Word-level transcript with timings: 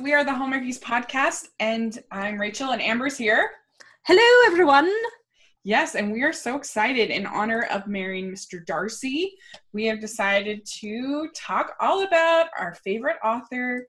we 0.00 0.14
are 0.14 0.24
the 0.24 0.30
Hallmarkies 0.30 0.80
podcast, 0.80 1.48
and 1.58 2.02
I'm 2.10 2.40
Rachel, 2.40 2.70
and 2.70 2.80
Amber's 2.80 3.18
here. 3.18 3.50
Hello, 4.06 4.50
everyone. 4.50 4.90
Yes, 5.62 5.94
and 5.94 6.10
we 6.10 6.22
are 6.22 6.32
so 6.32 6.56
excited 6.56 7.10
in 7.10 7.26
honor 7.26 7.66
of 7.70 7.86
marrying 7.86 8.30
Mr. 8.30 8.64
Darcy. 8.64 9.36
We 9.74 9.84
have 9.86 10.00
decided 10.00 10.64
to 10.80 11.28
talk 11.36 11.74
all 11.80 12.04
about 12.04 12.48
our 12.58 12.74
favorite 12.76 13.18
author, 13.22 13.86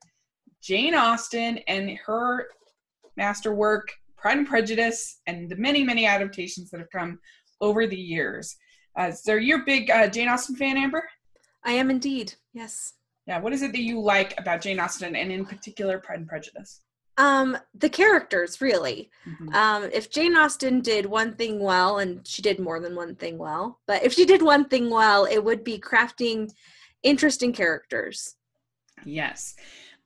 Jane 0.62 0.96
Austen, 0.96 1.60
and 1.70 1.98
her 2.06 2.48
masterwork, 3.16 3.94
Pride 4.18 4.40
and 4.40 4.48
Prejudice, 4.48 5.22
and 5.28 5.50
the 5.50 5.56
many, 5.56 5.82
many 5.82 6.06
adaptations 6.06 6.72
that 6.72 6.82
have 6.82 6.92
come 6.92 7.20
over 7.62 7.88
the 7.88 7.96
years. 7.96 8.58
Uh, 8.98 9.12
so, 9.12 9.36
you're 9.36 9.62
a 9.62 9.66
big 9.66 9.90
uh, 9.90 10.10
Jane 10.10 10.28
Austen 10.28 10.58
fan, 10.58 10.76
Amber? 10.76 11.08
I 11.64 11.72
am 11.72 11.90
indeed. 11.90 12.34
Yes. 12.54 12.96
Yeah. 13.28 13.40
What 13.40 13.54
is 13.54 13.62
it 13.62 13.72
that 13.72 13.82
you 13.82 14.00
like 14.00 14.38
about 14.40 14.62
Jane 14.62 14.80
Austen, 14.80 15.16
and 15.16 15.32
in 15.32 15.46
particular, 15.46 16.00
Pride 16.00 16.20
and 16.20 16.28
Prejudice? 16.28 16.82
Um, 17.18 17.58
the 17.76 17.90
characters, 17.90 18.62
really. 18.62 19.12
Mm-hmm. 19.28 19.54
Um, 19.54 19.90
if 19.94 20.10
Jane 20.10 20.36
Austen 20.36 20.82
did 20.82 21.06
one 21.06 21.36
thing 21.36 21.60
well, 21.60 22.00
and 22.00 22.26
she 22.26 22.42
did 22.42 22.60
more 22.60 22.80
than 22.80 22.96
one 22.96 23.16
thing 23.16 23.38
well, 23.38 23.80
but 23.86 24.04
if 24.04 24.14
she 24.14 24.26
did 24.26 24.42
one 24.42 24.68
thing 24.70 24.90
well, 24.90 25.26
it 25.26 25.44
would 25.44 25.64
be 25.64 25.78
crafting 25.78 26.50
interesting 27.04 27.54
characters. 27.54 28.36
Yes. 29.06 29.56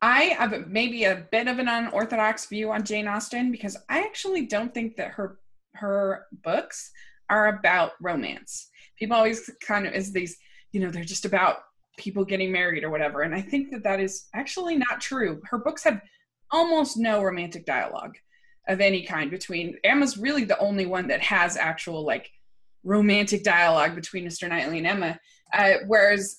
I 0.01 0.23
have 0.37 0.67
maybe 0.67 1.05
a 1.05 1.25
bit 1.31 1.47
of 1.47 1.59
an 1.59 1.67
unorthodox 1.67 2.47
view 2.47 2.71
on 2.71 2.83
Jane 2.83 3.07
Austen 3.07 3.51
because 3.51 3.77
I 3.89 3.99
actually 4.01 4.45
don't 4.45 4.73
think 4.73 4.97
that 4.97 5.11
her 5.11 5.39
her 5.73 6.25
books 6.43 6.91
are 7.29 7.47
about 7.47 7.93
romance. 8.01 8.69
People 8.97 9.17
always 9.17 9.49
kind 9.65 9.85
of 9.85 9.93
is 9.93 10.13
these, 10.13 10.37
you 10.71 10.79
know, 10.79 10.89
they're 10.89 11.03
just 11.03 11.25
about 11.25 11.57
people 11.97 12.25
getting 12.25 12.51
married 12.51 12.83
or 12.83 12.89
whatever, 12.89 13.21
and 13.21 13.33
I 13.33 13.41
think 13.41 13.71
that 13.71 13.83
that 13.83 13.99
is 13.99 14.27
actually 14.33 14.77
not 14.77 15.01
true. 15.01 15.41
Her 15.49 15.57
books 15.57 15.83
have 15.83 16.01
almost 16.51 16.97
no 16.97 17.23
romantic 17.23 17.65
dialogue 17.65 18.15
of 18.67 18.81
any 18.81 19.03
kind 19.03 19.29
between 19.29 19.77
Emma's 19.83 20.17
really 20.17 20.43
the 20.43 20.57
only 20.59 20.85
one 20.85 21.07
that 21.07 21.21
has 21.21 21.57
actual 21.57 22.05
like 22.05 22.31
romantic 22.83 23.43
dialogue 23.43 23.95
between 23.95 24.25
Mr. 24.25 24.47
Knightley 24.47 24.79
and 24.79 24.87
Emma. 24.87 25.19
Uh, 25.53 25.73
whereas 25.87 26.37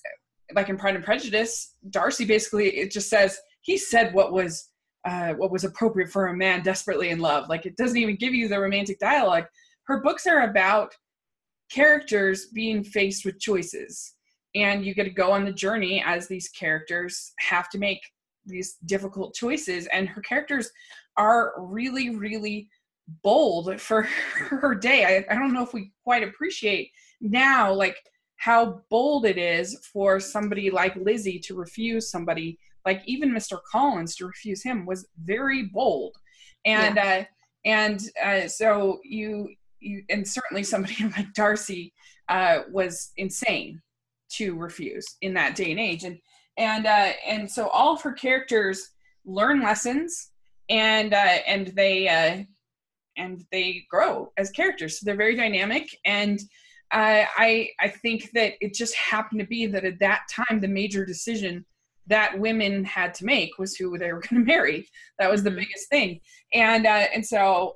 like 0.53 0.69
in 0.69 0.77
Pride 0.77 0.95
and 0.95 1.03
Prejudice, 1.03 1.75
Darcy 1.89 2.25
basically 2.25 2.67
it 2.77 2.91
just 2.91 3.09
says 3.09 3.37
he 3.61 3.77
said 3.77 4.13
what 4.13 4.31
was 4.31 4.69
uh, 5.05 5.33
what 5.33 5.51
was 5.51 5.63
appropriate 5.63 6.09
for 6.09 6.27
a 6.27 6.35
man 6.35 6.63
desperately 6.63 7.09
in 7.09 7.19
love. 7.19 7.47
Like 7.47 7.65
it 7.65 7.77
doesn't 7.77 7.97
even 7.97 8.17
give 8.17 8.33
you 8.33 8.47
the 8.47 8.59
romantic 8.59 8.99
dialogue. 8.99 9.45
Her 9.85 10.01
books 10.01 10.27
are 10.27 10.49
about 10.49 10.93
characters 11.71 12.47
being 12.47 12.83
faced 12.83 13.25
with 13.25 13.39
choices, 13.39 14.13
and 14.55 14.85
you 14.85 14.93
get 14.93 15.03
to 15.03 15.09
go 15.09 15.31
on 15.31 15.45
the 15.45 15.51
journey 15.51 16.03
as 16.05 16.27
these 16.27 16.49
characters 16.49 17.33
have 17.39 17.69
to 17.69 17.77
make 17.77 18.01
these 18.45 18.77
difficult 18.85 19.33
choices. 19.35 19.87
And 19.87 20.07
her 20.07 20.21
characters 20.21 20.69
are 21.17 21.53
really 21.57 22.15
really 22.15 22.69
bold 23.23 23.79
for 23.79 24.03
her 24.35 24.75
day. 24.75 25.05
I, 25.05 25.33
I 25.33 25.37
don't 25.37 25.53
know 25.53 25.63
if 25.63 25.73
we 25.73 25.91
quite 26.03 26.23
appreciate 26.23 26.91
now 27.21 27.73
like 27.73 27.97
how 28.35 28.81
bold 28.89 29.25
it 29.25 29.37
is 29.37 29.79
for 29.91 30.19
somebody 30.19 30.69
like 30.69 30.95
lizzie 30.95 31.39
to 31.39 31.55
refuse 31.55 32.11
somebody 32.11 32.59
like 32.85 33.01
even 33.07 33.31
mr 33.31 33.57
collins 33.71 34.15
to 34.15 34.27
refuse 34.27 34.63
him 34.63 34.85
was 34.85 35.07
very 35.23 35.63
bold. 35.63 36.15
And 36.65 36.95
yeah. 36.97 37.19
uh 37.19 37.23
and 37.65 38.01
uh 38.23 38.47
so 38.47 38.99
you 39.03 39.49
you 39.79 40.03
and 40.09 40.27
certainly 40.27 40.63
somebody 40.63 40.95
like 41.17 41.33
darcy 41.33 41.93
uh 42.29 42.59
was 42.71 43.11
insane 43.17 43.81
to 44.29 44.55
refuse 44.55 45.05
in 45.21 45.33
that 45.33 45.55
day 45.55 45.71
and 45.71 45.79
age 45.79 46.03
and 46.03 46.17
and 46.57 46.87
uh, 46.87 47.11
and 47.25 47.49
so 47.49 47.67
all 47.69 47.93
of 47.93 48.01
her 48.01 48.13
characters 48.13 48.89
learn 49.25 49.61
lessons 49.61 50.31
and 50.69 51.13
uh, 51.13 51.37
and 51.47 51.67
they 51.67 52.07
uh, 52.07 52.43
and 53.17 53.43
they 53.51 53.85
grow 53.89 54.31
as 54.37 54.51
characters. 54.51 54.99
So 54.99 55.05
they're 55.05 55.15
very 55.15 55.35
dynamic, 55.35 55.95
and 56.05 56.39
uh, 56.91 57.25
I 57.37 57.69
I 57.79 57.89
think 57.89 58.31
that 58.33 58.53
it 58.59 58.73
just 58.73 58.95
happened 58.95 59.39
to 59.39 59.47
be 59.47 59.65
that 59.67 59.85
at 59.85 59.99
that 59.99 60.23
time 60.29 60.59
the 60.59 60.67
major 60.67 61.05
decision 61.05 61.65
that 62.07 62.39
women 62.39 62.85
had 62.85 63.13
to 63.15 63.25
make 63.25 63.57
was 63.57 63.75
who 63.75 63.97
they 63.97 64.11
were 64.13 64.21
going 64.29 64.45
to 64.45 64.47
marry. 64.47 64.87
That 65.19 65.29
was 65.29 65.43
the 65.43 65.49
mm-hmm. 65.49 65.59
biggest 65.59 65.89
thing, 65.89 66.21
and 66.53 66.85
uh, 66.85 67.05
and 67.13 67.25
so 67.25 67.75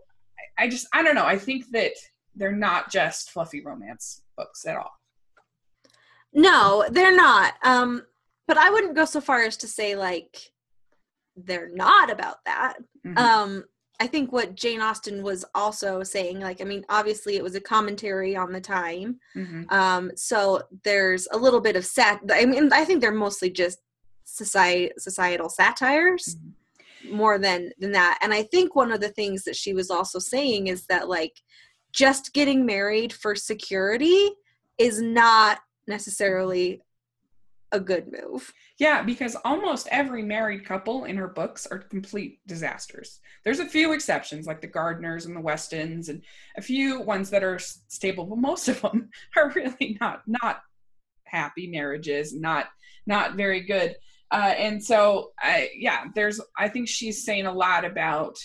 I 0.57 0.67
just 0.67 0.87
I 0.93 1.03
don't 1.03 1.15
know. 1.15 1.25
I 1.25 1.37
think 1.37 1.69
that 1.71 1.93
they're 2.35 2.51
not 2.51 2.91
just 2.91 3.31
fluffy 3.31 3.61
romance 3.63 4.23
books 4.37 4.65
at 4.65 4.77
all. 4.77 4.91
No, 6.33 6.85
they're 6.89 7.15
not. 7.15 7.53
Um, 7.63 8.03
but 8.47 8.57
I 8.57 8.69
wouldn't 8.69 8.95
go 8.95 9.05
so 9.05 9.21
far 9.21 9.41
as 9.43 9.57
to 9.57 9.67
say 9.67 9.95
like 9.95 10.37
they're 11.35 11.69
not 11.73 12.09
about 12.09 12.37
that. 12.45 12.77
Mm-hmm. 13.05 13.17
Um, 13.17 13.63
I 13.99 14.07
think 14.07 14.31
what 14.31 14.55
Jane 14.55 14.81
Austen 14.81 15.21
was 15.21 15.45
also 15.53 16.01
saying, 16.01 16.39
like, 16.39 16.59
I 16.59 16.63
mean, 16.63 16.83
obviously 16.89 17.35
it 17.35 17.43
was 17.43 17.53
a 17.53 17.61
commentary 17.61 18.35
on 18.35 18.51
the 18.51 18.59
time. 18.59 19.19
Mm-hmm. 19.35 19.63
Um, 19.69 20.11
so 20.15 20.63
there's 20.83 21.27
a 21.31 21.37
little 21.37 21.61
bit 21.61 21.75
of 21.75 21.85
sat. 21.85 22.19
I 22.31 22.45
mean, 22.45 22.73
I 22.73 22.83
think 22.83 23.01
they're 23.01 23.11
mostly 23.11 23.51
just 23.51 23.77
society 24.25 24.91
societal 24.97 25.49
satires 25.49 26.35
mm-hmm. 27.05 27.15
more 27.15 27.37
than 27.37 27.71
than 27.79 27.91
that. 27.91 28.17
And 28.21 28.33
I 28.33 28.43
think 28.43 28.75
one 28.75 28.91
of 28.91 29.01
the 29.01 29.09
things 29.09 29.43
that 29.43 29.55
she 29.55 29.73
was 29.73 29.91
also 29.91 30.17
saying 30.17 30.67
is 30.67 30.85
that 30.87 31.07
like 31.07 31.33
just 31.93 32.33
getting 32.33 32.65
married 32.65 33.13
for 33.13 33.35
security 33.35 34.31
is 34.77 35.01
not 35.01 35.59
necessarily 35.91 36.81
a 37.71 37.79
good 37.79 38.11
move. 38.11 38.51
Yeah, 38.79 39.01
because 39.03 39.35
almost 39.45 39.87
every 39.91 40.23
married 40.23 40.65
couple 40.65 41.05
in 41.05 41.17
her 41.17 41.27
books 41.27 41.65
are 41.67 41.79
complete 41.79 42.39
disasters. 42.47 43.19
There's 43.43 43.59
a 43.59 43.65
few 43.65 43.93
exceptions, 43.93 44.45
like 44.45 44.61
the 44.61 44.67
Gardiners 44.67 45.25
and 45.25 45.35
the 45.35 45.41
Westons, 45.41 46.09
and 46.09 46.23
a 46.57 46.61
few 46.61 47.01
ones 47.01 47.29
that 47.29 47.43
are 47.43 47.59
stable, 47.59 48.25
but 48.25 48.37
most 48.37 48.67
of 48.67 48.81
them 48.81 49.09
are 49.37 49.51
really 49.51 49.97
not 50.01 50.23
not 50.27 50.61
happy 51.25 51.67
marriages, 51.67 52.33
not 52.33 52.67
not 53.05 53.35
very 53.35 53.61
good. 53.61 53.95
Uh, 54.31 54.53
and 54.57 54.83
so, 54.83 55.31
I, 55.39 55.69
yeah, 55.75 56.05
there's. 56.15 56.39
I 56.57 56.69
think 56.69 56.87
she's 56.87 57.25
saying 57.25 57.45
a 57.45 57.53
lot 57.53 57.83
about 57.83 58.37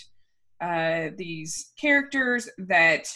uh, 0.60 1.10
these 1.16 1.72
characters 1.80 2.48
that 2.58 3.06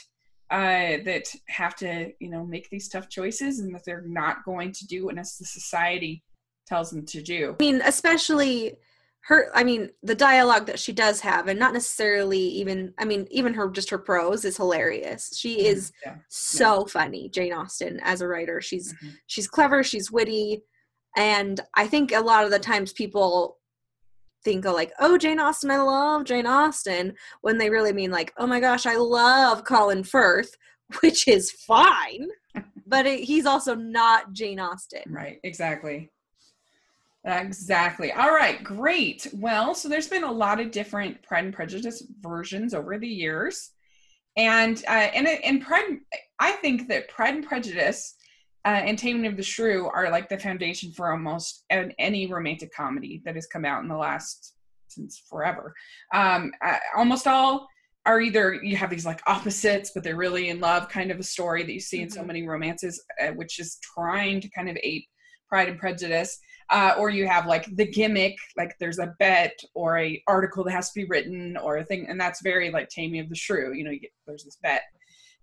uh, 0.50 0.98
that 1.04 1.32
have 1.46 1.76
to 1.76 2.12
you 2.18 2.28
know 2.28 2.44
make 2.44 2.68
these 2.70 2.88
tough 2.88 3.08
choices 3.08 3.60
and 3.60 3.74
that 3.74 3.84
they're 3.84 4.04
not 4.06 4.44
going 4.44 4.72
to 4.72 4.86
do 4.86 5.06
what 5.06 5.14
the 5.14 5.24
society 5.24 6.22
tells 6.66 6.90
them 6.90 7.04
to 7.04 7.22
do 7.22 7.56
i 7.60 7.62
mean 7.62 7.80
especially 7.84 8.76
her 9.22 9.50
i 9.54 9.62
mean 9.62 9.90
the 10.02 10.14
dialogue 10.14 10.66
that 10.66 10.78
she 10.78 10.92
does 10.92 11.20
have 11.20 11.46
and 11.46 11.58
not 11.58 11.72
necessarily 11.72 12.38
even 12.38 12.92
i 12.98 13.04
mean 13.04 13.26
even 13.30 13.54
her 13.54 13.68
just 13.70 13.90
her 13.90 13.98
prose 13.98 14.44
is 14.44 14.56
hilarious 14.56 15.30
she 15.36 15.58
mm-hmm. 15.58 15.66
is 15.66 15.92
yeah. 16.04 16.16
so 16.28 16.80
yeah. 16.80 16.92
funny 16.92 17.28
jane 17.28 17.52
austen 17.52 18.00
as 18.02 18.20
a 18.20 18.26
writer 18.26 18.60
she's 18.60 18.92
mm-hmm. 18.94 19.10
she's 19.26 19.46
clever 19.46 19.82
she's 19.84 20.10
witty 20.10 20.62
and 21.16 21.60
i 21.74 21.86
think 21.86 22.12
a 22.12 22.20
lot 22.20 22.44
of 22.44 22.50
the 22.50 22.58
times 22.58 22.92
people 22.92 23.58
think 24.44 24.64
of 24.64 24.74
like, 24.74 24.92
oh, 25.00 25.18
Jane 25.18 25.40
Austen, 25.40 25.70
I 25.70 25.78
love 25.78 26.24
Jane 26.24 26.46
Austen, 26.46 27.14
when 27.42 27.58
they 27.58 27.70
really 27.70 27.92
mean 27.92 28.10
like, 28.10 28.32
oh 28.38 28.46
my 28.46 28.60
gosh, 28.60 28.86
I 28.86 28.96
love 28.96 29.64
Colin 29.64 30.04
Firth, 30.04 30.56
which 31.00 31.28
is 31.28 31.50
fine, 31.50 32.28
but 32.86 33.06
it, 33.06 33.20
he's 33.20 33.46
also 33.46 33.74
not 33.74 34.32
Jane 34.32 34.60
Austen. 34.60 35.02
Right, 35.06 35.38
exactly. 35.44 36.10
Exactly. 37.24 38.12
All 38.12 38.30
right, 38.30 38.64
great. 38.64 39.26
Well, 39.34 39.74
so 39.74 39.88
there's 39.88 40.08
been 40.08 40.24
a 40.24 40.32
lot 40.32 40.58
of 40.58 40.70
different 40.70 41.22
Pride 41.22 41.44
and 41.44 41.54
Prejudice 41.54 42.02
versions 42.20 42.72
over 42.72 42.98
the 42.98 43.08
years. 43.08 43.72
And 44.36 44.82
uh, 44.88 45.10
and 45.14 45.28
and 45.28 45.60
Pride, 45.60 45.98
I 46.38 46.52
think 46.52 46.88
that 46.88 47.08
Pride 47.08 47.34
and 47.34 47.46
Prejudice 47.46 48.14
uh, 48.64 48.68
and 48.84 48.98
Taming 48.98 49.26
of 49.26 49.36
the 49.36 49.42
Shrew 49.42 49.88
are 49.88 50.10
like 50.10 50.28
the 50.28 50.38
foundation 50.38 50.92
for 50.92 51.10
almost 51.10 51.64
an, 51.70 51.92
any 51.98 52.26
romantic 52.26 52.74
comedy 52.74 53.22
that 53.24 53.34
has 53.34 53.46
come 53.46 53.64
out 53.64 53.82
in 53.82 53.88
the 53.88 53.96
last 53.96 54.54
since 54.88 55.22
forever. 55.28 55.74
Um, 56.12 56.52
uh, 56.64 56.76
almost 56.96 57.26
all 57.26 57.68
are 58.06 58.20
either 58.20 58.54
you 58.54 58.76
have 58.76 58.90
these 58.90 59.06
like 59.06 59.20
opposites, 59.26 59.92
but 59.94 60.02
they're 60.02 60.16
really 60.16 60.48
in 60.48 60.60
love 60.60 60.88
kind 60.88 61.10
of 61.10 61.18
a 61.18 61.22
story 61.22 61.62
that 61.62 61.72
you 61.72 61.80
see 61.80 61.98
mm-hmm. 61.98 62.04
in 62.04 62.10
so 62.10 62.20
mm-hmm. 62.20 62.26
many 62.26 62.48
romances, 62.48 63.02
uh, 63.22 63.28
which 63.28 63.58
is 63.58 63.78
trying 63.82 64.40
to 64.40 64.50
kind 64.50 64.68
of 64.68 64.76
ape 64.82 65.06
Pride 65.48 65.68
and 65.68 65.78
Prejudice. 65.78 66.38
Uh, 66.70 66.94
or 66.98 67.10
you 67.10 67.26
have 67.26 67.46
like 67.46 67.66
the 67.74 67.84
gimmick, 67.84 68.36
like 68.56 68.76
there's 68.78 69.00
a 69.00 69.12
bet 69.18 69.58
or 69.74 69.98
a 69.98 70.22
article 70.28 70.62
that 70.62 70.70
has 70.70 70.92
to 70.92 71.00
be 71.00 71.06
written 71.06 71.56
or 71.56 71.78
a 71.78 71.84
thing, 71.84 72.06
and 72.08 72.20
that's 72.20 72.42
very 72.42 72.70
like 72.70 72.88
Taming 72.88 73.18
of 73.18 73.28
the 73.28 73.34
Shrew. 73.34 73.74
You 73.74 73.82
know, 73.82 73.90
you 73.90 73.98
get, 73.98 74.12
there's 74.24 74.44
this 74.44 74.56
bet, 74.62 74.82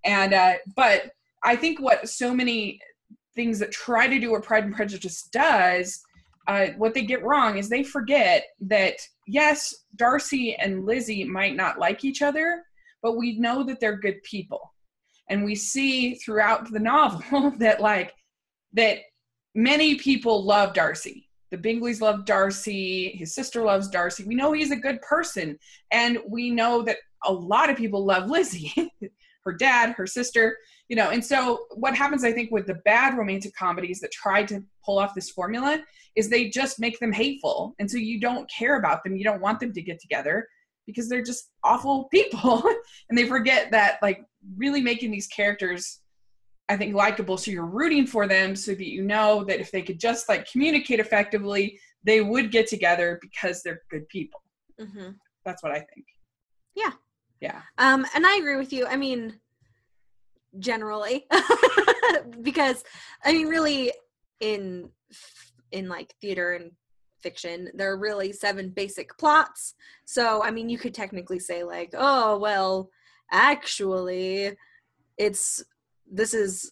and 0.06 0.34
uh, 0.34 0.54
but 0.78 1.12
I 1.44 1.58
think 1.58 1.82
what 1.82 2.08
so 2.08 2.34
many 2.34 2.80
things 3.38 3.60
that 3.60 3.72
try 3.72 4.08
to 4.08 4.20
do 4.20 4.32
what 4.32 4.44
Pride 4.44 4.66
and 4.66 4.76
Prejudice 4.76 5.30
does, 5.32 6.02
uh, 6.48 6.68
what 6.78 6.94
they 6.94 7.04
get 7.04 7.24
wrong 7.24 7.58
is 7.58 7.70
they 7.70 7.84
forget 7.84 8.48
that 8.62 8.96
yes, 9.28 9.74
Darcy 9.96 10.56
and 10.56 10.86
Lizzie 10.86 11.24
might 11.24 11.56
not 11.56 11.80
like 11.80 12.04
each 12.04 12.22
other, 12.22 12.64
but 13.02 13.16
we 13.16 13.38
know 13.38 13.64
that 13.64 13.80
they're 13.80 13.98
good 13.98 14.22
people, 14.24 14.74
and 15.30 15.46
we 15.46 15.56
see 15.56 16.16
throughout 16.16 16.72
the 16.72 16.80
novel 16.80 17.52
that 17.60 17.80
like 17.80 18.14
that 18.74 19.00
many 19.56 19.96
people 19.96 20.44
love 20.44 20.74
Darcy. 20.74 21.30
The 21.52 21.58
Bingleys 21.58 22.02
love 22.02 22.26
Darcy, 22.26 23.16
his 23.18 23.34
sister 23.34 23.62
loves 23.62 23.88
Darcy. 23.88 24.26
We 24.26 24.36
know 24.36 24.52
he's 24.52 24.72
a 24.72 24.76
good 24.76 25.02
person, 25.02 25.58
and 25.92 26.18
we 26.28 26.50
know 26.50 26.82
that 26.82 26.98
a 27.26 27.32
lot 27.32 27.70
of 27.70 27.78
people 27.78 28.04
love 28.04 28.30
Lizzie, 28.30 28.74
her 29.46 29.54
dad, 29.54 29.92
her 29.92 30.08
sister, 30.08 30.58
you 30.90 30.96
know. 30.96 31.10
And 31.10 31.24
so, 31.24 31.66
what 31.76 31.96
happens, 31.96 32.24
I 32.24 32.32
think, 32.32 32.52
with 32.52 32.68
the 32.68 32.76
bad 32.86 33.18
romantic 33.18 33.56
comedies 33.56 34.00
that 34.02 34.12
try 34.12 34.44
to 34.46 34.64
pull 34.84 35.00
off 35.00 35.16
this 35.16 35.30
formula 35.30 35.84
is 36.16 36.30
they 36.30 36.50
just 36.50 36.80
make 36.80 37.00
them 37.00 37.12
hateful, 37.12 37.76
and 37.80 37.90
so 37.90 37.98
you 37.98 38.20
don't 38.20 38.50
care 38.50 38.78
about 38.78 39.04
them, 39.04 39.16
you 39.16 39.24
don't 39.24 39.42
want 39.42 39.60
them 39.60 39.74
to 39.74 39.82
get 39.82 40.00
together 40.00 40.48
because 40.86 41.10
they're 41.10 41.24
just 41.24 41.52
awful 41.64 42.06
people, 42.12 42.64
and 43.10 43.18
they 43.18 43.28
forget 43.28 43.72
that 43.72 44.00
like 44.02 44.24
really 44.58 44.82
making 44.82 45.12
these 45.12 45.28
characters 45.28 46.00
I 46.70 46.76
think 46.76 46.96
likable 46.96 47.38
so 47.38 47.50
you're 47.52 47.66
rooting 47.66 48.06
for 48.06 48.28
them 48.28 48.56
so 48.56 48.72
that 48.72 48.88
you 48.88 49.02
know 49.04 49.44
that 49.46 49.60
if 49.60 49.72
they 49.72 49.82
could 49.82 50.00
just 50.00 50.28
like 50.28 50.50
communicate 50.52 51.00
effectively, 51.00 51.80
they 52.04 52.22
would 52.22 52.52
get 52.52 52.68
together 52.68 53.20
because 53.22 53.64
they're 53.64 53.82
good 53.90 54.08
people. 54.10 54.42
Mm-hmm. 54.80 55.12
That's 55.46 55.64
what 55.64 55.72
I 55.72 55.80
think. 55.80 56.06
Yeah. 56.76 56.92
Yeah. 57.40 57.62
Um, 57.78 58.06
and 58.14 58.26
I 58.26 58.38
agree 58.38 58.58
with 58.58 58.74
you. 58.74 58.86
I 58.86 58.98
mean, 58.98 59.40
generally, 60.60 61.26
because 62.42 62.84
I 63.24 63.34
mean, 63.34 63.48
really, 63.48 63.92
in 64.40 64.90
in 65.72 65.90
like 65.90 66.14
theater 66.22 66.54
and 66.54 66.72
fiction, 67.22 67.70
there 67.74 67.92
are 67.92 67.98
really 67.98 68.32
seven 68.32 68.70
basic 68.70 69.18
plots. 69.18 69.74
So, 70.06 70.44
I 70.44 70.52
mean, 70.52 70.70
you 70.70 70.78
could 70.78 70.94
technically 70.94 71.40
say 71.40 71.64
like, 71.64 71.94
oh 71.98 72.38
well, 72.38 72.90
actually, 73.32 74.56
it's 75.18 75.64
this 76.10 76.34
is 76.34 76.72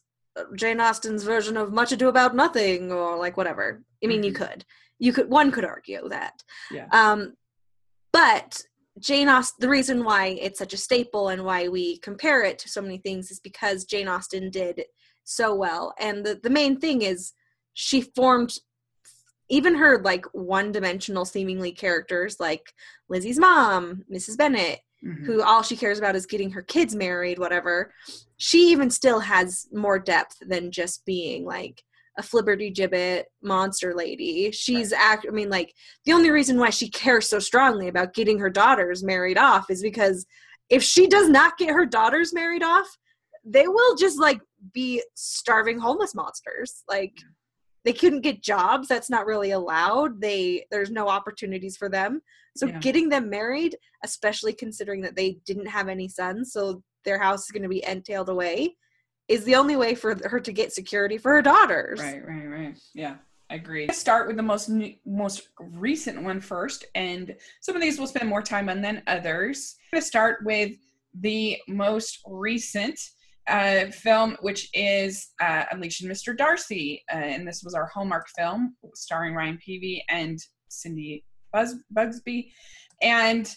Jane 0.55 0.79
Austen's 0.79 1.23
version 1.23 1.57
of 1.57 1.73
Much 1.73 1.91
Ado 1.91 2.07
About 2.07 2.35
Nothing, 2.35 2.91
or 2.91 3.17
like 3.17 3.37
whatever. 3.37 3.83
I 4.03 4.07
mean, 4.07 4.17
mm-hmm. 4.17 4.25
you 4.25 4.33
could, 4.33 4.65
you 4.99 5.13
could, 5.13 5.29
one 5.29 5.51
could 5.51 5.65
argue 5.65 6.07
that. 6.09 6.43
Yeah. 6.71 6.87
Um, 6.91 7.33
but 8.11 8.61
Jane 8.99 9.27
Austen, 9.27 9.57
the 9.59 9.69
reason 9.69 10.03
why 10.03 10.37
it's 10.39 10.59
such 10.59 10.73
a 10.73 10.77
staple 10.77 11.29
and 11.29 11.43
why 11.43 11.67
we 11.67 11.97
compare 11.99 12.43
it 12.43 12.59
to 12.59 12.69
so 12.69 12.81
many 12.81 12.97
things 12.97 13.29
is 13.29 13.39
because 13.39 13.85
Jane 13.85 14.07
Austen 14.07 14.49
did 14.49 14.83
so 15.25 15.53
well. 15.53 15.93
And 15.99 16.25
the, 16.25 16.39
the 16.41 16.49
main 16.49 16.79
thing 16.79 17.01
is 17.01 17.33
she 17.73 18.01
formed 18.01 18.53
even 19.49 19.75
her 19.75 20.01
like 20.01 20.25
one 20.33 20.71
dimensional 20.71 21.25
seemingly 21.25 21.71
characters 21.71 22.37
like 22.39 22.73
Lizzie's 23.09 23.37
mom, 23.37 24.03
Mrs. 24.11 24.37
Bennet, 24.37 24.79
mm-hmm. 25.03 25.25
who 25.25 25.43
all 25.43 25.61
she 25.61 25.75
cares 25.75 25.99
about 25.99 26.15
is 26.15 26.25
getting 26.25 26.51
her 26.51 26.63
kids 26.63 26.95
married, 26.95 27.37
whatever. 27.37 27.93
She 28.37 28.69
even 28.71 28.89
still 28.89 29.19
has 29.19 29.67
more 29.73 29.99
depth 29.99 30.37
than 30.41 30.71
just 30.71 31.05
being 31.05 31.45
like 31.45 31.83
a 32.17 32.21
flibberty 32.21 32.73
gibbet 32.73 33.23
monster 33.41 33.93
lady. 33.93 34.51
She's 34.51 34.91
right. 34.91 35.01
act 35.01 35.25
I 35.27 35.31
mean 35.31 35.49
like 35.49 35.73
the 36.05 36.13
only 36.13 36.29
reason 36.29 36.57
why 36.57 36.69
she 36.69 36.89
cares 36.89 37.29
so 37.29 37.39
strongly 37.39 37.87
about 37.87 38.13
getting 38.13 38.39
her 38.39 38.49
daughters 38.49 39.03
married 39.03 39.37
off 39.37 39.69
is 39.69 39.81
because 39.81 40.25
if 40.69 40.81
she 40.81 41.07
does 41.07 41.29
not 41.29 41.57
get 41.57 41.73
her 41.73 41.85
daughters 41.85 42.33
married 42.33 42.63
off, 42.63 42.87
they 43.43 43.67
will 43.67 43.95
just 43.95 44.19
like 44.19 44.39
be 44.73 45.03
starving 45.15 45.79
homeless 45.79 46.15
monsters. 46.15 46.83
Like 46.89 47.13
they 47.85 47.93
couldn't 47.93 48.21
get 48.21 48.43
jobs 48.43 48.87
that's 48.87 49.09
not 49.09 49.25
really 49.25 49.51
allowed 49.51 50.19
they 50.19 50.65
there's 50.71 50.91
no 50.91 51.07
opportunities 51.07 51.77
for 51.77 51.87
them 51.87 52.19
so 52.57 52.65
yeah. 52.65 52.79
getting 52.79 53.07
them 53.07 53.29
married 53.29 53.77
especially 54.03 54.51
considering 54.51 55.01
that 55.01 55.15
they 55.15 55.37
didn't 55.45 55.67
have 55.67 55.87
any 55.87 56.09
sons 56.09 56.51
so 56.51 56.83
their 57.05 57.19
house 57.19 57.45
is 57.45 57.51
going 57.51 57.63
to 57.63 57.69
be 57.69 57.85
entailed 57.85 58.29
away 58.29 58.75
is 59.27 59.43
the 59.43 59.55
only 59.55 59.75
way 59.75 59.95
for 59.95 60.15
her 60.27 60.39
to 60.39 60.51
get 60.51 60.73
security 60.73 61.17
for 61.17 61.31
her 61.31 61.41
daughters 61.41 61.99
right 61.99 62.25
right 62.25 62.45
right 62.45 62.79
yeah 62.93 63.15
I 63.47 63.55
agree. 63.55 63.85
Let's 63.85 63.99
start 63.99 64.25
with 64.25 64.37
the 64.37 64.41
most 64.41 64.71
most 65.05 65.49
recent 65.59 66.23
one 66.23 66.41
first, 66.41 66.83
and 66.95 67.35
some 67.61 67.75
of 67.75 67.81
these 67.83 67.99
we'll 67.99 68.07
spend 68.07 68.27
more 68.27 68.41
time 68.41 68.69
on 68.69 68.81
than 68.81 69.03
others. 69.05 69.75
I'm 69.93 69.97
going 69.97 70.01
to 70.01 70.07
start 70.07 70.39
with 70.43 70.71
the 71.13 71.55
most 71.67 72.21
recent, 72.25 72.99
uh, 73.47 73.85
film, 73.91 74.37
which 74.41 74.69
is 74.73 75.33
uh, 75.41 75.65
Unleashing 75.71 76.09
Mr. 76.09 76.35
Darcy. 76.35 77.03
Uh, 77.11 77.17
and 77.17 77.47
this 77.47 77.63
was 77.63 77.73
our 77.73 77.85
Hallmark 77.85 78.27
film 78.35 78.75
starring 78.93 79.33
Ryan 79.33 79.59
Paevey 79.65 80.01
and 80.09 80.39
Cindy 80.69 81.23
Busby. 81.91 82.51
And 83.01 83.53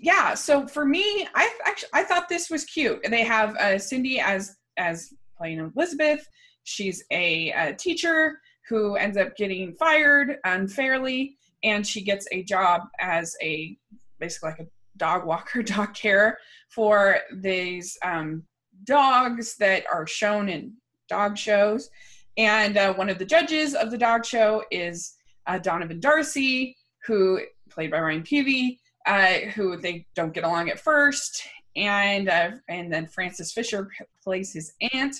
yeah, 0.00 0.34
so 0.34 0.66
for 0.66 0.86
me, 0.86 1.28
I 1.34 1.50
actually 1.66 1.90
I 1.92 2.02
thought 2.04 2.28
this 2.28 2.48
was 2.48 2.64
cute. 2.64 3.04
They 3.10 3.24
have 3.24 3.56
uh, 3.56 3.78
Cindy 3.78 4.20
as 4.20 4.56
as 4.78 5.12
playing 5.36 5.58
Elizabeth. 5.58 6.26
She's 6.64 7.04
a, 7.10 7.50
a 7.52 7.74
teacher 7.74 8.40
who 8.68 8.96
ends 8.96 9.16
up 9.16 9.36
getting 9.36 9.74
fired 9.74 10.36
unfairly, 10.44 11.36
and 11.62 11.86
she 11.86 12.02
gets 12.02 12.26
a 12.32 12.42
job 12.42 12.82
as 13.00 13.34
a 13.42 13.76
basically 14.18 14.50
like 14.50 14.60
a 14.60 14.66
dog 14.96 15.26
walker, 15.26 15.62
dog 15.76 15.94
care 15.94 16.38
for 16.70 17.18
these 17.34 17.96
um, 18.02 18.42
dogs 18.84 19.56
that 19.56 19.84
are 19.92 20.06
shown 20.06 20.48
in 20.48 20.72
dog 21.08 21.36
shows. 21.36 21.90
And 22.36 22.76
uh, 22.76 22.94
one 22.94 23.08
of 23.08 23.18
the 23.18 23.24
judges 23.24 23.74
of 23.74 23.90
the 23.90 23.98
dog 23.98 24.24
show 24.24 24.64
is 24.70 25.14
uh, 25.46 25.58
Donovan 25.58 26.00
Darcy, 26.00 26.76
who 27.06 27.40
played 27.70 27.90
by 27.90 28.00
Ryan 28.00 28.22
Paevey, 28.22 28.78
uh, 29.08 29.48
who 29.54 29.76
they 29.76 30.06
don't 30.14 30.34
get 30.34 30.44
along 30.44 30.68
at 30.68 30.78
first, 30.78 31.42
and 31.76 32.28
uh, 32.28 32.50
and 32.68 32.92
then 32.92 33.06
Frances 33.06 33.52
Fisher 33.52 33.88
plays 34.22 34.52
his 34.52 34.72
aunt, 34.92 35.16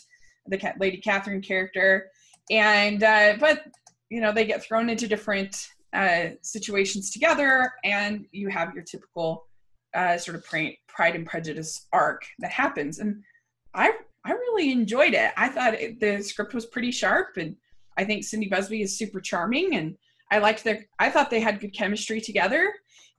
the 0.47 0.75
Lady 0.79 0.99
Catherine 0.99 1.41
character, 1.41 2.11
and 2.51 3.03
uh, 3.03 3.35
but 3.41 3.63
you 4.11 4.21
know 4.21 4.31
they 4.31 4.45
get 4.45 4.63
thrown 4.63 4.91
into 4.91 5.09
different 5.09 5.69
uh, 5.95 6.27
situations 6.43 7.11
together, 7.11 7.73
and 7.83 8.27
you 8.31 8.49
have 8.49 8.75
your 8.75 8.85
typical 8.85 9.47
sort 10.19 10.37
of 10.37 10.45
Pride 10.45 11.15
and 11.17 11.27
Prejudice 11.27 11.87
arc 11.93 12.23
that 12.41 12.51
happens, 12.51 12.99
and 12.99 13.23
I 13.75 13.93
I 14.25 14.33
really 14.33 14.71
enjoyed 14.71 15.15
it. 15.15 15.33
I 15.37 15.49
thought 15.49 15.75
it, 15.75 15.99
the 15.99 16.23
script 16.23 16.53
was 16.53 16.67
pretty 16.67 16.91
sharp, 16.91 17.39
and 17.39 17.57
I 17.97 18.05
think 18.05 18.25
Cindy 18.25 18.49
Busby 18.49 18.83
is 18.83 18.99
super 18.99 19.21
charming, 19.21 19.77
and 19.77 19.97
I 20.31 20.39
liked 20.39 20.63
their. 20.63 20.85
I 20.99 21.09
thought 21.09 21.31
they 21.31 21.41
had 21.41 21.61
good 21.61 21.73
chemistry 21.73 22.21
together, 22.21 22.71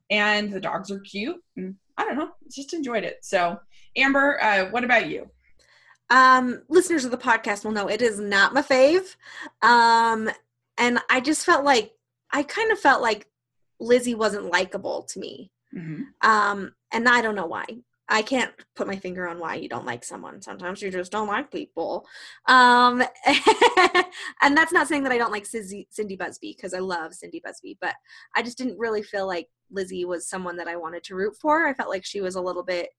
and 0.09 0.51
the 0.51 0.59
dogs 0.59 0.91
are 0.91 0.99
cute. 0.99 1.37
And 1.55 1.75
I 1.97 2.05
don't 2.05 2.17
know, 2.17 2.31
just 2.51 2.73
enjoyed 2.73 3.03
it. 3.03 3.19
So, 3.21 3.59
Amber, 3.95 4.41
uh, 4.41 4.65
what 4.69 4.83
about 4.83 5.09
you? 5.09 5.29
Um, 6.09 6.63
listeners 6.69 7.05
of 7.05 7.11
the 7.11 7.17
podcast 7.17 7.63
will 7.63 7.71
know 7.71 7.87
it 7.87 8.01
is 8.01 8.19
not 8.19 8.53
my 8.53 8.63
fave, 8.63 9.15
um, 9.61 10.29
and 10.77 10.99
I 11.09 11.19
just 11.19 11.45
felt 11.45 11.63
like 11.63 11.91
I 12.31 12.41
kind 12.43 12.71
of 12.71 12.79
felt 12.79 13.01
like 13.01 13.27
Lizzie 13.79 14.15
wasn't 14.15 14.45
likable 14.45 15.03
to 15.03 15.19
me. 15.19 15.51
Mm-hmm. 15.75 16.03
Um, 16.27 16.73
and 16.91 17.07
I 17.07 17.21
don't 17.21 17.35
know 17.35 17.45
why. 17.45 17.65
I 18.09 18.23
can't 18.23 18.51
put 18.75 18.87
my 18.87 18.95
finger 18.95 19.27
on 19.27 19.39
why 19.39 19.55
you 19.55 19.69
don't 19.69 19.85
like 19.85 20.03
someone. 20.03 20.41
Sometimes 20.41 20.81
you 20.81 20.89
just 20.89 21.11
don't 21.11 21.27
like 21.27 21.51
people. 21.51 22.07
Um, 22.47 23.03
and 24.41 24.57
that's 24.57 24.73
not 24.73 24.87
saying 24.87 25.03
that 25.03 25.11
I 25.11 25.19
don't 25.19 25.31
like 25.31 25.45
Cindy, 25.45 25.87
Cindy 25.91 26.15
Busby 26.15 26.55
because 26.57 26.73
I 26.73 26.79
love 26.79 27.13
Cindy 27.13 27.39
Busby, 27.43 27.77
but 27.79 27.93
I 28.35 28.41
just 28.41 28.57
didn't 28.57 28.79
really 28.79 29.03
feel 29.03 29.27
like 29.27 29.47
Lizzie 29.71 30.05
was 30.05 30.27
someone 30.27 30.57
that 30.57 30.67
I 30.67 30.75
wanted 30.75 31.03
to 31.05 31.15
root 31.15 31.35
for. 31.39 31.67
I 31.67 31.73
felt 31.73 31.89
like 31.89 32.03
she 32.03 32.19
was 32.19 32.35
a 32.35 32.41
little 32.41 32.63
bit, 32.63 32.89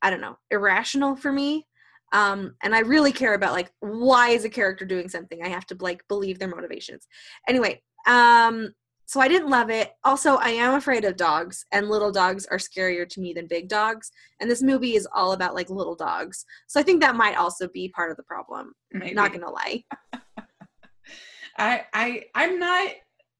I 0.00 0.10
don't 0.10 0.20
know, 0.20 0.38
irrational 0.52 1.16
for 1.16 1.32
me. 1.32 1.66
Um, 2.12 2.54
and 2.62 2.74
I 2.74 2.80
really 2.80 3.12
care 3.12 3.34
about 3.34 3.52
like 3.52 3.70
why 3.80 4.30
is 4.30 4.44
a 4.44 4.48
character 4.48 4.84
doing 4.84 5.08
something? 5.08 5.42
I 5.42 5.48
have 5.48 5.66
to 5.66 5.76
like 5.80 6.06
believe 6.08 6.38
their 6.38 6.48
motivations. 6.48 7.06
Anyway, 7.48 7.82
um, 8.06 8.72
so 9.08 9.20
I 9.20 9.28
didn't 9.28 9.48
love 9.48 9.70
it. 9.70 9.92
Also, 10.04 10.34
I 10.34 10.50
am 10.50 10.74
afraid 10.74 11.06
of 11.06 11.16
dogs, 11.16 11.64
and 11.72 11.88
little 11.88 12.12
dogs 12.12 12.44
are 12.44 12.58
scarier 12.58 13.08
to 13.08 13.20
me 13.22 13.32
than 13.32 13.46
big 13.46 13.66
dogs. 13.66 14.12
And 14.38 14.50
this 14.50 14.62
movie 14.62 14.96
is 14.96 15.08
all 15.14 15.32
about 15.32 15.54
like 15.54 15.70
little 15.70 15.96
dogs. 15.96 16.44
So 16.66 16.78
I 16.78 16.82
think 16.82 17.00
that 17.00 17.16
might 17.16 17.38
also 17.38 17.68
be 17.68 17.88
part 17.88 18.10
of 18.10 18.18
the 18.18 18.22
problem. 18.22 18.74
Maybe. 18.92 19.14
Not 19.14 19.32
gonna 19.32 19.50
lie. 19.50 19.82
I 21.58 21.86
I 21.94 22.24
I'm 22.34 22.58
not 22.58 22.90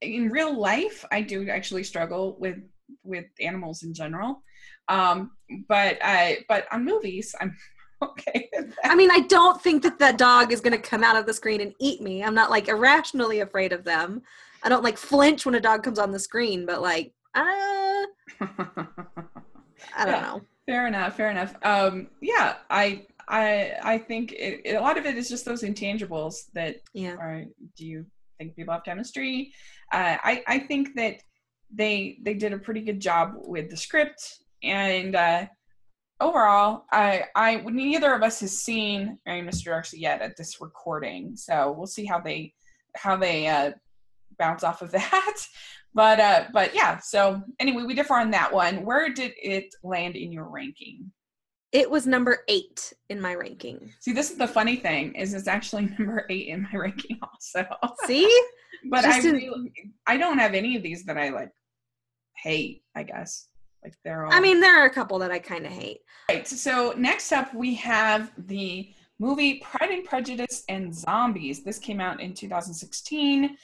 in 0.01 0.31
real 0.31 0.59
life. 0.59 1.05
I 1.13 1.21
do 1.21 1.47
actually 1.51 1.85
struggle 1.85 2.39
with 2.41 2.57
with 3.05 3.27
animals 3.39 3.83
in 3.83 3.93
general. 3.93 4.43
Um, 4.89 5.33
but 5.69 5.99
I 6.03 6.47
but 6.49 6.67
on 6.73 6.83
movies, 6.87 7.35
I'm 7.43 7.55
okay. 8.03 8.49
I 8.85 8.95
mean, 8.95 9.11
I 9.11 9.21
don't 9.21 9.61
think 9.61 9.83
that 9.83 9.99
that 9.99 10.17
dog 10.17 10.51
is 10.51 10.63
gonna 10.63 10.79
come 10.79 11.05
out 11.05 11.17
of 11.17 11.27
the 11.27 11.35
screen 11.35 11.61
and 11.61 11.75
eat 11.79 12.01
me. 12.01 12.25
I'm 12.25 12.35
not 12.35 12.51
like 12.51 12.69
irrationally 12.69 13.41
afraid 13.41 13.75
of 13.75 13.85
them. 13.85 14.23
I 14.63 14.69
don't 14.69 14.85
like 14.85 14.97
flinch 14.97 15.47
when 15.47 15.55
a 15.55 15.61
dog 15.61 15.83
comes 15.83 15.99
on 15.99 16.13
the 16.13 16.19
screen, 16.19 16.67
but 16.67 16.83
like, 16.83 17.13
uh, 17.35 17.41
I 17.41 18.07
don't 19.97 20.07
yeah, 20.07 20.21
know. 20.21 20.43
Fair 20.67 20.87
enough. 20.87 21.17
Fair 21.17 21.31
enough. 21.31 21.55
Um, 21.63 22.09
yeah, 22.21 22.57
I, 22.71 23.07
I, 23.29 23.75
I 23.83 23.99
think 23.99 24.33
it, 24.33 24.63
it, 24.65 24.75
a 24.75 24.81
lot 24.81 24.99
of 24.99 25.07
it 25.07 25.17
is 25.17 25.29
just 25.29 25.45
those 25.45 25.63
intangibles 25.63 26.51
that 26.55 26.77
yeah. 26.93 27.15
are. 27.15 27.45
Do 27.77 27.87
you 27.87 28.07
think 28.39 28.57
people 28.57 28.75
have 28.75 28.85
chemistry? 28.85 29.53
Uh, 29.93 30.17
I, 30.23 30.43
I 30.47 30.59
think 30.59 30.95
that 30.97 31.23
they 31.73 32.19
they 32.23 32.35
did 32.35 32.53
a 32.53 32.59
pretty 32.59 32.81
good 32.81 32.99
job 32.99 33.35
with 33.35 33.69
the 33.69 33.77
script 33.77 34.43
and 34.63 35.15
uh, 35.15 35.47
overall, 36.21 36.85
I 36.93 37.25
I 37.35 37.57
neither 37.57 38.15
of 38.15 38.23
us 38.23 38.41
has 38.41 38.59
seen 38.59 39.19
Mary 39.27 39.43
Mr. 39.43 39.67
Darcy 39.67 39.99
yet 39.99 40.21
at 40.21 40.37
this 40.37 40.61
recording, 40.61 41.37
so 41.37 41.75
we'll 41.77 41.87
see 41.87 42.05
how 42.05 42.21
they 42.21 42.55
how 42.97 43.17
they 43.17 43.47
uh, 43.47 43.73
bounce 44.39 44.65
off 44.65 44.83
of 44.83 44.91
that. 44.93 45.37
But 45.95 46.21
uh, 46.21 46.45
but 46.53 46.75
yeah. 46.75 46.99
So 46.99 47.43
anyway, 47.59 47.83
we 47.85 47.95
differ 47.95 48.15
on 48.15 48.31
that 48.33 48.53
one. 48.53 48.85
Where 48.85 49.13
did 49.13 49.33
it 49.43 49.75
land 49.83 50.17
in 50.17 50.33
your 50.33 50.49
ranking? 50.49 51.11
It 51.73 51.91
was 51.91 52.07
number 52.07 52.45
eight 52.49 52.95
in 53.11 53.21
my 53.21 53.35
ranking. 53.35 53.93
See, 54.01 54.13
this 54.13 54.31
is 54.31 54.39
the 54.39 54.49
funny 54.49 54.77
thing 54.77 55.15
is 55.15 55.35
it's 55.35 55.49
actually 55.49 55.87
number 55.99 56.25
eight 56.31 56.49
in 56.49 56.63
my 56.63 56.79
ranking 56.79 57.19
also. 57.23 57.67
See, 58.07 58.31
but 58.91 59.05
I 59.05 59.19
really, 59.21 59.73
I 60.07 60.17
don't 60.17 60.39
have 60.39 60.55
any 60.55 60.77
of 60.77 60.83
these 60.83 61.05
that 61.05 61.19
I 61.19 61.31
like 61.31 61.53
hate. 62.37 62.83
I 62.95 63.03
guess 63.03 63.49
like 63.83 63.95
they're 64.05 64.25
all. 64.25 64.33
I 64.33 64.41
mean, 64.41 64.61
there 64.61 64.83
are 64.83 64.87
a 64.87 64.91
couple 64.91 65.19
that 65.19 65.31
I 65.31 65.39
kind 65.39 65.67
of 65.67 65.73
hate. 65.73 65.99
Right. 66.29 66.47
So 66.47 66.95
next 66.97 67.33
up, 67.33 67.53
we 67.55 67.75
have 67.75 68.33
the 68.47 68.93
movie 69.19 69.55
Pride 69.59 69.91
and 69.91 70.05
Prejudice 70.05 70.65
and 70.69 70.95
Zombies. 70.95 71.65
This 71.65 71.79
came 71.79 72.01
out 72.01 72.21
in 72.21 72.35
2016 72.35 73.57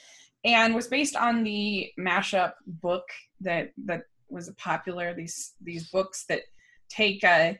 and 0.45 0.75
was 0.75 0.87
based 0.87 1.15
on 1.15 1.43
the 1.43 1.91
mashup 1.99 2.53
book 2.67 3.03
that 3.41 3.71
that 3.85 4.03
was 4.29 4.49
popular. 4.51 5.13
These 5.13 5.53
these 5.61 5.89
books 5.89 6.25
that 6.29 6.41
take 6.89 7.23
a, 7.23 7.59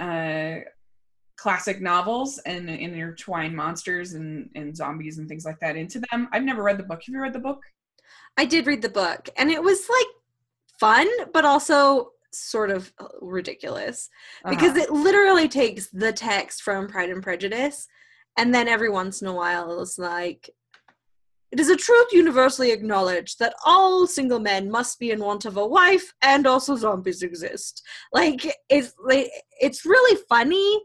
a 0.00 0.64
classic 1.36 1.80
novels 1.80 2.38
and, 2.46 2.68
and 2.70 2.94
intertwine 2.94 3.54
monsters 3.54 4.14
and, 4.14 4.48
and 4.54 4.76
zombies 4.76 5.18
and 5.18 5.28
things 5.28 5.44
like 5.44 5.58
that 5.60 5.76
into 5.76 6.00
them. 6.10 6.28
I've 6.32 6.44
never 6.44 6.62
read 6.62 6.78
the 6.78 6.84
book. 6.84 7.02
Have 7.04 7.14
you 7.14 7.20
read 7.20 7.32
the 7.32 7.38
book? 7.38 7.60
I 8.36 8.46
did 8.46 8.66
read 8.66 8.80
the 8.82 8.88
book, 8.88 9.28
and 9.36 9.50
it 9.50 9.62
was 9.62 9.86
like 9.88 10.06
fun, 10.80 11.06
but 11.32 11.44
also 11.44 12.12
sort 12.32 12.70
of 12.70 12.90
uh, 12.98 13.08
ridiculous 13.20 14.08
because 14.48 14.70
uh-huh. 14.70 14.84
it 14.84 14.90
literally 14.90 15.48
takes 15.48 15.88
the 15.88 16.14
text 16.14 16.62
from 16.62 16.88
Pride 16.88 17.10
and 17.10 17.22
Prejudice, 17.22 17.88
and 18.38 18.54
then 18.54 18.68
every 18.68 18.88
once 18.88 19.20
in 19.20 19.28
a 19.28 19.34
while 19.34 19.82
it's 19.82 19.98
like 19.98 20.48
it 21.52 21.60
is 21.60 21.68
a 21.68 21.76
truth 21.76 22.08
universally 22.12 22.72
acknowledged 22.72 23.38
that 23.38 23.54
all 23.66 24.06
single 24.06 24.40
men 24.40 24.70
must 24.70 24.98
be 24.98 25.10
in 25.10 25.20
want 25.20 25.44
of 25.44 25.58
a 25.58 25.66
wife 25.66 26.14
and 26.22 26.46
also 26.46 26.74
zombies 26.76 27.22
exist. 27.22 27.82
Like 28.10 28.50
it's 28.70 28.94
like 29.04 29.30
it's 29.60 29.84
really 29.84 30.18
funny, 30.30 30.82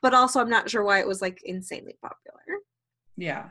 but 0.00 0.14
also 0.14 0.40
I'm 0.40 0.48
not 0.48 0.70
sure 0.70 0.82
why 0.82 1.00
it 1.00 1.06
was 1.06 1.20
like 1.20 1.42
insanely 1.44 1.96
popular. 2.00 2.60
Yeah. 3.18 3.50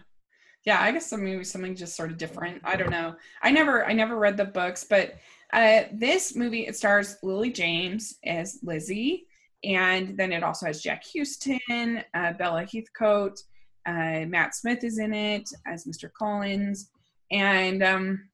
Yeah, 0.66 0.82
I 0.82 0.92
guess 0.92 1.08
some 1.08 1.24
maybe 1.24 1.44
something 1.44 1.76
just 1.76 1.96
sort 1.96 2.12
of 2.12 2.18
different. 2.18 2.62
I 2.64 2.76
don't 2.76 2.92
know. 2.92 3.16
I 3.44 3.52
never 3.52 3.86
I 3.86 3.94
never 3.94 4.18
read 4.18 4.36
the 4.36 4.46
books, 4.46 4.84
but 4.84 5.14
uh 5.54 5.84
this 5.94 6.36
movie 6.36 6.66
it 6.66 6.76
stars 6.76 7.18
Lily 7.22 7.52
James 7.52 8.18
as 8.26 8.60
Lizzie 8.64 9.28
and 9.64 10.18
then 10.18 10.32
it 10.32 10.44
also 10.44 10.66
has 10.66 10.82
Jack 10.82 11.04
Huston, 11.16 12.04
uh, 12.16 12.34
Bella 12.34 12.66
Heathcote, 12.66 13.44
uh, 13.86 14.26
Matt 14.28 14.56
Smith 14.56 14.84
is 14.84 15.00
in 15.00 15.14
it 15.14 15.50
as 15.66 15.86
Mr. 15.86 16.12
Collins, 16.12 16.90
and 17.32 17.84
um, 17.84 18.30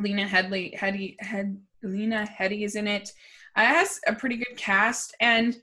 Lena 0.00 0.26
Headley, 0.26 0.74
Headey, 0.78 1.16
Head, 1.20 1.56
Lena 1.82 2.26
Headey 2.26 2.64
is 2.64 2.76
in 2.76 2.86
it. 2.86 3.10
Uh, 3.56 3.62
it 3.62 3.66
has 3.66 4.00
a 4.06 4.14
pretty 4.14 4.36
good 4.36 4.56
cast, 4.56 5.14
and 5.20 5.56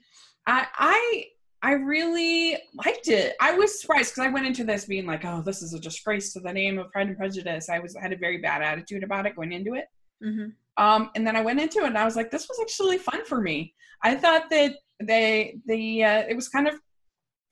I, 0.46 0.66
I, 0.74 1.24
I 1.62 1.72
really 1.74 2.58
liked 2.84 3.08
it. 3.08 3.34
I 3.40 3.52
was 3.52 3.80
surprised 3.80 4.14
because 4.14 4.26
I 4.28 4.32
went 4.32 4.46
into 4.46 4.64
this 4.64 4.86
being 4.86 5.06
like, 5.06 5.24
"Oh, 5.24 5.42
this 5.42 5.62
is 5.62 5.74
a 5.74 5.80
disgrace 5.80 6.32
to 6.32 6.40
the 6.40 6.52
name 6.52 6.78
of 6.78 6.90
Pride 6.90 7.08
and 7.08 7.16
Prejudice." 7.16 7.68
I 7.68 7.78
was 7.78 7.96
had 8.00 8.12
a 8.12 8.16
very 8.16 8.38
bad 8.38 8.62
attitude 8.62 9.04
about 9.04 9.26
it 9.26 9.36
going 9.36 9.52
into 9.52 9.74
it. 9.74 9.86
Mm-hmm. 10.24 10.50
Um, 10.82 11.10
and 11.14 11.26
then 11.26 11.36
I 11.36 11.42
went 11.42 11.60
into 11.60 11.80
it, 11.80 11.86
and 11.86 11.98
I 11.98 12.04
was 12.04 12.16
like, 12.16 12.30
"This 12.30 12.48
was 12.48 12.58
actually 12.60 12.98
fun 12.98 13.24
for 13.24 13.40
me." 13.40 13.74
I 14.02 14.16
thought 14.16 14.50
that 14.50 14.74
they, 15.00 15.58
the, 15.66 16.04
uh, 16.04 16.22
it 16.28 16.34
was 16.34 16.48
kind 16.48 16.66
of 16.66 16.74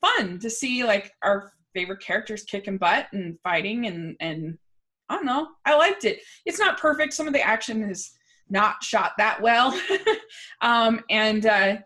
fun 0.00 0.38
to 0.38 0.50
see 0.50 0.84
like 0.84 1.12
our 1.22 1.52
favorite 1.74 2.00
characters 2.00 2.44
kicking 2.44 2.78
butt 2.78 3.06
and 3.12 3.38
fighting 3.42 3.86
and 3.86 4.16
and 4.20 4.58
I 5.08 5.14
don't 5.16 5.26
know. 5.26 5.48
I 5.66 5.76
liked 5.76 6.04
it. 6.04 6.20
It's 6.46 6.60
not 6.60 6.78
perfect. 6.78 7.14
Some 7.14 7.26
of 7.26 7.32
the 7.32 7.42
action 7.42 7.82
is 7.82 8.12
not 8.48 8.82
shot 8.82 9.12
that 9.18 9.42
well. 9.42 9.78
um, 10.60 11.00
and 11.10 11.46
uh, 11.46 11.76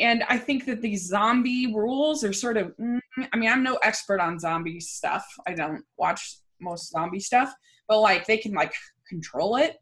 and 0.00 0.24
I 0.28 0.36
think 0.36 0.66
that 0.66 0.82
these 0.82 1.06
zombie 1.06 1.72
rules 1.72 2.24
are 2.24 2.32
sort 2.32 2.56
of. 2.56 2.76
Mm, 2.78 3.00
I 3.32 3.36
mean, 3.36 3.50
I'm 3.50 3.62
no 3.62 3.76
expert 3.76 4.20
on 4.20 4.38
zombie 4.38 4.80
stuff. 4.80 5.24
I 5.46 5.54
don't 5.54 5.84
watch 5.96 6.38
most 6.60 6.90
zombie 6.90 7.20
stuff, 7.20 7.54
but 7.88 8.00
like 8.00 8.26
they 8.26 8.36
can 8.36 8.52
like 8.52 8.72
control 9.08 9.56
it 9.56 9.76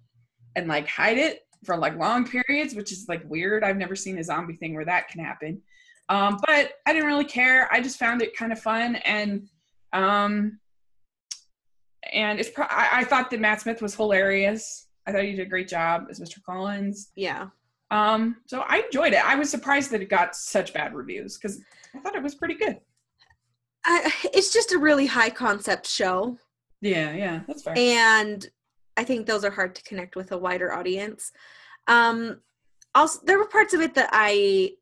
and 0.57 0.69
like 0.69 0.87
hide 0.87 1.19
it 1.19 1.41
for 1.65 1.77
like 1.77 1.97
long 1.97 2.27
periods, 2.27 2.75
which 2.75 2.93
is 2.93 3.07
like 3.09 3.23
weird. 3.25 3.65
I've 3.65 3.77
never 3.77 3.97
seen 3.97 4.19
a 4.19 4.25
zombie 4.25 4.57
thing 4.57 4.75
where 4.75 4.85
that 4.85 5.09
can 5.09 5.25
happen. 5.25 5.63
Um, 6.11 6.39
but 6.45 6.73
I 6.87 6.93
didn't 6.93 7.07
really 7.07 7.25
care. 7.25 7.73
I 7.73 7.81
just 7.81 7.99
found 7.99 8.21
it 8.21 8.37
kind 8.37 8.53
of 8.53 8.59
fun 8.59 8.97
and 8.97 9.49
um, 9.93 10.59
and 12.13 12.41
it's 12.41 12.51
pro- 12.51 12.67
I, 12.69 12.89
I 12.93 13.05
thought 13.05 13.31
that 13.31 13.41
Matt 13.41 13.61
Smith 13.61 13.81
was 13.81 13.95
hilarious. 13.95 14.89
I 15.07 15.13
thought 15.13 15.23
he 15.23 15.33
did 15.33 15.47
a 15.47 15.49
great 15.49 15.69
job 15.69 16.07
as 16.11 16.19
Mr. 16.19 16.43
Collins. 16.45 17.13
Yeah. 17.15 17.49
Um, 17.93 18.37
so 18.47 18.65
I 18.67 18.79
enjoyed 18.79 19.13
it. 19.13 19.25
I 19.25 19.37
was 19.37 19.51
surprised 19.51 19.93
that 19.93 20.03
it 20.03 20.09
got 20.09 20.35
such 20.35 20.73
bad 20.73 20.95
reviews 20.95 21.39
because 21.39 21.61
I 21.95 22.01
thought 22.01 22.17
it 22.17 22.23
was 22.23 22.35
pretty 22.35 22.55
good. 22.55 22.79
I, 23.85 24.13
it's 24.35 24.53
just 24.53 24.73
a 24.73 24.79
really 24.79 25.07
high 25.07 25.31
concept 25.31 25.87
show. 25.87 26.37
Yeah, 26.81 27.13
yeah, 27.13 27.41
that's 27.47 27.63
fair. 27.63 27.75
And 27.77 28.49
I 28.97 29.05
think 29.05 29.27
those 29.27 29.45
are 29.45 29.51
hard 29.51 29.75
to 29.77 29.83
connect 29.85 30.17
with 30.17 30.33
a 30.33 30.39
wider 30.39 30.73
audience. 30.73 31.31
Um, 31.87 32.41
also, 32.95 33.21
there 33.25 33.39
were 33.39 33.47
parts 33.47 33.75
of 33.75 33.81
it 33.81 33.95
that 33.95 34.11
I 34.13 34.73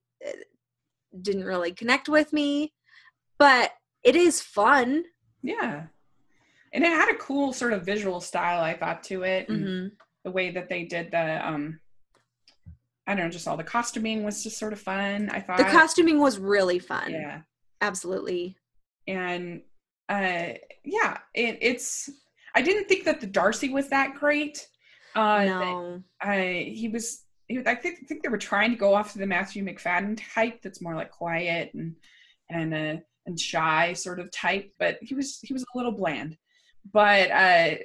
didn't 1.23 1.45
really 1.45 1.73
connect 1.73 2.09
with 2.09 2.33
me, 2.33 2.73
but 3.39 3.73
it 4.03 4.17
is 4.17 4.41
fun. 4.41 5.05
Yeah. 5.43 5.85
And 6.73 6.85
it 6.85 6.91
had 6.91 7.11
a 7.11 7.19
cool 7.19 7.53
sort 7.53 7.73
of 7.73 7.85
visual 7.85 8.21
style, 8.21 8.63
I 8.63 8.75
thought, 8.75 9.03
to 9.05 9.23
it. 9.23 9.49
Mm-hmm. 9.49 9.89
The 10.25 10.31
way 10.31 10.51
that 10.51 10.69
they 10.69 10.85
did 10.85 11.11
the, 11.11 11.47
um, 11.49 11.81
I 13.07 13.15
don't 13.15 13.25
know, 13.25 13.31
just 13.31 13.49
all 13.49 13.57
the 13.57 13.65
costuming 13.65 14.23
was 14.23 14.43
just 14.43 14.59
sort 14.59 14.73
of 14.75 14.81
fun. 14.81 15.31
I 15.31 15.41
thought 15.41 15.59
the 15.59 15.65
costuming 15.65 16.19
was 16.19 16.39
really 16.39 16.79
fun. 16.79 17.13
Yeah. 17.13 17.41
Absolutely. 17.81 18.57
And 19.07 19.63
uh, 20.09 20.53
yeah, 20.85 21.19
it, 21.35 21.59
it's, 21.63 22.11
I 22.55 22.61
didn't 22.61 22.89
think 22.89 23.05
that 23.05 23.21
the 23.21 23.27
Darcy 23.27 23.71
was 23.71 23.89
that 23.89 24.15
great. 24.15 24.69
Uh, 25.15 25.45
no. 25.45 26.03
I, 26.21 26.73
he 26.75 26.89
was 26.89 27.23
I 27.67 27.75
think, 27.75 28.07
think 28.07 28.23
they 28.23 28.29
were 28.29 28.39
trying 28.39 28.71
to 28.71 28.77
go 28.77 28.95
off 28.95 29.13
to 29.13 29.19
the 29.19 29.27
Matthew 29.27 29.65
Macfadyen 29.65 30.21
type 30.35 30.61
that's 30.63 30.83
more 30.83 30.95
like 30.95 31.11
quiet 31.11 31.73
and 31.75 31.95
and 32.51 32.75
uh, 32.75 32.97
and 33.27 33.39
shy 33.39 33.93
sort 33.93 34.21
of 34.21 34.31
type, 34.31 34.71
but 34.79 34.99
he 35.01 35.15
was 35.15 35.39
he 35.43 35.53
was 35.53 35.63
a 35.63 35.77
little 35.79 35.93
bland. 35.93 36.37
But 36.93 37.31
uh 37.31 37.77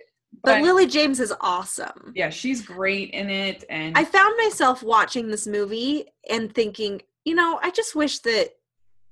but, 0.41 0.55
but 0.55 0.61
Lily 0.63 0.87
James 0.87 1.19
is 1.19 1.33
awesome. 1.41 2.11
Yeah, 2.15 2.29
she's 2.29 2.61
great 2.61 3.11
in 3.11 3.29
it 3.29 3.63
and 3.69 3.97
I 3.97 4.03
found 4.03 4.35
myself 4.37 4.81
watching 4.81 5.27
this 5.27 5.45
movie 5.45 6.05
and 6.29 6.53
thinking, 6.53 7.01
you 7.23 7.35
know, 7.35 7.59
I 7.61 7.69
just 7.69 7.95
wish 7.95 8.19
that 8.19 8.49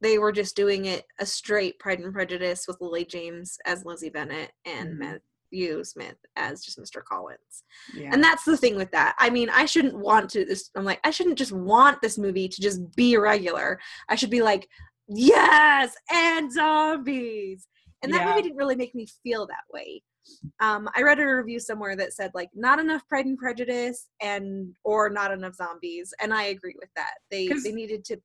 they 0.01 0.17
were 0.17 0.31
just 0.31 0.55
doing 0.55 0.86
it 0.86 1.05
a 1.20 1.25
straight 1.25 1.77
Pride 1.77 2.00
and 2.00 2.12
Prejudice 2.12 2.65
with 2.67 2.81
Lily 2.81 3.05
James 3.05 3.58
as 3.65 3.86
Lizzie 3.86 4.10
Bennet 4.10 4.51
and 4.65 5.00
mm-hmm. 5.00 5.15
You, 5.51 5.84
Smith, 5.84 6.15
as 6.36 6.63
just 6.63 6.79
Mr. 6.79 7.03
Collins. 7.03 7.63
Yeah. 7.96 8.10
And 8.12 8.24
that's 8.24 8.43
the 8.43 8.58
thing 8.58 8.75
with 8.75 8.91
that. 8.91 9.15
I 9.20 9.29
mean, 9.29 9.50
I 9.50 9.65
shouldn't 9.65 9.98
want 9.98 10.29
to 10.31 10.46
this 10.46 10.70
I'm 10.75 10.86
like, 10.86 11.00
I 11.03 11.12
shouldn't 11.12 11.38
just 11.38 11.51
want 11.51 12.01
this 12.01 12.17
movie 12.17 12.48
to 12.48 12.62
just 12.62 12.96
be 12.96 13.17
regular. 13.17 13.79
I 14.10 14.15
should 14.15 14.29
be 14.29 14.41
like, 14.41 14.67
yes, 15.08 15.96
and 16.12 16.51
zombies. 16.51 17.67
And 18.03 18.13
that 18.13 18.22
yeah. 18.22 18.29
movie 18.29 18.41
didn't 18.43 18.58
really 18.58 18.75
make 18.75 18.96
me 18.96 19.08
feel 19.24 19.46
that 19.48 19.63
way. 19.72 20.01
Um, 20.60 20.89
I 20.96 21.01
read 21.01 21.20
a 21.20 21.25
review 21.25 21.60
somewhere 21.60 21.96
that 21.96 22.13
said 22.13 22.31
like 22.34 22.50
not 22.53 22.79
enough 22.79 23.08
Pride 23.08 23.25
and 23.25 23.38
Prejudice 23.38 24.08
and 24.22 24.74
or 24.84 25.10
not 25.10 25.31
enough 25.31 25.55
zombies, 25.55 26.13
and 26.22 26.34
I 26.34 26.43
agree 26.43 26.75
with 26.79 26.89
that. 26.96 27.13
They 27.29 27.48
they 27.63 27.72
needed 27.72 28.05
to 28.05 28.17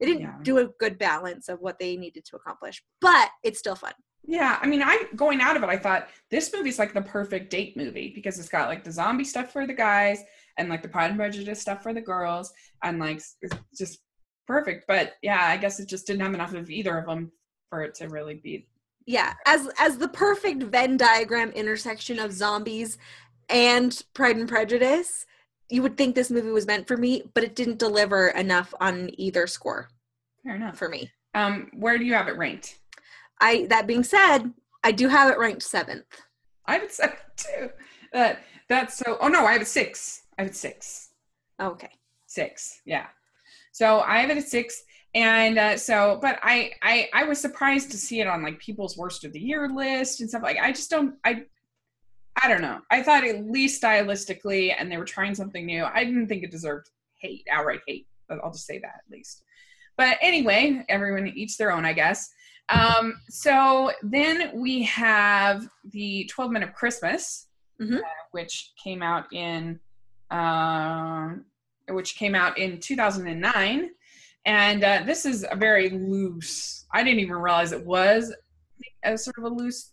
they 0.00 0.06
didn't 0.06 0.22
yeah. 0.22 0.34
do 0.42 0.58
a 0.58 0.68
good 0.78 0.98
balance 0.98 1.48
of 1.48 1.60
what 1.60 1.78
they 1.78 1.96
needed 1.96 2.24
to 2.26 2.36
accomplish, 2.36 2.82
but 3.00 3.30
it's 3.42 3.58
still 3.58 3.74
fun. 3.74 3.94
Yeah, 4.24 4.58
I 4.60 4.66
mean, 4.66 4.82
I 4.82 5.04
going 5.16 5.40
out 5.40 5.56
of 5.56 5.62
it, 5.62 5.68
I 5.68 5.78
thought 5.78 6.08
this 6.30 6.52
movie's 6.52 6.78
like 6.78 6.92
the 6.92 7.02
perfect 7.02 7.50
date 7.50 7.76
movie 7.76 8.12
because 8.14 8.38
it's 8.38 8.48
got 8.48 8.68
like 8.68 8.84
the 8.84 8.92
zombie 8.92 9.24
stuff 9.24 9.52
for 9.52 9.66
the 9.66 9.72
guys 9.72 10.22
and 10.58 10.68
like 10.68 10.82
the 10.82 10.88
Pride 10.88 11.10
and 11.10 11.18
Prejudice 11.18 11.60
stuff 11.60 11.82
for 11.82 11.94
the 11.94 12.00
girls, 12.00 12.52
and 12.82 12.98
like 12.98 13.22
it's 13.40 13.56
just 13.76 14.00
perfect. 14.46 14.84
But 14.86 15.14
yeah, 15.22 15.46
I 15.46 15.56
guess 15.56 15.80
it 15.80 15.88
just 15.88 16.06
didn't 16.06 16.22
have 16.22 16.34
enough 16.34 16.54
of 16.54 16.68
either 16.68 16.98
of 16.98 17.06
them 17.06 17.32
for 17.70 17.82
it 17.82 17.94
to 17.96 18.08
really 18.08 18.34
be. 18.34 18.66
Yeah, 19.06 19.32
as 19.46 19.70
as 19.78 19.96
the 19.96 20.08
perfect 20.08 20.62
Venn 20.64 20.98
diagram 20.98 21.50
intersection 21.52 22.18
of 22.18 22.32
zombies 22.32 22.98
and 23.48 24.02
Pride 24.12 24.36
and 24.36 24.48
Prejudice, 24.48 25.24
you 25.70 25.80
would 25.82 25.96
think 25.96 26.14
this 26.14 26.30
movie 26.30 26.50
was 26.50 26.66
meant 26.66 26.86
for 26.86 26.96
me, 26.96 27.22
but 27.34 27.44
it 27.44 27.54
didn't 27.54 27.78
deliver 27.78 28.28
enough 28.28 28.74
on 28.80 29.10
either 29.14 29.46
score. 29.46 29.88
Fair 30.44 30.56
enough 30.56 30.76
for 30.76 30.88
me. 30.88 31.10
Um, 31.34 31.70
where 31.74 31.98
do 31.98 32.04
you 32.04 32.14
have 32.14 32.28
it 32.28 32.36
ranked? 32.36 32.77
I 33.40 33.66
that 33.66 33.86
being 33.86 34.04
said, 34.04 34.52
I 34.84 34.92
do 34.92 35.08
have 35.08 35.30
it 35.30 35.38
ranked 35.38 35.62
seventh. 35.62 36.06
I 36.66 36.74
have 36.74 36.82
it 36.82 36.92
seven 36.92 37.16
too. 37.36 37.70
That 38.12 38.40
that's 38.68 38.96
so. 38.96 39.16
Oh 39.20 39.28
no, 39.28 39.46
I 39.46 39.52
have 39.52 39.62
it 39.62 39.68
six. 39.68 40.22
I 40.38 40.42
have 40.42 40.50
it 40.50 40.56
six. 40.56 41.10
Okay. 41.60 41.90
Six. 42.26 42.80
Yeah. 42.84 43.06
So 43.72 44.00
I 44.00 44.20
have 44.20 44.30
it 44.30 44.38
at 44.38 44.48
six, 44.48 44.82
and 45.14 45.58
uh, 45.58 45.76
so, 45.76 46.18
but 46.20 46.38
I 46.42 46.72
I 46.82 47.08
I 47.14 47.24
was 47.24 47.40
surprised 47.40 47.90
to 47.92 47.96
see 47.96 48.20
it 48.20 48.26
on 48.26 48.42
like 48.42 48.58
people's 48.58 48.96
worst 48.96 49.24
of 49.24 49.32
the 49.32 49.40
year 49.40 49.68
list 49.68 50.20
and 50.20 50.28
stuff 50.28 50.42
like. 50.42 50.58
I 50.58 50.72
just 50.72 50.90
don't 50.90 51.14
I. 51.24 51.44
I 52.40 52.46
don't 52.46 52.62
know. 52.62 52.80
I 52.88 53.02
thought 53.02 53.26
at 53.26 53.50
least 53.50 53.82
stylistically, 53.82 54.72
and 54.78 54.92
they 54.92 54.96
were 54.96 55.04
trying 55.04 55.34
something 55.34 55.66
new. 55.66 55.84
I 55.84 56.04
didn't 56.04 56.28
think 56.28 56.44
it 56.44 56.52
deserved 56.52 56.88
hate, 57.20 57.44
outright 57.50 57.80
hate. 57.88 58.06
I'll 58.30 58.52
just 58.52 58.66
say 58.66 58.78
that 58.78 59.02
at 59.04 59.10
least. 59.10 59.42
But 59.96 60.18
anyway, 60.22 60.84
everyone 60.88 61.26
eats 61.26 61.56
their 61.56 61.72
own, 61.72 61.84
I 61.84 61.92
guess. 61.94 62.30
Um, 62.68 63.20
so 63.28 63.90
then 64.02 64.50
we 64.54 64.82
have 64.82 65.68
the 65.92 66.24
12 66.30 66.50
Men 66.50 66.62
of 66.62 66.72
Christmas, 66.74 67.46
Mhm. 67.80 67.98
uh, 67.98 68.02
which 68.32 68.72
came 68.82 69.02
out 69.02 69.32
in 69.32 69.78
um 70.30 71.44
which 71.88 72.16
came 72.16 72.34
out 72.34 72.58
in 72.58 72.78
2009 72.80 73.88
and 74.44 74.84
uh, 74.84 75.02
this 75.06 75.24
is 75.24 75.46
a 75.50 75.56
very 75.56 75.88
loose 75.88 76.84
i 76.92 77.02
didn't 77.02 77.20
even 77.20 77.36
realize 77.36 77.72
it 77.72 77.86
was 77.86 78.34
a 79.04 79.16
sort 79.16 79.38
of 79.38 79.44
a 79.44 79.48
loose 79.48 79.92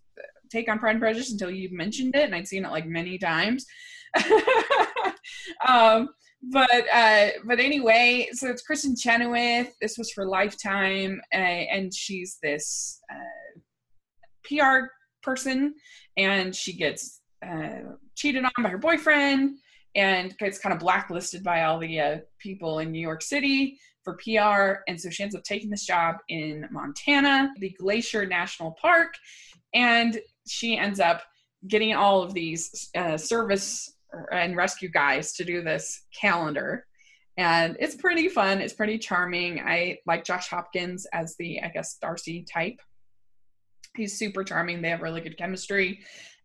take 0.52 0.68
on 0.68 0.78
pride 0.78 0.92
and 0.92 1.00
prejudice 1.00 1.32
until 1.32 1.50
you 1.50 1.70
mentioned 1.72 2.14
it 2.18 2.26
and 2.26 2.36
i'd 2.36 2.46
seen 2.48 2.66
it 2.66 2.72
like 2.72 2.86
many 2.86 3.18
times 3.18 3.66
um, 5.68 6.10
but 6.52 6.86
uh, 6.94 7.28
but 7.46 7.60
anyway 7.60 8.28
so 8.34 8.48
it's 8.48 8.64
kristin 8.70 9.00
chenoweth 9.00 9.74
this 9.82 9.98
was 9.98 10.12
for 10.12 10.26
lifetime 10.26 11.20
uh, 11.34 11.38
and 11.38 11.94
she's 11.94 12.38
this 12.44 13.00
uh, 13.12 13.60
pr 14.44 14.88
person 15.24 15.74
and 16.18 16.56
she 16.56 16.74
gets 16.74 17.22
uh, 17.46 17.82
cheated 18.16 18.44
on 18.44 18.64
by 18.64 18.70
her 18.70 18.78
boyfriend 18.78 19.58
and 19.96 20.38
gets 20.38 20.60
kind 20.60 20.74
of 20.74 20.80
blacklisted 20.80 21.44
by 21.44 21.64
all 21.64 21.80
the 21.80 22.00
uh, 22.00 22.18
people 22.40 22.80
in 22.80 22.92
New 22.92 23.00
York 23.00 23.22
City 23.22 23.80
for 24.04 24.18
PR. 24.18 24.82
And 24.88 25.00
so 25.00 25.10
she 25.10 25.24
ends 25.24 25.36
up 25.36 25.44
taking 25.44 25.70
this 25.70 25.86
job 25.86 26.18
in 26.30 26.68
Montana, 26.70 27.52
the 27.60 27.76
Glacier 27.80 28.26
National 28.26 28.76
Park, 28.80 29.14
and 29.74 30.20
she 30.48 30.78
ends 30.78 31.00
up 31.00 31.24
getting 31.68 31.96
all 31.96 32.22
of 32.22 32.34
these 32.34 32.90
uh, 32.96 33.18
service 33.18 33.95
and 34.32 34.56
rescue 34.56 34.90
guys 34.90 35.34
to 35.34 35.44
do 35.46 35.62
this 35.62 36.04
calendar. 36.20 36.86
And 37.38 37.76
it's 37.80 37.96
pretty 37.96 38.30
fun. 38.30 38.62
It's 38.62 38.74
pretty 38.74 38.98
charming. 38.98 39.60
I 39.60 39.98
like 40.06 40.24
Josh 40.24 40.48
Hopkins 40.50 41.06
as 41.14 41.36
the, 41.38 41.62
I 41.62 41.68
guess, 41.70 41.98
Darcy 42.02 42.46
type. 42.52 42.80
He's 43.96 44.18
super 44.18 44.44
charming. 44.44 44.82
They 44.82 44.90
have 44.90 45.02
really 45.02 45.22
good 45.22 45.38
chemistry. 45.38 46.00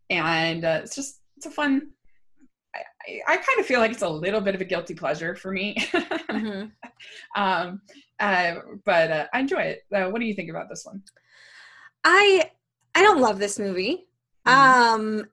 And 0.09 0.65
uh, 0.65 0.81
it's 0.83 0.95
just, 0.95 1.21
it's 1.37 1.45
a 1.45 1.51
fun, 1.51 1.91
I, 2.75 3.19
I 3.27 3.37
kind 3.37 3.59
of 3.59 3.65
feel 3.65 3.79
like 3.79 3.91
it's 3.91 4.01
a 4.01 4.09
little 4.09 4.41
bit 4.41 4.55
of 4.55 4.61
a 4.61 4.65
guilty 4.65 4.93
pleasure 4.95 5.35
for 5.35 5.51
me. 5.51 5.75
Mhm. 6.31 6.71
um, 7.35 7.81
uh, 8.19 8.55
but 8.85 9.11
uh, 9.11 9.27
I 9.33 9.39
enjoy 9.41 9.57
it. 9.61 9.81
Uh, 9.93 10.09
what 10.09 10.19
do 10.19 10.25
you 10.25 10.33
think 10.33 10.49
about 10.49 10.69
this 10.69 10.85
one? 10.85 11.03
I 12.03 12.49
I 12.95 13.01
don't 13.03 13.19
love 13.19 13.37
this 13.37 13.59
movie. 13.59 14.07
Mhm. 14.47 14.51
Um 14.51 15.25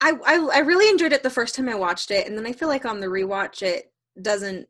I, 0.00 0.12
I 0.24 0.34
I 0.54 0.58
really 0.60 0.88
enjoyed 0.88 1.12
it 1.12 1.22
the 1.22 1.30
first 1.30 1.54
time 1.54 1.68
I 1.68 1.74
watched 1.74 2.10
it, 2.10 2.26
and 2.26 2.36
then 2.36 2.46
I 2.46 2.52
feel 2.52 2.68
like 2.68 2.84
on 2.84 3.00
the 3.00 3.06
rewatch 3.06 3.62
it 3.62 3.92
doesn't. 4.20 4.66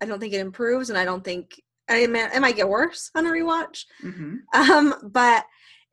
I 0.00 0.06
don't 0.06 0.20
think 0.20 0.32
it 0.32 0.40
improves, 0.40 0.90
and 0.90 0.98
I 0.98 1.04
don't 1.04 1.24
think 1.24 1.60
I 1.88 2.06
mean, 2.06 2.16
it 2.16 2.40
might 2.40 2.56
get 2.56 2.68
worse 2.68 3.10
on 3.14 3.26
a 3.26 3.30
rewatch. 3.30 3.84
hmm 4.00 4.36
Um, 4.52 4.94
but 5.02 5.44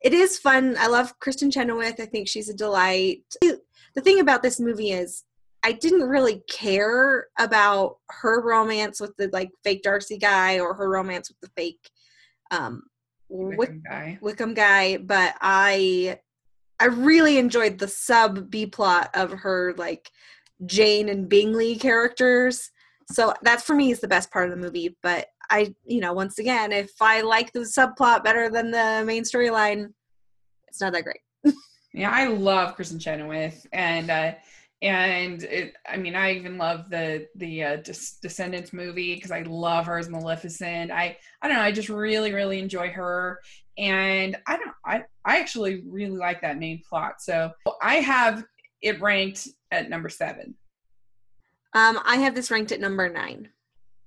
it 0.02 0.12
is 0.12 0.38
fun. 0.38 0.76
I 0.78 0.88
love 0.88 1.18
Kristin 1.20 1.52
Chenoweth. 1.52 1.98
I 2.00 2.06
think 2.06 2.28
she's 2.28 2.48
a 2.48 2.54
delight. 2.54 3.22
The 3.40 4.02
thing 4.02 4.20
about 4.20 4.42
this 4.42 4.60
movie 4.60 4.92
is 4.92 5.24
I 5.64 5.72
didn't 5.72 6.08
really 6.08 6.42
care 6.50 7.26
about 7.38 7.96
her 8.10 8.42
romance 8.42 9.00
with 9.00 9.16
the 9.16 9.28
like 9.32 9.50
fake 9.64 9.82
Darcy 9.82 10.18
guy 10.18 10.60
or 10.60 10.74
her 10.74 10.88
romance 10.88 11.30
with 11.30 11.40
the 11.40 11.48
fake 11.60 11.90
um 12.50 12.82
Wick- 13.28 13.58
Wickham 13.58 13.82
guy. 13.88 14.18
Wickham 14.20 14.54
guy, 14.54 14.96
but 14.98 15.34
I 15.40 16.20
I 16.78 16.86
really 16.86 17.38
enjoyed 17.38 17.78
the 17.78 17.88
sub 17.88 18.50
B 18.50 18.66
plot 18.66 19.10
of 19.14 19.30
her 19.32 19.74
like 19.76 20.10
Jane 20.64 21.08
and 21.08 21.28
Bingley 21.28 21.76
characters. 21.76 22.70
So 23.10 23.34
that's 23.42 23.62
for 23.62 23.74
me 23.74 23.90
is 23.90 24.00
the 24.00 24.08
best 24.08 24.30
part 24.30 24.50
of 24.50 24.50
the 24.50 24.62
movie. 24.62 24.96
But 25.02 25.26
I, 25.50 25.74
you 25.84 26.00
know, 26.00 26.12
once 26.12 26.38
again, 26.38 26.72
if 26.72 26.90
I 27.00 27.20
like 27.20 27.52
the 27.52 27.60
subplot 27.60 28.24
better 28.24 28.50
than 28.50 28.70
the 28.70 29.04
main 29.06 29.22
storyline, 29.22 29.92
it's 30.68 30.80
not 30.80 30.92
that 30.92 31.04
great. 31.04 31.20
Yeah, 31.94 32.10
I 32.10 32.26
love 32.26 32.76
Kristin 32.76 33.00
Chenoweth, 33.00 33.66
and 33.72 34.10
uh, 34.10 34.32
and 34.82 35.42
it, 35.44 35.72
I 35.88 35.96
mean, 35.96 36.14
I 36.14 36.34
even 36.34 36.58
love 36.58 36.90
the 36.90 37.26
the 37.36 37.64
uh, 37.64 37.76
Des- 37.76 38.18
Descendants 38.20 38.74
movie 38.74 39.14
because 39.14 39.30
I 39.30 39.40
love 39.42 39.86
her 39.86 39.96
as 39.96 40.10
Maleficent. 40.10 40.90
I 40.90 41.16
I 41.40 41.48
don't 41.48 41.56
know, 41.56 41.62
I 41.62 41.72
just 41.72 41.88
really 41.88 42.34
really 42.34 42.58
enjoy 42.58 42.90
her, 42.90 43.40
and 43.78 44.36
I 44.46 44.56
don't 44.56 44.74
I 44.84 45.04
I 45.24 45.38
actually 45.38 45.82
really 45.86 46.16
like 46.16 46.40
that 46.42 46.58
main 46.58 46.82
plot. 46.88 47.20
So 47.20 47.52
I 47.82 47.96
have 47.96 48.44
it 48.82 49.00
ranked 49.00 49.48
at 49.70 49.90
number 49.90 50.08
seven. 50.08 50.54
Um, 51.74 52.00
I 52.04 52.16
have 52.16 52.34
this 52.34 52.50
ranked 52.50 52.72
at 52.72 52.80
number 52.80 53.08
nine. 53.08 53.50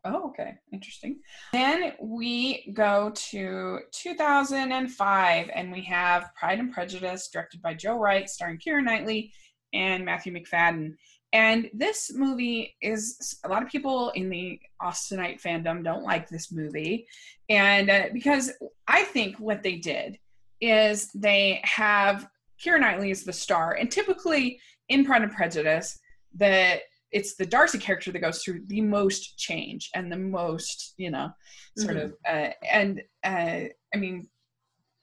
Oh, 0.05 0.29
okay. 0.29 0.55
Interesting. 0.71 1.19
Then 1.51 1.93
we 2.01 2.71
go 2.73 3.11
to 3.13 3.79
2005 3.91 5.49
and 5.53 5.71
we 5.71 5.81
have 5.81 6.33
Pride 6.35 6.59
and 6.59 6.71
Prejudice, 6.71 7.29
directed 7.31 7.61
by 7.61 7.73
Joe 7.73 7.97
Wright, 7.97 8.29
starring 8.29 8.57
Keira 8.57 8.83
Knightley 8.83 9.33
and 9.73 10.05
Matthew 10.05 10.33
Macfadyen. 10.33 10.95
And 11.31 11.69
this 11.73 12.11
movie 12.13 12.75
is 12.81 13.37
a 13.43 13.49
lot 13.49 13.61
of 13.61 13.69
people 13.69 14.09
in 14.11 14.29
the 14.29 14.59
Austenite 14.81 15.41
fandom 15.41 15.83
don't 15.83 16.03
like 16.03 16.27
this 16.27 16.51
movie. 16.51 17.07
And 17.49 17.89
uh, 17.89 18.05
because 18.13 18.51
I 18.87 19.03
think 19.03 19.37
what 19.37 19.61
they 19.61 19.75
did 19.75 20.17
is 20.59 21.09
they 21.13 21.61
have 21.63 22.27
Keira 22.63 22.79
Knightley 22.79 23.11
as 23.11 23.23
the 23.23 23.33
star. 23.33 23.73
And 23.73 23.91
typically 23.91 24.59
in 24.89 25.05
Pride 25.05 25.21
and 25.21 25.31
Prejudice, 25.31 25.99
the 26.35 26.79
it's 27.11 27.35
the 27.35 27.45
Darcy 27.45 27.79
character 27.79 28.11
that 28.11 28.19
goes 28.19 28.43
through 28.43 28.61
the 28.67 28.81
most 28.81 29.35
change 29.39 29.89
and 29.95 30.11
the 30.11 30.17
most, 30.17 30.93
you 30.97 31.09
know, 31.09 31.31
sort 31.75 31.97
Mhm. 31.97 32.03
of, 32.03 32.13
uh, 32.27 32.51
and 32.71 33.01
uh, 33.23 33.61
I 33.93 33.97
mean, 33.97 34.29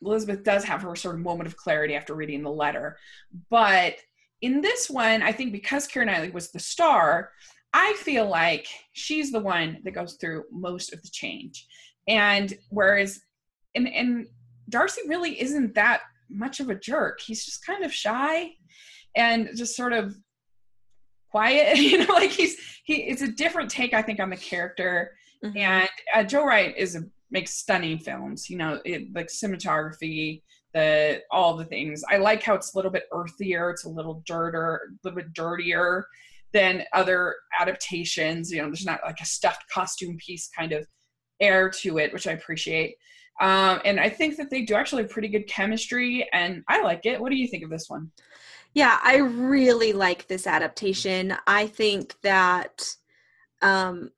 Elizabeth 0.01 0.45
does 0.45 0.62
have 0.62 0.83
her 0.83 0.95
sort 0.95 1.17
of 1.17 1.23
moment 1.23 1.49
of 1.49 1.57
clarity 1.57 1.97
after 1.97 2.15
reading 2.15 2.43
the 2.43 2.51
letter, 2.51 2.97
but 3.51 3.97
in 4.42 4.61
this 4.61 4.90
one, 4.90 5.22
I 5.22 5.33
think 5.33 5.53
because 5.53 5.88
Keira 5.88 6.07
Knightley 6.07 6.31
was 6.31 6.51
the 6.51 6.59
star, 6.59 7.31
I 7.72 7.94
feel 7.99 8.29
like 8.29 8.66
she's 8.92 9.33
the 9.33 9.40
one 9.40 9.79
that 9.85 9.92
goes 9.92 10.16
through 10.20 10.44
most 10.53 10.92
of 10.92 11.03
the 11.03 11.09
change, 11.12 11.66
and 12.09 12.53
whereas, 12.70 13.20
and 13.75 13.88
and 13.88 14.27
Darcy 14.68 15.03
really 15.09 15.40
isn't 15.40 15.75
that 15.75 16.03
much 16.29 16.61
of 16.61 16.68
a 16.70 16.75
jerk. 16.75 17.20
He's 17.20 17.44
just 17.44 17.64
kind 17.66 17.85
of 17.85 17.92
shy, 17.92 18.51
and 19.14 19.49
just 19.57 19.77
sort 19.77 19.92
of 19.92 20.14
quiet 21.31 21.77
you 21.79 21.99
know 22.07 22.14
like 22.14 22.31
he's 22.31 22.57
he 22.85 23.03
it's 23.03 23.20
a 23.22 23.29
different 23.29 23.68
take 23.70 23.92
i 23.92 24.01
think 24.01 24.20
on 24.20 24.31
the 24.31 24.37
character 24.37 25.12
Mhm. 25.44 25.57
and 25.59 25.88
uh, 26.14 26.22
joe 26.22 26.46
wright 26.46 26.75
is 26.79 26.96
a 26.96 27.03
makes 27.31 27.53
stunning 27.53 27.99
films 27.99 28.49
you 28.49 28.57
know 28.57 28.81
it, 28.87 29.12
like 29.14 29.27
cinematography 29.27 30.40
the 30.77 31.23
all 31.31 31.57
the 31.57 31.65
things. 31.65 32.05
I 32.11 32.19
like 32.19 32.43
how 32.43 32.55
it's 32.55 32.75
a 32.75 32.79
little 32.79 32.91
bit 32.91 33.05
earthier 33.12 33.71
it's 33.71 33.85
a 33.85 33.89
little 33.89 34.23
dirtier 34.27 34.75
a 34.75 34.79
little 35.03 35.17
bit 35.17 35.33
dirtier 35.33 36.07
than 36.53 36.85
other 36.93 37.35
adaptations 37.59 38.51
you 38.51 38.59
know 38.59 38.67
there's 38.67 38.87
not 38.87 39.01
like 39.05 39.21
a 39.21 39.27
stuffed 39.27 39.65
costume 39.73 40.17
piece 40.19 40.49
kind 40.57 40.73
of 40.73 40.87
air 41.41 41.69
to 41.69 41.99
it 41.99 42.12
which 42.12 42.27
i 42.27 42.33
appreciate. 42.33 42.97
Um, 43.41 43.81
and 43.85 43.99
i 44.01 44.09
think 44.09 44.37
that 44.37 44.51
they 44.51 44.62
do 44.62 44.75
actually 44.75 45.03
have 45.03 45.11
pretty 45.11 45.29
good 45.29 45.47
chemistry 45.47 46.29
and 46.33 46.62
i 46.69 46.83
like 46.83 47.07
it. 47.07 47.21
What 47.21 47.31
do 47.31 47.37
you 47.37 47.49
think 47.49 47.65
of 47.65 47.71
this 47.71 47.89
one? 47.89 48.11
Yeah, 48.75 48.99
I 49.03 49.17
really 49.17 49.95
like 49.95 50.27
this 50.27 50.47
adaptation. 50.47 51.35
I 51.47 51.67
think 51.67 52.15
that 52.23 52.95
um 53.62 54.11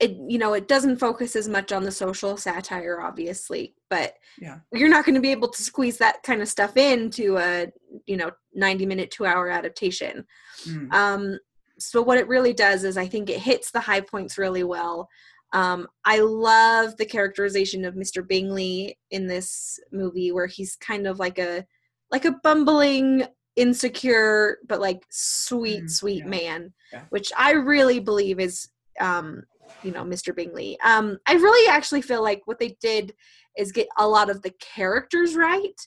it 0.00 0.16
you 0.28 0.38
know, 0.38 0.54
it 0.54 0.66
doesn't 0.68 0.96
focus 0.98 1.36
as 1.36 1.48
much 1.48 1.70
on 1.72 1.84
the 1.84 1.92
social 1.92 2.36
satire 2.36 3.00
obviously, 3.00 3.74
but 3.90 4.14
Yeah. 4.40 4.58
you're 4.72 4.88
not 4.88 5.04
going 5.04 5.14
to 5.14 5.20
be 5.20 5.30
able 5.30 5.48
to 5.48 5.62
squeeze 5.62 5.98
that 5.98 6.22
kind 6.22 6.42
of 6.42 6.48
stuff 6.48 6.76
into 6.76 7.36
a, 7.38 7.68
you 8.06 8.16
know, 8.16 8.30
90 8.54 8.86
minute 8.86 9.10
2 9.10 9.24
hour 9.24 9.48
adaptation. 9.50 10.26
Mm. 10.66 10.92
Um 10.92 11.38
so 11.78 12.00
what 12.02 12.18
it 12.18 12.28
really 12.28 12.52
does 12.52 12.84
is 12.84 12.96
I 12.96 13.06
think 13.08 13.28
it 13.30 13.40
hits 13.40 13.70
the 13.72 13.80
high 13.80 14.00
points 14.00 14.38
really 14.38 14.62
well. 14.64 15.08
Um, 15.52 15.86
I 16.04 16.18
love 16.20 16.96
the 16.96 17.04
characterization 17.06 17.84
of 17.84 17.94
Mr. 17.94 18.26
Bingley 18.26 18.96
in 19.10 19.26
this 19.26 19.78
movie, 19.92 20.30
where 20.32 20.46
he's 20.46 20.76
kind 20.76 21.06
of 21.06 21.18
like 21.18 21.38
a 21.38 21.64
like 22.12 22.24
a 22.26 22.32
bumbling, 22.44 23.24
insecure, 23.56 24.58
but 24.68 24.80
like 24.80 25.02
sweet, 25.10 25.84
Mhm, 25.84 25.90
sweet 25.90 26.18
yeah. 26.24 26.26
man, 26.28 26.72
Yeah. 26.92 27.02
which 27.10 27.32
I 27.36 27.52
really 27.52 27.98
believe 28.00 28.38
is, 28.40 28.68
um, 29.00 29.42
you 29.82 29.92
know, 29.92 30.02
Mr. 30.02 30.34
Bingley. 30.34 30.78
Um, 30.80 31.18
I 31.26 31.34
really 31.34 31.70
actually 31.70 32.02
feel 32.02 32.22
like 32.22 32.42
what 32.46 32.58
they 32.58 32.76
did 32.80 33.14
is 33.56 33.72
get 33.72 33.88
a 33.98 34.08
lot 34.08 34.30
of 34.30 34.42
the 34.42 34.52
characters 34.60 35.36
right. 35.36 35.78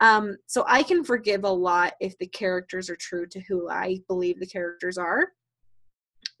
Um, 0.00 0.36
so 0.46 0.64
I 0.66 0.82
can 0.82 1.04
forgive 1.04 1.44
a 1.44 1.50
lot 1.50 1.94
if 2.00 2.18
the 2.18 2.26
characters 2.26 2.90
are 2.90 2.96
true 2.96 3.26
to 3.26 3.40
who 3.48 3.68
I 3.68 4.00
believe 4.08 4.40
the 4.40 4.46
characters 4.46 4.98
are. 4.98 5.28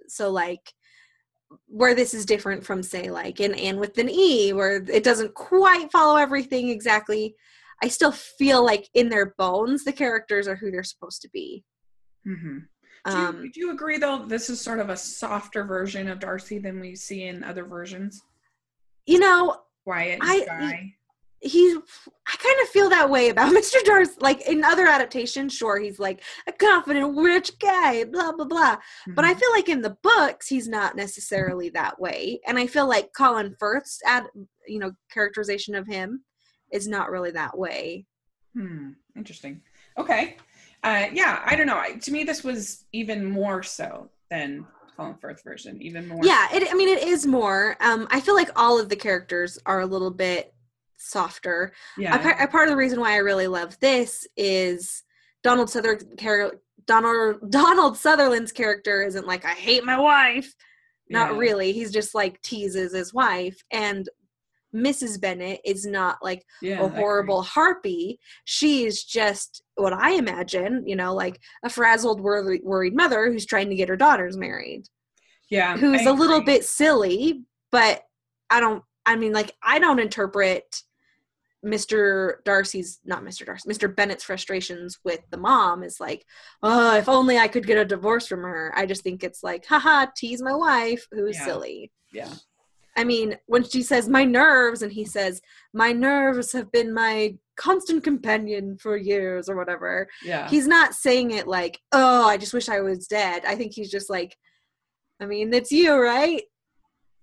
So 0.08 0.30
like 0.30 0.72
where 1.66 1.94
this 1.94 2.14
is 2.14 2.24
different 2.24 2.64
from 2.64 2.82
say 2.82 3.10
like 3.10 3.40
an 3.40 3.54
Anne 3.54 3.78
with 3.78 3.98
an 3.98 4.08
E, 4.08 4.52
where 4.52 4.82
it 4.88 5.04
doesn't 5.04 5.34
quite 5.34 5.92
follow 5.92 6.16
everything 6.16 6.70
exactly. 6.70 7.34
I 7.82 7.88
still 7.88 8.12
feel 8.12 8.64
like 8.64 8.88
in 8.94 9.08
their 9.08 9.34
bones 9.38 9.84
the 9.84 9.92
characters 9.92 10.48
are 10.48 10.56
who 10.56 10.70
they're 10.70 10.84
supposed 10.84 11.22
to 11.22 11.28
be. 11.30 11.64
Mm-hmm. 12.26 12.58
Do, 13.04 13.10
Um, 13.16 13.42
you, 13.44 13.50
do 13.52 13.60
you 13.60 13.70
agree 13.72 13.98
though? 13.98 14.24
This 14.26 14.48
is 14.48 14.60
sort 14.60 14.78
of 14.78 14.88
a 14.88 14.96
softer 14.96 15.64
version 15.64 16.08
of 16.08 16.20
Darcy 16.20 16.58
than 16.58 16.78
we 16.80 16.94
see 16.94 17.24
in 17.24 17.42
other 17.44 17.64
versions. 17.64 18.22
you 19.06 19.18
know, 19.18 19.60
Wyatt 19.84 20.20
I- 20.22 20.42
Sky. 20.44 20.94
he's 21.40 21.76
I 21.76 22.36
kind 22.36 22.56
of 22.62 22.68
feel 22.68 22.88
that 22.90 23.10
way 23.10 23.30
about 23.30 23.52
Mr. 23.56 23.82
Darcy. 23.84 24.12
Like 24.20 24.42
in 24.48 24.62
other 24.62 24.86
adaptations, 24.86 25.52
sure, 25.52 25.80
he's 25.80 25.98
like 25.98 26.22
a 26.46 26.52
confident 26.52 27.16
rich 27.18 27.58
guy, 27.58 28.04
blah 28.04 28.30
blah 28.30 28.44
blah. 28.44 28.76
But 29.08 29.24
I 29.24 29.34
Mhm. 29.34 29.40
feel 29.40 29.50
like 29.50 29.68
in 29.68 29.82
the 29.82 29.96
books, 30.04 30.46
he's 30.46 30.68
not 30.68 30.94
necessarily 30.94 31.68
that 31.70 31.98
way. 32.00 32.40
And 32.46 32.56
I 32.58 32.68
feel 32.68 32.86
like 32.86 33.10
Colin 33.16 33.56
Firth's 33.58 34.00
ad, 34.06 34.26
you 34.68 34.78
know, 34.78 34.92
characterization 35.12 35.74
of 35.74 35.88
him 35.88 36.24
is 36.70 36.86
not 36.86 37.10
really 37.10 37.32
that 37.32 37.58
way. 37.58 38.06
Hmm. 38.54 38.90
Interesting. 39.16 39.62
Okay. 39.98 40.36
Uh, 40.82 41.06
yeah, 41.12 41.42
I 41.44 41.54
don't 41.56 41.66
know. 41.66 41.78
I, 41.78 41.92
to 41.92 42.10
me, 42.12 42.24
this 42.24 42.42
was 42.42 42.84
even 42.92 43.24
more 43.24 43.62
so 43.62 44.10
than 44.30 44.66
Colin 44.96 45.14
Firth 45.20 45.42
version. 45.44 45.80
Even 45.80 46.08
more. 46.08 46.20
Yeah, 46.22 46.48
it, 46.52 46.68
I 46.70 46.74
mean, 46.74 46.88
it 46.88 47.02
is 47.04 47.26
more. 47.26 47.76
Um, 47.80 48.08
I 48.10 48.20
feel 48.20 48.34
like 48.34 48.50
all 48.56 48.80
of 48.80 48.88
the 48.88 48.96
characters 48.96 49.58
are 49.64 49.80
a 49.80 49.86
little 49.86 50.10
bit 50.10 50.52
softer. 50.96 51.72
Yeah. 51.98 52.40
A, 52.40 52.44
a 52.44 52.48
part 52.48 52.64
of 52.68 52.70
the 52.70 52.76
reason 52.76 53.00
why 53.00 53.12
I 53.12 53.16
really 53.18 53.46
love 53.48 53.78
this 53.80 54.26
is 54.36 55.02
Donald 55.42 55.70
Sutherland. 55.70 56.18
Char- 56.18 56.54
Donald 56.86 57.50
Donald 57.50 57.96
Sutherland's 57.96 58.50
character 58.52 59.02
isn't 59.04 59.26
like 59.26 59.44
I 59.44 59.50
hate 59.50 59.84
my 59.84 59.98
wife. 59.98 60.52
Not 61.08 61.32
Yeah. 61.32 61.38
really. 61.38 61.72
He's 61.72 61.92
just 61.92 62.14
like 62.14 62.40
teases 62.42 62.92
his 62.92 63.12
wife, 63.14 63.62
and 63.70 64.08
Mrs. 64.74 65.20
Bennet 65.20 65.60
is 65.64 65.84
not 65.86 66.18
like 66.22 66.44
Yeah. 66.60 66.82
a 66.82 66.88
horrible 66.88 67.42
harpy. 67.42 68.18
She's 68.44 69.04
just 69.04 69.62
what 69.74 69.92
I 69.92 70.12
imagine, 70.12 70.86
you 70.86 70.96
know, 70.96 71.14
like 71.14 71.40
a 71.64 71.68
frazzled, 71.70 72.20
worried, 72.20 72.62
worried 72.64 72.94
mother 72.96 73.30
who's 73.30 73.46
trying 73.46 73.68
to 73.70 73.74
get 73.76 73.88
her 73.88 73.96
daughters 73.96 74.36
married, 74.36 74.88
Yeah. 75.50 75.76
who's 75.76 76.06
a 76.06 76.12
little 76.12 76.40
bit 76.42 76.64
silly, 76.64 77.42
but 77.70 78.02
I 78.50 78.60
don't, 78.60 78.82
I 79.04 79.16
mean, 79.16 79.32
like, 79.32 79.54
I 79.62 79.78
don't 79.78 79.98
interpret 79.98 80.82
Mr. 81.64 82.42
Darcy's, 82.44 82.98
not 83.04 83.22
Mr. 83.22 83.46
Darcy, 83.46 83.68
Mr. 83.68 83.94
Bennet's 83.94 84.24
frustrations 84.24 84.98
with 85.04 85.20
the 85.30 85.36
mom 85.36 85.84
is 85.84 86.00
like, 86.00 86.24
oh, 86.62 86.96
if 86.96 87.08
only 87.08 87.38
I 87.38 87.46
could 87.46 87.66
get 87.66 87.78
a 87.78 87.84
divorce 87.84 88.26
from 88.26 88.40
her. 88.42 88.72
I 88.74 88.84
just 88.84 89.02
think 89.02 89.22
it's 89.22 89.42
like, 89.44 89.64
haha, 89.66 90.06
tease 90.16 90.42
my 90.42 90.54
wife, 90.54 91.06
who's 91.12 91.36
Yeah. 91.38 91.44
silly. 91.44 91.92
Yeah. 92.12 92.32
I 92.96 93.04
mean, 93.04 93.38
when 93.46 93.64
she 93.64 93.82
says 93.82 94.08
my 94.08 94.24
nerves, 94.24 94.82
and 94.82 94.92
he 94.92 95.04
says 95.04 95.40
my 95.72 95.92
nerves 95.92 96.52
have 96.52 96.70
been 96.72 96.92
my 96.92 97.36
constant 97.56 98.04
companion 98.04 98.76
for 98.78 98.96
years, 98.96 99.48
or 99.48 99.56
whatever. 99.56 100.08
Yeah. 100.24 100.48
He's 100.48 100.66
not 100.66 100.94
saying 100.94 101.30
it 101.30 101.46
like, 101.46 101.80
"Oh, 101.92 102.26
I 102.28 102.36
just 102.36 102.52
wish 102.54 102.68
I 102.68 102.80
was 102.80 103.06
dead." 103.06 103.44
I 103.46 103.54
think 103.56 103.72
he's 103.72 103.90
just 103.90 104.10
like, 104.10 104.36
"I 105.20 105.26
mean, 105.26 105.52
it's 105.54 105.72
you, 105.72 105.94
right?" 105.96 106.42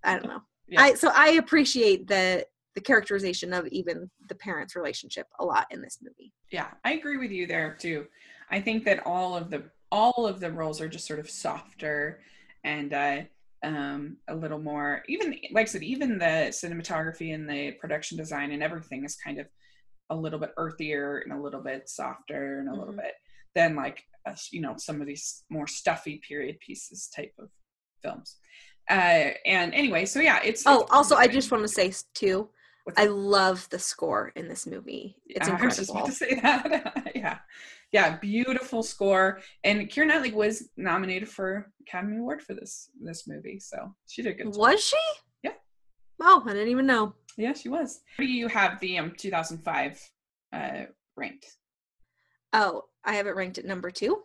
I 0.03 0.13
don't 0.13 0.27
know. 0.27 0.41
Yeah. 0.67 0.81
I 0.81 0.93
so 0.95 1.11
I 1.13 1.31
appreciate 1.31 2.07
the 2.07 2.45
the 2.75 2.81
characterization 2.81 3.51
of 3.53 3.67
even 3.67 4.09
the 4.27 4.35
parents' 4.35 4.75
relationship 4.75 5.27
a 5.39 5.45
lot 5.45 5.67
in 5.71 5.81
this 5.81 5.97
movie. 6.01 6.31
yeah 6.51 6.67
i 6.85 6.93
agree 6.93 7.17
with 7.17 7.31
you 7.31 7.45
there 7.47 7.75
too 7.79 8.05
i 8.51 8.61
think 8.61 8.85
that 8.85 9.05
all 9.05 9.35
of 9.35 9.49
the 9.49 9.63
all 9.91 10.25
of 10.27 10.39
the 10.39 10.51
roles 10.51 10.79
are 10.79 10.87
just 10.87 11.07
sort 11.07 11.19
of 11.19 11.29
softer 11.29 12.21
and 12.63 12.93
uh 12.93 13.21
um 13.63 14.17
a 14.27 14.35
little 14.35 14.59
more. 14.59 15.03
Even 15.07 15.35
like 15.51 15.63
i 15.63 15.65
said 15.65 15.83
even 15.83 16.17
the 16.17 16.47
cinematography 16.51 17.33
and 17.33 17.49
the 17.49 17.71
production 17.73 18.17
design 18.17 18.51
and 18.51 18.63
everything 18.63 19.03
is 19.03 19.15
kind 19.15 19.39
of 19.39 19.47
a 20.09 20.15
little 20.15 20.39
bit 20.39 20.53
earthier 20.57 21.19
and 21.23 21.33
a 21.33 21.41
little 21.41 21.61
bit 21.61 21.87
softer 21.89 22.59
and 22.59 22.69
a 22.69 22.73
little 22.73 22.93
Mhm. 22.93 22.97
bit 23.03 23.13
than 23.55 23.75
like 23.75 24.03
uh, 24.25 24.35
you 24.51 24.61
know 24.61 24.75
some 24.77 25.01
of 25.01 25.07
these 25.07 25.43
more 25.49 25.67
stuffy 25.67 26.21
period 26.27 26.59
pieces 26.59 27.09
type 27.15 27.33
of 27.39 27.49
films. 28.01 28.37
Uh 28.89 29.31
and 29.45 29.73
anyway 29.73 30.05
so 30.05 30.19
yeah 30.19 30.39
it's 30.43 30.63
Oh, 30.65 30.81
it's 30.81 30.91
also, 30.91 31.15
I 31.15 31.27
just 31.27 31.51
want 31.51 31.63
to 31.63 31.67
say 31.67 31.93
too, 32.13 32.49
I 32.97 33.05
love 33.05 33.67
the 33.69 33.79
score 33.79 34.31
in 34.35 34.47
this 34.47 34.65
movie. 34.65 35.15
It's 35.27 35.47
I 35.47 35.53
was 35.61 35.75
just 35.77 35.89
incredible. 35.89 35.95
about 35.95 36.05
to 36.07 36.11
say 36.13 36.39
that. 36.41 37.11
yeah. 37.15 37.37
Yeah, 37.91 38.17
beautiful 38.17 38.83
score. 38.83 39.39
And 39.63 39.89
Keira 39.89 40.07
Knightley 40.07 40.31
was 40.31 40.69
nominated 40.77 41.27
for 41.29 41.71
Academy 41.81 42.17
Award 42.17 42.41
for 42.41 42.53
this 42.53 42.89
this 43.01 43.27
movie. 43.27 43.59
So 43.59 43.95
she 44.07 44.21
did 44.21 44.33
a 44.33 44.43
good. 44.43 44.53
job. 44.53 44.57
Was 44.57 44.83
she? 44.83 44.97
Yeah. 45.43 45.53
Oh, 46.21 46.43
I 46.45 46.53
didn't 46.53 46.69
even 46.69 46.85
know. 46.85 47.13
Yeah, 47.37 47.53
she 47.53 47.69
was. 47.69 48.01
Where 48.17 48.27
do 48.27 48.33
you 48.33 48.47
have 48.47 48.79
the 48.79 48.97
um 48.99 49.13
2005 49.17 50.11
uh 50.53 50.85
ranked? 51.15 51.47
Oh, 52.53 52.85
I 53.03 53.13
have 53.13 53.27
it 53.27 53.35
ranked 53.35 53.57
at 53.57 53.65
number 53.65 53.91
two. 53.91 54.23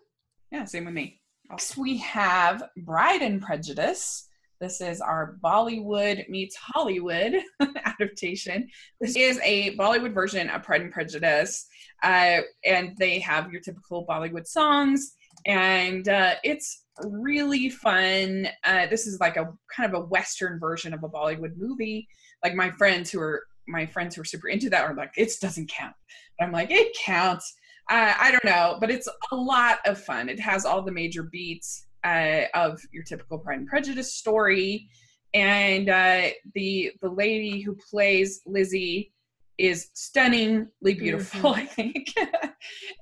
Yeah, 0.50 0.64
same 0.64 0.84
with 0.84 0.94
me. 0.94 1.20
Next 1.50 1.76
we 1.76 1.98
have 1.98 2.64
Bride 2.78 3.22
and 3.22 3.40
Prejudice. 3.42 4.28
This 4.60 4.80
is 4.80 5.00
our 5.00 5.36
Bollywood 5.42 6.28
meets 6.28 6.56
Hollywood 6.56 7.34
adaptation. 8.00 8.68
This 9.00 9.16
is 9.16 9.40
a 9.42 9.76
Bollywood 9.76 10.14
version 10.14 10.48
of 10.50 10.62
Pride 10.62 10.82
and 10.82 10.92
Prejudice, 10.92 11.66
uh, 12.02 12.40
and 12.64 12.96
they 12.98 13.18
have 13.20 13.50
your 13.52 13.60
typical 13.60 14.06
Bollywood 14.06 14.46
songs, 14.46 15.14
and 15.46 16.08
uh, 16.08 16.34
it's 16.42 16.84
really 17.02 17.68
fun. 17.70 18.48
Uh, 18.64 18.86
this 18.86 19.06
is 19.06 19.20
like 19.20 19.36
a 19.36 19.52
kind 19.74 19.92
of 19.92 20.02
a 20.02 20.06
Western 20.06 20.58
version 20.58 20.94
of 20.94 21.02
a 21.02 21.08
Bollywood 21.08 21.56
movie. 21.56 22.08
Like 22.42 22.54
my 22.54 22.70
friends 22.70 23.10
who 23.10 23.20
are 23.20 23.44
my 23.66 23.86
friends 23.86 24.14
who 24.14 24.20
are 24.20 24.26
super 24.26 24.48
into 24.48 24.68
that 24.70 24.84
are 24.84 24.94
like, 24.94 25.12
it 25.16 25.32
doesn't 25.40 25.70
count. 25.70 25.94
But 26.38 26.44
I'm 26.44 26.52
like, 26.52 26.70
it 26.70 26.94
counts. 27.04 27.54
Uh, 27.90 28.14
I 28.18 28.30
don't 28.30 28.44
know, 28.44 28.76
but 28.80 28.90
it's 28.90 29.08
a 29.32 29.36
lot 29.36 29.78
of 29.86 29.98
fun. 29.98 30.28
It 30.28 30.40
has 30.40 30.64
all 30.64 30.82
the 30.82 30.92
major 30.92 31.22
beats 31.22 31.86
uh, 32.04 32.42
of 32.54 32.80
your 32.92 33.04
typical 33.04 33.38
Pride 33.38 33.60
and 33.60 33.68
Prejudice 33.68 34.14
story, 34.14 34.88
and 35.34 35.88
uh, 35.90 36.28
the 36.54 36.92
the 37.02 37.10
lady 37.10 37.60
who 37.60 37.76
plays 37.90 38.40
Lizzie 38.46 39.12
is 39.58 39.90
stunningly 39.94 40.94
beautiful. 40.94 41.50
I 41.54 41.66
think, 41.66 42.12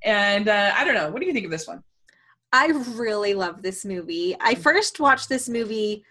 and 0.05 0.49
uh, 0.49 0.73
I 0.77 0.85
don't 0.85 0.95
know. 0.95 1.11
What 1.11 1.21
do 1.21 1.27
you 1.27 1.33
think 1.33 1.45
of 1.45 1.51
this 1.51 1.69
one? 1.69 1.83
I 2.53 2.67
really 2.67 3.35
love 3.35 3.63
this 3.63 3.85
movie. 3.85 4.37
I 4.41 4.55
first 4.55 5.01
watched 5.01 5.29
this 5.31 5.49
movie, 5.49 6.05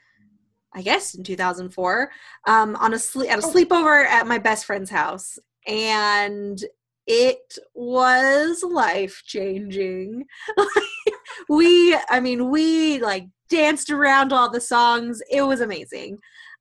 I 0.74 0.82
guess, 0.82 1.14
in 1.14 1.24
2004, 1.24 2.10
um, 2.48 2.76
on 2.78 2.94
a 2.94 2.98
sle- 2.98 3.28
at 3.28 3.40
a 3.40 3.46
Oh. 3.46 3.52
sleepover 3.52 4.06
at 4.06 4.26
my 4.26 4.40
best 4.40 4.66
friend's 4.66 4.90
house, 4.90 5.38
and 5.68 6.64
it 7.06 7.58
was 7.76 8.64
life 8.64 9.22
changing. 9.26 10.26
we, 11.50 11.96
I 12.10 12.20
mean, 12.20 12.50
we 12.50 13.00
like 13.00 13.28
danced 13.52 13.92
around 13.92 14.34
all 14.34 14.50
the 14.50 14.62
songs. 14.62 15.22
It 15.30 15.42
was 15.44 15.62
amazing. 15.62 16.18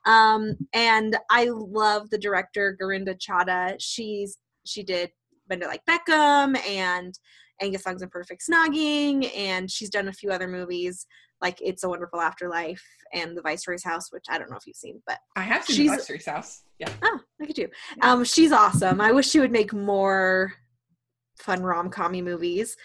Um, 0.06 0.56
and 0.74 1.16
I 1.30 1.48
love 1.50 2.10
the 2.10 2.18
director 2.18 2.76
Gurinder 2.80 3.16
Chadha. 3.18 3.76
She's 3.78 4.36
she 4.66 4.82
did 4.82 5.10
Bend 5.48 5.62
It 5.62 5.68
Like 5.68 5.84
Beckham 5.86 6.58
and 6.68 7.18
Angus 7.62 7.82
Thongs 7.82 8.02
and 8.02 8.10
Perfect 8.10 8.42
Snogging, 8.50 9.30
and 9.36 9.70
she's 9.70 9.90
done 9.90 10.08
a 10.08 10.12
few 10.12 10.30
other 10.30 10.48
movies 10.48 11.06
like 11.42 11.58
It's 11.62 11.84
a 11.84 11.88
Wonderful 11.88 12.20
Afterlife 12.20 12.84
and 13.14 13.36
The 13.36 13.42
Viceroy's 13.42 13.84
House, 13.84 14.12
which 14.12 14.24
I 14.28 14.38
don't 14.38 14.50
know 14.50 14.56
if 14.56 14.66
you've 14.66 14.76
seen, 14.76 15.02
but 15.06 15.18
I 15.36 15.42
have 15.42 15.64
seen 15.64 15.76
She's- 15.76 15.90
the 15.90 15.96
Viceroy's 15.98 16.26
house. 16.26 16.62
Yeah, 16.78 16.92
oh, 17.02 17.20
look 17.38 17.50
at 17.50 17.58
you. 17.58 17.68
Um, 18.02 18.24
she's 18.24 18.52
awesome. 18.52 19.00
I 19.00 19.12
wish 19.12 19.28
she 19.28 19.40
would 19.40 19.52
make 19.52 19.72
more 19.74 20.52
fun 21.38 21.62
rom 21.62 21.90
commy 21.90 22.22
movies. 22.22 22.76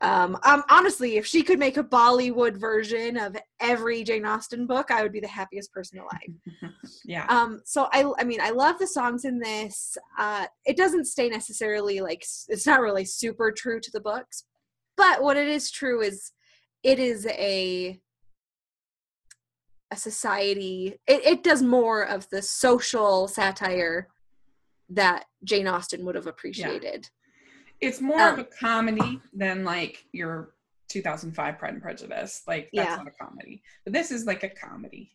Um, 0.00 0.36
um, 0.44 0.62
honestly, 0.68 1.16
if 1.16 1.26
she 1.26 1.42
could 1.42 1.58
make 1.58 1.76
a 1.76 1.84
Bollywood 1.84 2.56
version 2.56 3.16
of 3.16 3.36
every 3.60 4.02
Jane 4.02 4.26
Austen 4.26 4.66
book, 4.66 4.90
I 4.90 5.02
would 5.02 5.12
be 5.12 5.20
the 5.20 5.28
happiest 5.28 5.72
person 5.72 6.00
alive. 6.00 6.72
yeah, 7.04 7.26
Um, 7.28 7.62
so 7.64 7.88
I, 7.92 8.10
I 8.18 8.24
mean, 8.24 8.40
I 8.40 8.50
love 8.50 8.78
the 8.78 8.86
songs 8.86 9.24
in 9.24 9.38
this. 9.38 9.96
Uh, 10.18 10.46
it 10.64 10.76
doesn't 10.76 11.06
stay 11.06 11.28
necessarily 11.28 12.00
like 12.00 12.24
it's 12.48 12.66
not 12.66 12.80
really 12.80 13.04
super 13.04 13.52
true 13.52 13.80
to 13.80 13.90
the 13.92 14.00
books, 14.00 14.44
but 14.96 15.22
what 15.22 15.36
it 15.36 15.48
is 15.48 15.70
true 15.70 16.02
is 16.02 16.32
it 16.82 16.98
is 16.98 17.26
a 17.26 18.00
a 19.90 19.96
society. 19.96 20.98
It, 21.06 21.24
it 21.24 21.42
does 21.42 21.62
more 21.62 22.02
of 22.02 22.28
the 22.30 22.42
social 22.42 23.28
satire 23.28 24.08
that 24.90 25.24
Jane 25.44 25.68
Austen 25.68 26.04
would 26.04 26.14
have 26.14 26.26
appreciated. 26.26 27.08
It's 27.84 28.00
more 28.00 28.20
um, 28.20 28.34
of 28.34 28.38
a 28.40 28.44
comedy 28.44 29.20
than 29.32 29.64
like 29.64 30.04
your 30.12 30.54
2005 30.88 31.58
Pride 31.58 31.72
and 31.74 31.82
Prejudice. 31.82 32.42
Like 32.46 32.70
that's 32.72 32.88
Yeah. 32.90 32.96
not 32.96 33.08
a 33.08 33.10
comedy, 33.10 33.62
but 33.84 33.92
this 33.92 34.10
is 34.10 34.26
like 34.26 34.42
a 34.44 34.48
comedy. 34.48 35.10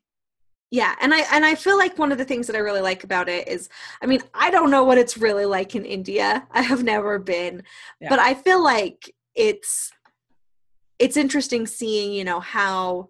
yeah 0.72 0.94
and 1.02 1.12
i 1.16 1.22
and 1.36 1.44
i 1.44 1.56
feel 1.56 1.78
like 1.84 1.98
one 1.98 2.12
of 2.12 2.20
the 2.20 2.26
things 2.32 2.46
that 2.48 2.56
i 2.56 2.60
really 2.60 2.82
like 2.90 3.04
about 3.04 3.28
it 3.28 3.48
is 3.48 3.70
i 4.04 4.06
mean 4.06 4.22
i 4.36 4.52
don't 4.52 4.70
know 4.70 4.84
what 4.84 5.00
it's 5.00 5.18
really 5.18 5.46
like 5.46 5.74
in 5.76 5.84
india 5.84 6.46
i 6.52 6.62
have 6.62 6.84
never 6.84 7.18
been 7.18 7.64
Yeah. 8.00 8.10
but 8.12 8.20
i 8.20 8.36
feel 8.36 8.62
like 8.64 9.00
it's 9.34 9.92
it's 11.00 11.18
interesting 11.18 11.66
seeing 11.66 12.14
you 12.14 12.24
know 12.24 12.40
how 12.40 13.10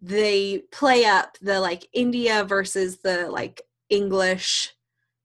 they 0.00 0.58
play 0.70 1.04
up 1.06 1.38
the 1.40 1.58
like 1.60 1.88
india 1.92 2.44
versus 2.44 2.98
the 2.98 3.28
like 3.30 3.62
english 3.88 4.74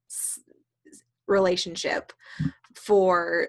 s- 0.10 0.40
relationship 1.28 2.12
for 2.80 3.48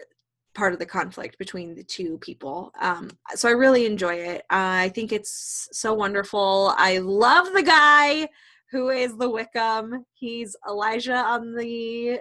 part 0.55 0.73
of 0.73 0.79
the 0.79 0.87
conflict 0.87 1.39
between 1.39 1.75
the 1.75 1.85
two 1.85 2.19
people. 2.19 2.73
Um, 2.81 3.11
so 3.35 3.49
I 3.49 3.53
really 3.53 3.87
enjoy 3.87 4.15
it. 4.15 4.41
Uh, 4.51 4.85
I 4.85 4.89
think 4.95 5.13
it's 5.13 5.69
so 5.73 5.95
wonderful. 5.95 6.75
I 6.77 6.99
love 6.99 7.53
the 7.55 7.63
guy 7.63 8.29
who 8.71 8.91
is 8.91 9.17
the 9.17 9.29
Wickham. 9.29 10.05
He's 10.15 10.57
Elijah 10.69 11.17
on 11.17 11.55
the 11.55 12.21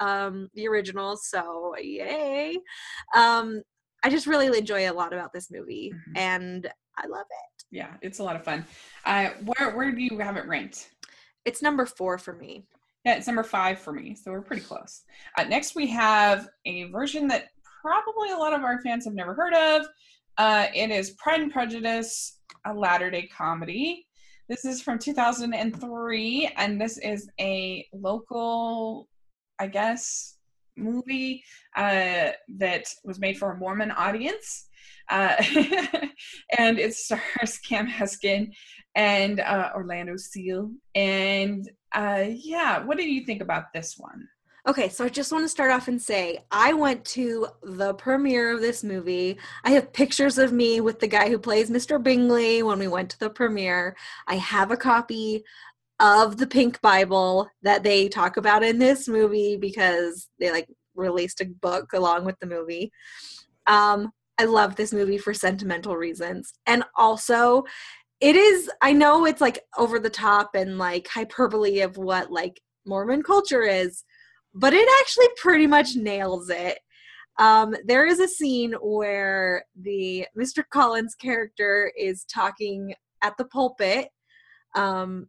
um, 0.00 0.48
the 0.54 0.66
original. 0.66 1.16
So 1.16 1.74
yay! 1.78 2.56
Um, 3.14 3.62
I 4.02 4.08
just 4.08 4.26
really 4.26 4.56
enjoy 4.58 4.90
a 4.90 4.94
lot 4.94 5.12
about 5.12 5.32
this 5.32 5.50
movie, 5.50 5.92
mm-hmm. 5.94 6.12
and 6.16 6.70
I 6.96 7.06
love 7.06 7.26
it. 7.30 7.64
Yeah, 7.70 7.94
it's 8.00 8.18
a 8.18 8.24
lot 8.24 8.36
of 8.36 8.44
fun. 8.44 8.64
Uh, 9.04 9.30
where 9.44 9.76
where 9.76 9.92
do 9.92 10.00
you 10.02 10.18
have 10.18 10.36
it 10.36 10.46
ranked? 10.46 10.90
It's 11.44 11.62
number 11.62 11.86
four 11.86 12.18
for 12.18 12.34
me. 12.34 12.64
Yeah, 13.04 13.14
it's 13.14 13.26
number 13.26 13.42
five 13.42 13.78
for 13.78 13.92
me, 13.92 14.14
so 14.14 14.30
we're 14.30 14.42
pretty 14.42 14.62
close. 14.62 15.04
Uh, 15.38 15.44
next, 15.44 15.74
we 15.74 15.86
have 15.88 16.48
a 16.66 16.84
version 16.84 17.28
that 17.28 17.48
probably 17.80 18.30
a 18.30 18.36
lot 18.36 18.52
of 18.52 18.62
our 18.62 18.80
fans 18.82 19.06
have 19.06 19.14
never 19.14 19.34
heard 19.34 19.54
of. 19.54 19.86
Uh, 20.36 20.66
it 20.74 20.90
is 20.90 21.12
Pride 21.12 21.40
and 21.40 21.52
Prejudice, 21.52 22.38
a 22.66 22.74
latter 22.74 23.10
day 23.10 23.28
comedy. 23.34 24.06
This 24.50 24.64
is 24.64 24.82
from 24.82 24.98
2003, 24.98 26.52
and 26.56 26.80
this 26.80 26.98
is 26.98 27.28
a 27.40 27.86
local, 27.94 29.08
I 29.58 29.68
guess, 29.68 30.36
movie 30.76 31.42
uh, 31.76 32.30
that 32.58 32.86
was 33.04 33.18
made 33.18 33.38
for 33.38 33.52
a 33.52 33.56
Mormon 33.56 33.92
audience. 33.92 34.66
Uh, 35.08 35.36
and 36.58 36.78
it 36.78 36.94
stars 36.94 37.58
Kam 37.66 37.88
Heskin 37.88 38.52
and 38.94 39.40
uh, 39.40 39.70
Orlando 39.74 40.16
Seale. 40.16 40.70
And 40.94 41.68
uh, 41.94 42.24
yeah, 42.28 42.84
what 42.84 42.98
do 42.98 43.08
you 43.08 43.24
think 43.24 43.42
about 43.42 43.72
this 43.72 43.98
one? 43.98 44.28
Okay, 44.68 44.90
so 44.90 45.04
I 45.04 45.08
just 45.08 45.32
want 45.32 45.44
to 45.44 45.48
start 45.48 45.70
off 45.70 45.88
and 45.88 46.00
say 46.00 46.44
I 46.50 46.74
went 46.74 47.04
to 47.06 47.46
the 47.62 47.94
premiere 47.94 48.52
of 48.52 48.60
this 48.60 48.84
movie. 48.84 49.38
I 49.64 49.70
have 49.70 49.92
pictures 49.92 50.36
of 50.36 50.52
me 50.52 50.82
with 50.82 51.00
the 51.00 51.08
guy 51.08 51.30
who 51.30 51.38
plays 51.38 51.70
Mr. 51.70 52.02
Bingley 52.02 52.62
when 52.62 52.78
we 52.78 52.86
went 52.86 53.08
to 53.10 53.18
the 53.18 53.30
premiere. 53.30 53.96
I 54.26 54.34
have 54.34 54.70
a 54.70 54.76
copy 54.76 55.44
of 55.98 56.36
the 56.36 56.46
Pink 56.46 56.80
Bible 56.82 57.48
that 57.62 57.82
they 57.82 58.08
talk 58.08 58.36
about 58.36 58.62
in 58.62 58.78
this 58.78 59.08
movie 59.08 59.56
because 59.56 60.28
they 60.38 60.50
like 60.50 60.68
released 60.94 61.40
a 61.40 61.46
book 61.46 61.92
along 61.94 62.26
with 62.26 62.38
the 62.40 62.46
movie. 62.46 62.92
Um, 63.66 64.12
I 64.38 64.44
love 64.44 64.76
this 64.76 64.92
movie 64.92 65.18
for 65.18 65.34
sentimental 65.34 65.96
reasons. 65.96 66.52
And 66.66 66.84
also, 66.96 67.64
it 68.20 68.36
is, 68.36 68.70
I 68.82 68.92
know 68.92 69.24
it's 69.24 69.40
like 69.40 69.60
over 69.78 69.98
the 69.98 70.10
top 70.10 70.54
and 70.54 70.78
like 70.78 71.08
hyperbole 71.08 71.80
of 71.80 71.96
what 71.96 72.30
like 72.30 72.60
Mormon 72.86 73.22
culture 73.22 73.62
is, 73.62 74.04
but 74.54 74.72
it 74.74 74.88
actually 75.00 75.28
pretty 75.36 75.66
much 75.66 75.96
nails 75.96 76.50
it. 76.50 76.78
Um, 77.38 77.74
there 77.86 78.06
is 78.06 78.20
a 78.20 78.28
scene 78.28 78.74
where 78.82 79.64
the 79.80 80.26
Mr. 80.38 80.62
Collins 80.70 81.14
character 81.14 81.90
is 81.98 82.24
talking 82.24 82.94
at 83.22 83.36
the 83.38 83.46
pulpit, 83.46 84.08
um, 84.74 85.28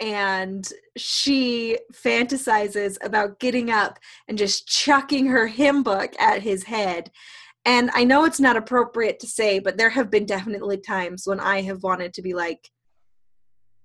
and 0.00 0.70
she 0.96 1.78
fantasizes 1.92 2.96
about 3.02 3.38
getting 3.38 3.70
up 3.70 3.98
and 4.28 4.38
just 4.38 4.66
chucking 4.66 5.26
her 5.26 5.46
hymn 5.46 5.82
book 5.82 6.12
at 6.18 6.42
his 6.42 6.64
head. 6.64 7.10
And 7.66 7.90
I 7.92 8.04
know 8.04 8.24
it's 8.24 8.40
not 8.40 8.56
appropriate 8.56 9.20
to 9.20 9.26
say, 9.26 9.58
but 9.58 9.76
there 9.76 9.90
have 9.90 10.10
been 10.10 10.24
definitely 10.24 10.78
times 10.78 11.24
when 11.26 11.40
I 11.40 11.60
have 11.62 11.82
wanted 11.82 12.14
to 12.14 12.22
be 12.22 12.32
like, 12.32 12.70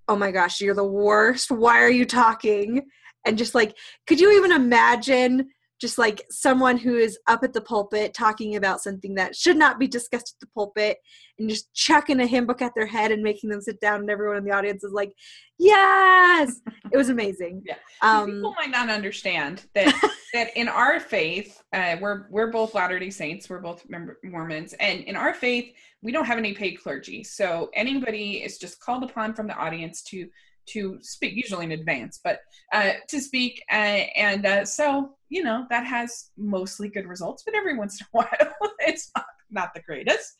oh 0.08 0.16
my 0.16 0.30
gosh, 0.30 0.60
you're 0.60 0.74
the 0.74 0.84
worst. 0.84 1.50
Why 1.50 1.80
are 1.82 1.90
you 1.90 2.06
talking? 2.06 2.82
and 3.24 3.38
just 3.38 3.54
like 3.54 3.76
could 4.06 4.20
you 4.20 4.32
even 4.32 4.52
imagine 4.52 5.48
just 5.82 5.98
like 5.98 6.24
someone 6.30 6.76
who 6.76 6.96
is 6.96 7.18
up 7.26 7.42
at 7.42 7.52
the 7.52 7.60
pulpit 7.60 8.14
talking 8.14 8.54
about 8.54 8.80
something 8.80 9.16
that 9.16 9.34
should 9.34 9.56
not 9.56 9.80
be 9.80 9.88
discussed 9.88 10.36
at 10.36 10.40
the 10.40 10.46
pulpit 10.54 10.96
and 11.40 11.50
just 11.50 11.74
chucking 11.74 12.20
a 12.20 12.26
hymn 12.26 12.46
book 12.46 12.62
at 12.62 12.72
their 12.76 12.86
head 12.86 13.10
and 13.10 13.20
making 13.20 13.50
them 13.50 13.60
sit 13.60 13.80
down 13.80 14.00
and 14.00 14.08
everyone 14.08 14.36
in 14.36 14.44
the 14.44 14.52
audience 14.52 14.84
is 14.84 14.92
like 14.92 15.12
yes! 15.58 16.60
It 16.92 16.96
was 16.96 17.08
amazing. 17.08 17.62
Yeah. 17.66 17.74
Um, 18.00 18.26
people 18.26 18.54
might 18.56 18.70
not 18.70 18.90
understand 18.90 19.66
that 19.74 19.92
that 20.32 20.56
in 20.56 20.68
our 20.68 21.00
faith 21.00 21.60
uh, 21.72 21.96
we're 22.00 22.28
we're 22.30 22.52
both 22.52 22.74
latter 22.74 23.00
day 23.00 23.10
saints 23.10 23.50
we're 23.50 23.58
both 23.58 23.84
mormons 24.22 24.72
and 24.74 25.00
in 25.00 25.16
our 25.16 25.34
faith 25.34 25.74
we 26.00 26.12
don't 26.12 26.26
have 26.26 26.38
any 26.38 26.54
paid 26.54 26.76
clergy. 26.80 27.24
So 27.24 27.70
anybody 27.74 28.44
is 28.44 28.56
just 28.58 28.80
called 28.80 29.02
upon 29.02 29.34
from 29.34 29.48
the 29.48 29.56
audience 29.56 30.02
to 30.04 30.28
to 30.66 30.98
speak, 31.00 31.34
usually 31.34 31.64
in 31.64 31.72
advance, 31.72 32.20
but 32.22 32.40
uh, 32.72 32.92
to 33.08 33.20
speak. 33.20 33.62
Uh, 33.70 34.04
and 34.16 34.46
uh, 34.46 34.64
so, 34.64 35.10
you 35.28 35.42
know, 35.42 35.66
that 35.70 35.86
has 35.86 36.30
mostly 36.36 36.88
good 36.88 37.06
results, 37.06 37.42
but 37.44 37.54
every 37.54 37.76
once 37.76 38.00
in 38.00 38.06
a 38.06 38.08
while, 38.12 38.70
it's 38.80 39.10
not, 39.16 39.26
not 39.50 39.74
the 39.74 39.82
greatest. 39.82 40.36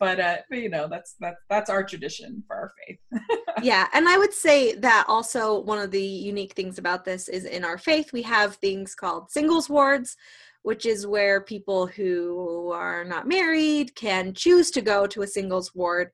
But, 0.00 0.20
uh, 0.20 0.36
but 0.50 0.58
you 0.58 0.68
know, 0.68 0.88
that's 0.88 1.14
that's 1.20 1.40
that's 1.48 1.70
our 1.70 1.84
tradition 1.84 2.42
for 2.48 2.56
our 2.56 2.72
faith. 2.86 2.98
yeah, 3.62 3.86
and 3.92 4.08
I 4.08 4.18
would 4.18 4.34
say 4.34 4.74
that 4.74 5.04
also 5.08 5.60
one 5.60 5.78
of 5.78 5.92
the 5.92 6.02
unique 6.02 6.54
things 6.54 6.78
about 6.78 7.04
this 7.04 7.28
is 7.28 7.44
in 7.44 7.64
our 7.64 7.78
faith 7.78 8.12
we 8.12 8.22
have 8.22 8.56
things 8.56 8.94
called 8.96 9.30
singles 9.30 9.70
wards, 9.70 10.16
which 10.62 10.84
is 10.84 11.06
where 11.06 11.40
people 11.40 11.86
who 11.86 12.72
are 12.72 13.04
not 13.04 13.28
married 13.28 13.94
can 13.94 14.34
choose 14.34 14.70
to 14.72 14.82
go 14.82 15.06
to 15.06 15.22
a 15.22 15.26
singles 15.26 15.72
ward. 15.74 16.10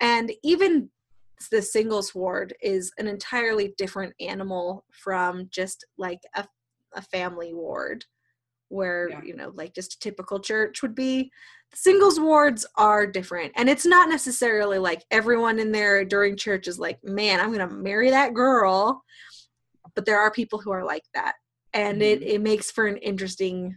And 0.00 0.32
even 0.42 0.88
the 1.48 1.62
singles 1.62 2.14
ward 2.14 2.54
is 2.62 2.92
an 2.98 3.06
entirely 3.06 3.74
different 3.78 4.14
animal 4.20 4.84
from 4.92 5.48
just 5.50 5.84
like 5.96 6.20
a, 6.34 6.46
a 6.94 7.02
family 7.02 7.54
ward 7.54 8.04
where 8.68 9.10
yeah. 9.10 9.20
you 9.22 9.34
know 9.34 9.52
like 9.54 9.74
just 9.74 9.94
a 9.94 9.98
typical 9.98 10.38
church 10.38 10.80
would 10.82 10.94
be 10.94 11.30
the 11.70 11.76
singles 11.76 12.20
wards 12.20 12.66
are 12.76 13.06
different 13.06 13.52
and 13.56 13.68
it's 13.68 13.86
not 13.86 14.08
necessarily 14.08 14.78
like 14.78 15.04
everyone 15.10 15.58
in 15.58 15.72
there 15.72 16.04
during 16.04 16.36
church 16.36 16.68
is 16.68 16.78
like 16.78 16.98
man 17.02 17.40
i'm 17.40 17.52
gonna 17.52 17.68
marry 17.68 18.10
that 18.10 18.32
girl 18.32 19.02
but 19.94 20.04
there 20.06 20.20
are 20.20 20.30
people 20.30 20.58
who 20.58 20.70
are 20.70 20.84
like 20.84 21.04
that 21.14 21.34
and 21.74 22.00
mm-hmm. 22.00 22.22
it, 22.22 22.22
it 22.22 22.40
makes 22.40 22.70
for 22.70 22.86
an 22.86 22.96
interesting 22.98 23.76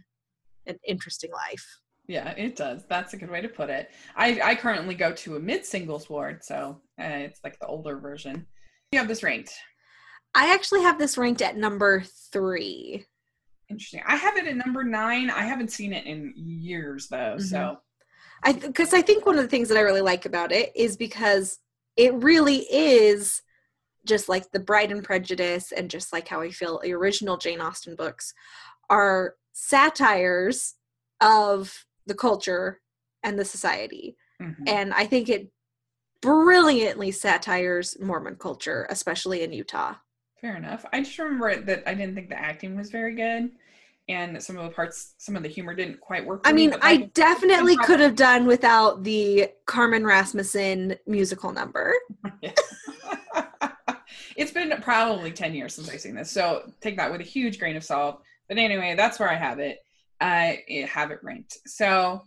an 0.66 0.78
interesting 0.86 1.32
life 1.32 1.80
yeah, 2.06 2.30
it 2.32 2.56
does. 2.56 2.84
That's 2.88 3.14
a 3.14 3.16
good 3.16 3.30
way 3.30 3.40
to 3.40 3.48
put 3.48 3.70
it. 3.70 3.90
I, 4.16 4.40
I 4.42 4.54
currently 4.54 4.94
go 4.94 5.12
to 5.12 5.36
a 5.36 5.40
mid 5.40 5.64
singles 5.64 6.10
ward, 6.10 6.44
so 6.44 6.80
uh, 7.00 7.04
it's 7.04 7.40
like 7.42 7.58
the 7.58 7.66
older 7.66 7.98
version. 7.98 8.46
You 8.92 8.98
have 8.98 9.08
this 9.08 9.22
ranked. 9.22 9.54
I 10.34 10.52
actually 10.52 10.82
have 10.82 10.98
this 10.98 11.16
ranked 11.16 11.42
at 11.42 11.56
number 11.56 12.02
three. 12.32 13.06
Interesting. 13.70 14.02
I 14.06 14.16
have 14.16 14.36
it 14.36 14.46
at 14.46 14.56
number 14.56 14.84
nine. 14.84 15.30
I 15.30 15.44
haven't 15.44 15.72
seen 15.72 15.92
it 15.92 16.06
in 16.06 16.34
years 16.36 17.08
though, 17.08 17.36
mm-hmm. 17.36 17.40
so. 17.40 17.78
I 18.42 18.52
because 18.52 18.90
th- 18.90 19.02
I 19.02 19.06
think 19.06 19.24
one 19.24 19.36
of 19.36 19.42
the 19.42 19.48
things 19.48 19.68
that 19.68 19.78
I 19.78 19.82
really 19.82 20.02
like 20.02 20.26
about 20.26 20.52
it 20.52 20.72
is 20.76 20.96
because 20.96 21.58
it 21.96 22.12
really 22.14 22.66
is 22.70 23.40
just 24.04 24.28
like 24.28 24.50
the 24.50 24.60
Bride 24.60 24.92
and 24.92 25.02
Prejudice 25.02 25.72
and 25.72 25.88
just 25.88 26.12
like 26.12 26.28
how 26.28 26.42
I 26.42 26.50
feel 26.50 26.78
the 26.82 26.92
original 26.92 27.38
Jane 27.38 27.62
Austen 27.62 27.96
books 27.96 28.34
are 28.90 29.36
satires 29.54 30.74
of 31.22 31.86
the 32.06 32.14
culture 32.14 32.80
and 33.22 33.38
the 33.38 33.44
society. 33.44 34.16
Mm-hmm. 34.40 34.64
And 34.66 34.94
I 34.94 35.06
think 35.06 35.28
it 35.28 35.50
brilliantly 36.20 37.10
satires 37.10 37.98
Mormon 38.00 38.36
culture, 38.36 38.86
especially 38.90 39.42
in 39.42 39.52
Utah. 39.52 39.94
Fair 40.40 40.56
enough. 40.56 40.84
I 40.92 41.00
just 41.00 41.18
remember 41.18 41.56
that 41.56 41.82
I 41.86 41.94
didn't 41.94 42.14
think 42.14 42.28
the 42.28 42.38
acting 42.38 42.76
was 42.76 42.90
very 42.90 43.14
good. 43.14 43.50
And 44.08 44.42
some 44.42 44.58
of 44.58 44.64
the 44.64 44.70
parts, 44.70 45.14
some 45.16 45.34
of 45.34 45.42
the 45.42 45.48
humor 45.48 45.74
didn't 45.74 46.00
quite 46.00 46.26
work. 46.26 46.42
I 46.44 46.52
mean, 46.52 46.70
me, 46.70 46.76
I 46.82 46.96
definitely 47.14 47.76
could 47.78 48.00
have 48.00 48.14
done 48.16 48.46
without 48.46 49.02
the 49.02 49.48
Carmen 49.64 50.04
Rasmussen 50.04 50.96
musical 51.06 51.52
number. 51.52 51.94
it's 54.36 54.52
been 54.52 54.74
probably 54.82 55.30
10 55.30 55.54
years 55.54 55.74
since 55.74 55.88
I've 55.88 56.00
seen 56.00 56.14
this. 56.14 56.30
So 56.30 56.70
take 56.82 56.98
that 56.98 57.10
with 57.10 57.22
a 57.22 57.24
huge 57.24 57.58
grain 57.58 57.76
of 57.76 57.84
salt. 57.84 58.22
But 58.48 58.58
anyway, 58.58 58.94
that's 58.94 59.18
where 59.18 59.30
I 59.30 59.36
have 59.36 59.58
it 59.58 59.83
uh, 60.20 60.52
have 60.86 61.10
it 61.10 61.18
ranked. 61.22 61.58
So 61.66 62.22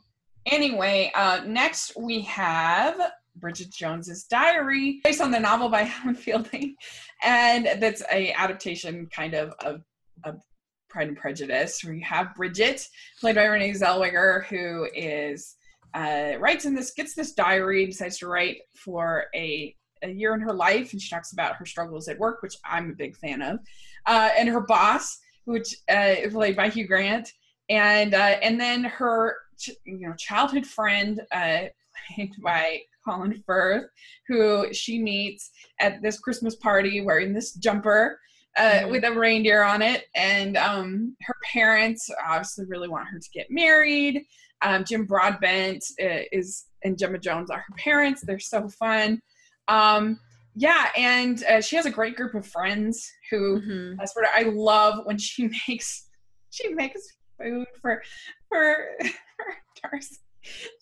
anyway, 0.46 1.12
uh, 1.16 1.42
next 1.46 1.94
we 1.98 2.22
have 2.22 3.00
Bridget 3.36 3.72
Jones's 3.72 4.24
Diary, 4.24 5.00
based 5.04 5.22
on 5.22 5.32
the 5.32 5.40
novel 5.40 5.70
by 5.70 5.82
Helen 5.84 6.16
Fielding, 6.16 6.76
and 7.24 7.68
that's 7.80 8.04
a 8.12 8.32
adaptation 8.34 9.08
kind 9.08 9.34
of 9.34 9.54
of, 9.64 9.82
of 10.24 10.42
Pride 10.90 11.10
and 11.10 11.18
Prejudice. 11.18 11.84
Where 11.84 11.94
you 11.94 12.04
have 12.04 12.36
Bridget, 12.36 12.86
played 13.20 13.36
by 13.36 13.46
Renee 13.46 13.72
Zellweger, 13.72 14.46
who 14.46 14.88
is 14.96 15.56
uh, 15.94 16.34
writes 16.40 16.66
in 16.66 16.76
this, 16.76 16.94
gets 16.94 17.14
this 17.16 17.34
diary, 17.34 17.86
decides 17.86 18.18
to 18.20 18.28
write 18.28 18.58
for 18.76 19.26
a 19.36 19.76
a 20.04 20.10
year 20.10 20.34
in 20.34 20.42
her 20.42 20.54
life, 20.54 20.94
and 20.94 21.02
she 21.02 21.10
talks 21.10 21.34
about 21.34 21.56
her 21.56 21.66
struggles 21.66 22.08
at 22.08 22.20
work, 22.20 22.42
which 22.42 22.56
I'm 22.64 22.92
a 22.92 22.96
big 22.96 23.18
fan 23.18 23.42
of, 23.42 23.60
uh, 24.06 24.30
and 24.38 24.48
her 24.48 24.62
boss, 24.62 25.18
which 25.46 25.76
uh, 25.90 26.16
played 26.30 26.56
by 26.56 26.70
Hugh 26.70 26.88
Grant, 26.88 27.32
and 27.70 28.14
uh, 28.14 28.38
and 28.42 28.60
then 28.60 28.84
her 28.84 29.36
ch- 29.58 29.72
you 29.86 30.08
know 30.08 30.14
childhood 30.18 30.66
friend 30.66 31.22
uh, 31.32 31.64
played 32.16 32.32
by 32.44 32.80
Colin 33.06 33.42
Firth, 33.46 33.86
who 34.28 34.74
she 34.74 35.00
meets 35.00 35.52
at 35.80 36.02
this 36.02 36.20
Christmas 36.20 36.56
party 36.58 37.02
wearing 37.02 37.34
this 37.34 37.54
jumper. 37.54 38.20
uh, 38.58 38.82
Mhm. 38.86 38.92
with 38.92 39.04
a 39.04 39.12
reindeer 39.14 39.62
on 39.62 39.84
it, 39.84 40.06
and 40.16 40.58
um, 40.58 41.16
her 41.22 41.36
parents 41.54 42.10
obviously 42.28 42.66
really 42.66 42.88
want 42.90 43.08
her 43.08 43.20
to 43.20 43.30
get 43.32 43.46
married. 43.52 44.24
Um, 44.64 44.84
Jim 44.84 45.06
Broadbent 45.06 45.84
uh, 46.02 46.24
is 46.32 46.66
and 46.84 46.98
Gemma 46.98 47.20
Jones 47.20 47.52
are 47.52 47.60
her 47.60 47.76
parents. 47.78 48.22
They're 48.26 48.40
so 48.40 48.68
fun. 48.68 49.22
Um, 49.68 50.20
yeah, 50.56 50.88
and 50.98 51.44
uh, 51.44 51.62
she 51.62 51.76
has 51.76 51.86
a 51.86 51.92
great 51.92 52.16
group 52.16 52.34
of 52.34 52.48
friends 52.48 53.08
who 53.30 53.62
Mhm. 53.62 53.98
I 54.02 54.06
swear 54.06 54.26
to- 54.26 54.36
I 54.36 54.50
love 54.52 55.06
when 55.06 55.20
she 55.20 55.50
makes 55.68 56.10
she 56.50 56.74
makes 56.74 57.02
food 57.42 57.68
for 57.82 58.02
for, 58.50 58.88
for 59.02 59.90
Darcy. 59.90 60.18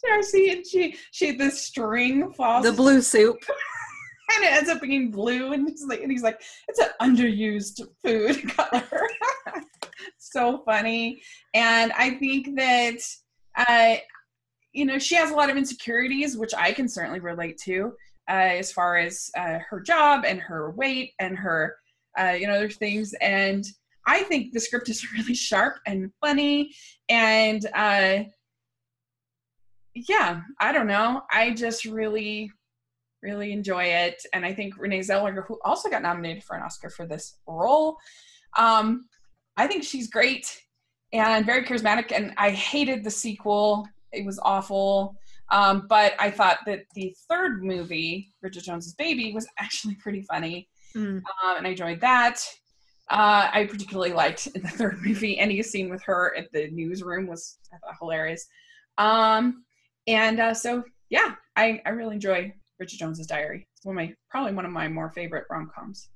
Darcy 0.06 0.50
and 0.50 0.66
she 0.66 0.96
she 1.12 1.32
the 1.32 1.50
string 1.50 2.32
falls 2.34 2.66
The 2.66 2.72
blue 2.72 3.02
soup. 3.02 3.38
and 4.36 4.44
it 4.44 4.52
ends 4.52 4.70
up 4.70 4.82
being 4.82 5.12
blue 5.12 5.54
and 5.54 5.68
he's 5.68 5.86
like 5.86 6.02
and 6.02 6.12
he's 6.12 6.24
like 6.24 6.42
it's 6.68 6.80
an 6.80 6.90
underused 7.02 7.82
food 8.04 8.50
color. 8.56 8.84
so 10.18 10.62
funny. 10.66 11.22
And 11.54 11.92
I 11.94 12.12
think 12.12 12.56
that 12.56 12.98
uh 13.68 13.96
you 14.74 14.86
know 14.86 15.00
she 15.00 15.16
has 15.16 15.32
a 15.32 15.36
lot 15.36 15.50
of 15.50 15.58
insecurities 15.58 16.38
which 16.38 16.54
I 16.56 16.74
can 16.74 16.88
certainly 16.88 17.20
relate 17.20 17.58
to 17.64 17.94
uh, 18.28 18.58
as 18.58 18.72
far 18.72 18.98
as 18.98 19.30
uh, 19.38 19.60
her 19.70 19.80
job 19.80 20.26
and 20.26 20.40
her 20.42 20.72
weight 20.72 21.14
and 21.20 21.38
her 21.38 21.76
uh, 22.20 22.32
you 22.32 22.48
know 22.48 22.56
other 22.56 22.70
things 22.70 23.14
and 23.22 23.66
i 24.08 24.22
think 24.24 24.54
the 24.54 24.60
script 24.60 24.90
is 24.90 25.12
really 25.18 25.34
sharp 25.36 25.76
and 25.86 26.12
funny 26.22 26.72
and 27.10 27.66
uh, 27.76 28.20
yeah 29.94 30.42
i 30.60 30.72
don't 30.72 30.88
know. 30.88 31.22
I 31.32 31.52
just 31.52 31.86
really 31.86 32.52
really 33.22 33.52
enjoy 33.54 33.84
it. 33.86 34.22
And 34.34 34.46
i 34.46 34.54
think 34.54 34.78
renee 34.78 35.00
zellweger 35.00 35.46
who 35.48 35.60
also 35.64 35.90
got 35.90 36.02
nominated 36.02 36.44
for 36.44 36.56
an 36.56 36.64
oscar 36.64 36.90
for 36.90 37.06
this 37.08 37.38
role 37.48 37.98
um, 38.58 39.06
i 39.58 39.68
think 39.68 39.84
she's 39.84 40.10
great 40.10 40.62
and 41.14 41.46
very 41.46 41.64
charismatic. 41.64 42.12
And 42.12 42.34
i 42.38 42.50
hated 42.50 43.04
the 43.04 43.12
sequel. 43.12 43.88
It 44.12 44.26
was 44.26 44.40
awful. 44.44 45.16
Um, 45.52 45.86
but 45.88 46.14
I 46.20 46.32
thought 46.32 46.58
that 46.66 46.82
the 46.96 47.16
third 47.30 47.64
movie, 47.64 48.34
Bridget 48.42 48.64
Jones's 48.64 48.96
Baby, 48.96 49.32
was 49.32 49.48
actually 49.60 49.96
pretty 49.96 50.24
funny, 50.24 50.68
Mm. 50.96 51.18
um, 51.44 51.58
and 51.58 51.68
I 51.68 51.72
enjoyed 51.72 52.02
that. 52.02 52.42
Uh, 53.10 53.50
I 53.54 53.68
particularly 53.70 54.14
liked 54.14 54.48
in 54.48 54.62
the 54.62 54.68
third 54.68 55.00
movie 55.04 55.38
any 55.38 55.62
scene 55.62 55.90
with 55.90 56.04
her 56.04 56.36
at 56.38 56.52
the 56.52 56.70
newsroom 56.72 57.28
was 57.28 57.58
I 57.74 57.78
thought 57.78 57.96
hilarious. 58.00 58.48
Um, 58.98 59.64
and 60.08 60.40
uh, 60.40 60.54
so 60.54 60.84
yeah, 61.10 61.36
I, 61.56 61.82
I 61.86 61.90
really 61.90 62.16
enjoy 62.16 62.54
Bridget 62.78 62.98
Jones's 62.98 63.28
Diary. 63.28 63.68
It's 63.76 63.86
one 63.86 63.98
of 63.98 64.04
my 64.04 64.14
probably 64.30 64.54
one 64.54 64.66
of 64.66 64.72
my 64.72 64.88
more 64.88 65.12
favorite 65.12 65.46
rom 65.50 65.72
coms. 65.74 66.10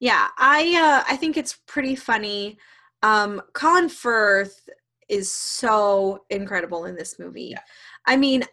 Yeah, 0.00 0.28
I 0.38 0.74
uh, 0.76 1.12
I 1.12 1.16
think 1.16 1.36
it's 1.36 1.58
pretty 1.66 1.96
funny. 1.96 2.58
Um, 3.02 3.42
Colin 3.52 3.88
Firth 3.88 4.68
is 5.08 5.32
so 5.32 6.24
incredible 6.30 6.84
in 6.84 6.94
this 6.94 7.18
movie. 7.18 7.50
Yeah. 7.52 7.60
I 8.06 8.16
mean, 8.16 8.44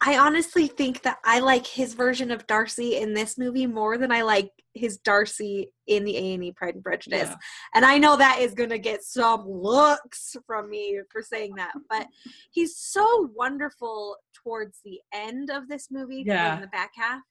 I 0.00 0.18
honestly 0.18 0.66
think 0.68 1.02
that 1.02 1.18
I 1.24 1.40
like 1.40 1.66
his 1.66 1.94
version 1.94 2.30
of 2.30 2.46
Darcy 2.46 2.96
in 2.96 3.14
this 3.14 3.36
movie 3.36 3.66
more 3.66 3.98
than 3.98 4.12
I 4.12 4.22
like 4.22 4.50
his 4.74 4.98
Darcy 4.98 5.72
in 5.86 6.04
the 6.04 6.16
A 6.16 6.34
and 6.34 6.44
E 6.44 6.52
Pride 6.52 6.74
and 6.76 6.84
Prejudice. 6.84 7.28
Yeah. 7.30 7.36
And 7.74 7.84
I 7.84 7.98
know 7.98 8.16
that 8.16 8.38
is 8.40 8.54
going 8.54 8.70
to 8.70 8.78
get 8.78 9.02
some 9.02 9.48
looks 9.48 10.36
from 10.46 10.70
me 10.70 11.00
for 11.10 11.22
saying 11.22 11.54
that, 11.56 11.72
but 11.90 12.06
he's 12.52 12.76
so 12.76 13.28
wonderful 13.34 14.16
towards 14.34 14.78
the 14.84 15.00
end 15.12 15.50
of 15.50 15.68
this 15.68 15.88
movie, 15.90 16.22
Yeah. 16.26 16.54
in 16.56 16.60
the 16.60 16.68
back 16.68 16.92
half. 16.96 17.22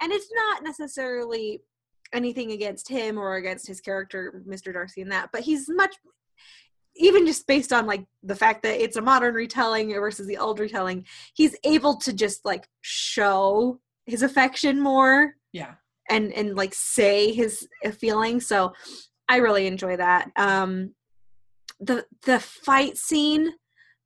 And 0.00 0.10
it's 0.12 0.30
not 0.34 0.62
necessarily 0.62 1.60
anything 2.12 2.52
against 2.52 2.88
him 2.88 3.18
or 3.18 3.36
against 3.36 3.66
his 3.66 3.80
character, 3.80 4.42
Mr. 4.48 4.72
Darcy, 4.72 5.02
in 5.02 5.08
that, 5.10 5.28
but 5.32 5.42
he's 5.42 5.68
much, 5.68 5.94
even 6.96 7.26
just 7.26 7.46
based 7.46 7.72
on 7.72 7.86
like 7.86 8.04
the 8.22 8.36
fact 8.36 8.62
that 8.62 8.80
it's 8.82 8.96
a 8.96 9.02
modern 9.02 9.34
retelling 9.34 9.92
versus 9.92 10.26
the 10.26 10.38
old 10.38 10.58
retelling, 10.60 11.04
he's 11.34 11.56
able 11.64 11.96
to 11.96 12.12
just 12.12 12.44
like 12.44 12.68
show 12.82 13.80
his 14.06 14.22
affection 14.22 14.80
more 14.80 15.34
Yeah. 15.52 15.74
and 16.10 16.32
and 16.32 16.56
like 16.56 16.74
say 16.74 17.32
his 17.32 17.66
feelings 17.98 18.46
so 18.46 18.72
i 19.30 19.36
really 19.38 19.66
enjoy 19.66 19.96
that 19.96 20.30
um 20.36 20.94
the 21.80 22.04
the 22.26 22.38
fight 22.38 22.98
scene 22.98 23.54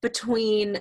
between 0.00 0.78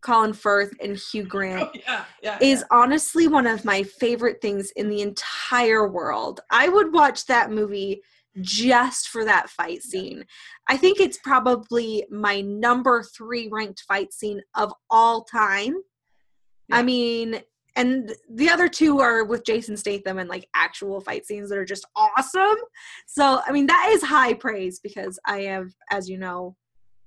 colin 0.00 0.32
firth 0.32 0.72
and 0.82 0.96
hugh 0.96 1.24
grant 1.24 1.68
Oh, 1.74 1.78
yeah. 1.86 2.04
Yeah. 2.22 2.38
is 2.40 2.64
honestly 2.70 3.28
one 3.28 3.46
of 3.46 3.64
my 3.66 3.82
favorite 3.82 4.40
things 4.40 4.70
in 4.76 4.88
the 4.88 5.02
entire 5.02 5.86
world 5.86 6.40
i 6.50 6.68
would 6.68 6.92
watch 6.94 7.26
that 7.26 7.50
movie 7.50 8.02
just 8.40 9.08
for 9.08 9.24
that 9.24 9.48
fight 9.48 9.82
scene 9.82 10.24
i 10.68 10.76
think 10.76 10.98
it's 11.00 11.18
probably 11.18 12.04
my 12.10 12.40
number 12.40 13.02
three 13.02 13.48
ranked 13.50 13.82
fight 13.86 14.12
scene 14.12 14.40
of 14.54 14.72
all 14.90 15.24
time 15.24 15.74
Yeah. 16.68 16.76
i 16.78 16.82
mean 16.82 17.40
and 17.76 18.14
the 18.30 18.48
other 18.48 18.68
two 18.68 19.00
are 19.00 19.24
with 19.24 19.44
Jason 19.44 19.76
Statham 19.76 20.18
and 20.20 20.28
like 20.28 20.48
actual 20.54 21.00
fight 21.00 21.26
scenes 21.26 21.48
that 21.48 21.58
are 21.58 21.64
just 21.64 21.84
awesome. 21.96 22.54
So 23.08 23.40
I 23.44 23.50
mean 23.50 23.66
that 23.66 23.88
is 23.90 24.00
high 24.00 24.34
praise 24.34 24.78
because 24.78 25.18
I 25.26 25.40
am, 25.40 25.74
as 25.90 26.08
you 26.08 26.16
know, 26.16 26.54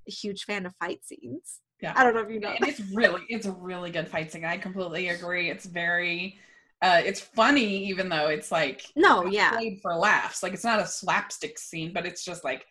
a 0.08 0.12
huge 0.12 0.44
fan 0.44 0.66
of 0.66 0.76
fight 0.76 1.06
scenes. 1.06 1.62
Yeah. 1.82 1.94
I 1.96 2.04
don't 2.04 2.16
know 2.16 2.22
if 2.22 2.30
you 2.30 2.42
know. 2.42 2.50
and 2.50 2.68
it's 2.68 2.82
really 2.94 3.22
it's 3.30 3.46
a 3.46 3.52
really 3.54 3.92
good 3.92 4.10
fight 4.10 4.32
scene. 4.32 4.44
I 4.44 4.58
completely 4.58 5.08
agree. 5.08 5.50
It's 5.50 5.66
very 5.66 6.38
uh 6.82 7.02
it's 7.04 7.20
funny 7.20 7.88
even 7.88 8.10
though 8.10 8.28
it's 8.28 8.52
like 8.52 8.84
No, 8.96 9.26
yeah. 9.26 9.52
played 9.52 9.80
for 9.82 9.96
laughs. 9.96 10.44
Like 10.44 10.54
it's 10.54 10.64
not 10.64 10.80
a 10.80 10.86
slapstick 10.86 11.58
scene, 11.58 11.92
but 11.94 12.06
it's 12.06 12.24
just 12.24 12.44
like 12.44 12.66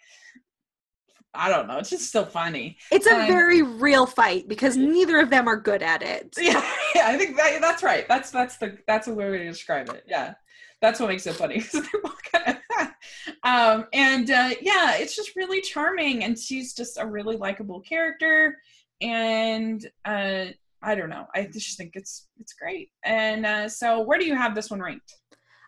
I 1.34 1.50
don't 1.50 1.68
know. 1.68 1.76
It's 1.76 1.90
just 1.90 2.08
still 2.08 2.24
funny. 2.24 2.78
It's 2.90 3.06
a 3.06 3.14
Um, 3.14 3.26
very 3.26 3.60
real 3.60 4.06
fight 4.06 4.48
because 4.48 4.76
neither 4.76 5.20
of 5.20 5.28
them 5.28 5.46
are 5.48 5.56
good 5.56 5.82
at 5.82 6.02
it. 6.02 6.34
Yeah, 6.40 6.64
yeah. 6.94 7.08
I 7.08 7.18
think 7.18 7.36
that, 7.36 7.60
that's 7.60 7.82
right. 7.82 8.08
That's 8.08 8.30
that's 8.30 8.56
the 8.56 8.78
that's 8.86 9.06
a 9.08 9.14
way 9.14 9.36
to 9.38 9.44
describe 9.44 9.90
it. 9.90 10.04
Yeah, 10.06 10.34
that's 10.80 10.98
what 10.98 11.08
makes 11.10 11.26
it 11.26 11.34
funny. 11.34 11.62
um, 13.42 13.86
and 13.92 14.30
uh, 14.30 14.50
yeah, 14.60 14.96
it's 14.96 15.14
just 15.14 15.36
really 15.36 15.60
charming, 15.60 16.24
and 16.24 16.38
she's 16.38 16.74
just 16.74 16.98
a 16.98 17.06
really 17.06 17.36
likable 17.36 17.80
character. 17.80 18.56
And 19.02 19.86
uh, 20.04 20.46
I 20.86 20.94
don't 20.94 21.10
know. 21.10 21.26
I 21.34 21.42
just 21.52 21.76
think 21.76 21.92
it's 21.94 22.28
it's 22.38 22.54
great. 22.54 22.90
And 23.04 23.44
uh, 23.44 23.68
so, 23.68 24.00
where 24.00 24.18
do 24.18 24.24
you 24.24 24.36
have 24.36 24.54
this 24.54 24.70
one 24.70 24.80
ranked? 24.80 25.12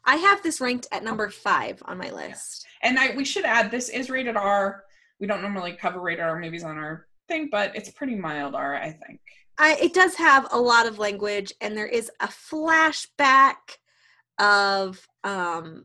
I 0.06 0.14
have 0.16 0.42
this 0.42 0.60
ranked 0.60 0.86
at 0.92 1.02
number 1.04 1.28
five 1.28 1.82
on 1.84 1.98
my 1.98 2.10
list. 2.10 2.64
And 2.82 2.98
I 2.98 3.14
we 3.16 3.24
should 3.24 3.44
add 3.44 3.70
this 3.70 3.88
is 3.88 4.08
rated 4.08 4.36
R. 4.36 4.84
We 5.20 5.26
don't 5.26 5.42
normally 5.42 5.72
cover 5.72 6.00
rated 6.00 6.24
R 6.24 6.38
movies 6.38 6.62
on 6.62 6.78
our 6.78 7.06
thing, 7.26 7.48
but 7.50 7.74
it's 7.74 7.90
pretty 7.90 8.14
mild 8.14 8.54
R, 8.54 8.76
I 8.76 8.92
think. 8.92 9.20
I, 9.58 9.74
it 9.82 9.92
does 9.92 10.14
have 10.14 10.46
a 10.52 10.60
lot 10.60 10.86
of 10.86 11.00
language, 11.00 11.52
and 11.60 11.76
there 11.76 11.88
is 11.88 12.10
a 12.20 12.28
flashback 12.28 13.56
of 14.38 15.04
um, 15.24 15.84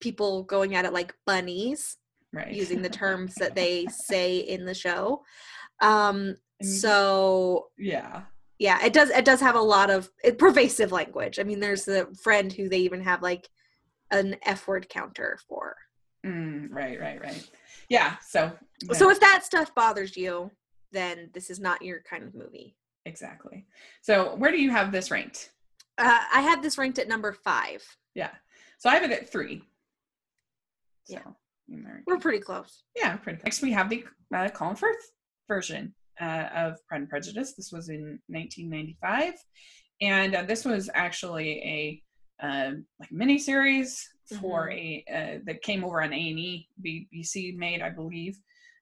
people 0.00 0.44
going 0.44 0.74
at 0.74 0.86
it 0.86 0.94
like 0.94 1.14
bunnies, 1.26 1.98
Right. 2.32 2.54
using 2.54 2.80
the 2.80 2.88
terms 3.04 3.34
that 3.34 3.54
they 3.54 3.86
say 3.90 4.38
in 4.38 4.64
the 4.64 4.72
show. 4.74 5.22
Um, 5.82 6.36
so 6.62 7.66
yeah. 7.78 8.22
Yeah, 8.58 8.84
it 8.84 8.92
does. 8.92 9.10
It 9.10 9.24
does 9.24 9.40
have 9.40 9.54
a 9.54 9.60
lot 9.60 9.90
of 9.90 10.10
it, 10.24 10.38
pervasive 10.38 10.92
language. 10.92 11.38
I 11.38 11.42
mean, 11.42 11.60
there's 11.60 11.84
the 11.84 12.06
friend 12.22 12.52
who 12.52 12.68
they 12.68 12.78
even 12.78 13.00
have 13.02 13.22
like 13.22 13.48
an 14.10 14.36
F 14.44 14.66
word 14.68 14.88
counter 14.88 15.38
for. 15.48 15.76
Mm, 16.24 16.68
right, 16.70 17.00
right, 17.00 17.20
right. 17.20 17.50
Yeah. 17.88 18.16
So. 18.26 18.52
So 18.92 19.10
if 19.10 19.20
that 19.20 19.42
stuff 19.44 19.74
bothers 19.74 20.16
you, 20.16 20.50
then 20.92 21.30
this 21.32 21.50
is 21.50 21.58
not 21.60 21.82
your 21.82 22.02
kind 22.08 22.22
of 22.24 22.34
movie. 22.34 22.76
Exactly. 23.04 23.66
So 24.02 24.34
where 24.36 24.50
do 24.50 24.60
you 24.60 24.70
have 24.70 24.92
this 24.92 25.10
ranked? 25.10 25.50
Uh, 25.98 26.18
I 26.34 26.40
have 26.42 26.62
this 26.62 26.76
ranked 26.76 26.98
at 26.98 27.08
number 27.08 27.32
five. 27.32 27.82
Yeah. 28.14 28.30
So 28.78 28.90
I 28.90 28.94
have 28.94 29.04
it 29.04 29.12
at 29.12 29.30
three. 29.30 29.62
So, 31.04 31.14
Yeah. 31.14 31.20
know, 31.68 31.90
We're 32.06 32.18
pretty 32.18 32.40
close. 32.40 32.82
yeah, 32.96 33.16
pretty. 33.16 33.40
Next, 33.44 33.62
we 33.62 33.72
have 33.72 33.88
the 33.88 34.04
uh, 34.34 34.48
Colin 34.50 34.76
Firth 34.76 35.12
version 35.48 35.94
uh, 36.20 36.48
of 36.54 36.76
Pride 36.86 37.02
and 37.02 37.08
Prejudice. 37.08 37.54
This 37.54 37.72
was 37.72 37.88
in 37.88 38.18
1995, 38.28 39.34
and 40.00 40.34
uh, 40.34 40.42
this 40.42 40.64
was 40.64 40.90
actually 40.94 41.50
a 41.62 42.02
uh, 42.42 42.72
like 43.00 43.10
mini 43.10 43.38
series 43.38 44.08
for 44.40 44.70
a 44.70 45.04
uh, 45.12 45.38
that 45.44 45.62
came 45.62 45.84
over 45.84 46.02
on 46.02 46.12
A 46.12 46.30
and 46.30 46.38
E. 46.38 46.68
BBC 46.84 47.56
made, 47.56 47.82
I 47.82 47.90
believe, 47.90 48.38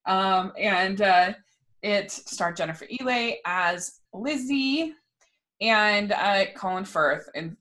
um, 0.07 0.53
and 0.59 1.01
uh, 1.01 1.33
it 1.83 2.11
starred 2.11 2.57
Jennifer 2.57 2.87
Ehle 2.87 3.37
as 3.45 4.01
Lizzie 4.13 4.95
and 5.61 6.13
uh, 6.13 6.47
Colin 6.57 6.85
Firth, 6.85 7.29
and 7.35 7.57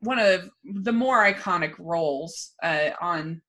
one 0.00 0.18
of 0.18 0.50
the 0.64 0.92
more 0.92 1.24
iconic 1.24 1.74
roles 1.78 2.52
uh, 2.62 2.90
on 3.00 3.40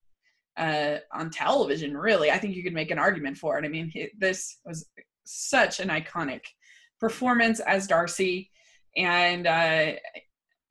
uh, 0.58 0.98
on 1.14 1.30
television. 1.30 1.96
Really, 1.96 2.32
I 2.32 2.38
think 2.38 2.56
you 2.56 2.64
could 2.64 2.74
make 2.74 2.92
an 2.92 3.00
argument 3.00 3.38
for 3.38 3.58
it. 3.60 3.66
I 3.66 3.68
mean, 3.68 3.92
this 4.18 4.60
was 4.66 4.88
such 5.26 5.80
an 5.80 5.90
iconic 5.90 6.42
performance 7.00 7.60
as 7.60 7.88
Darcy, 7.88 8.52
and 8.96 9.48
uh, 9.48 9.94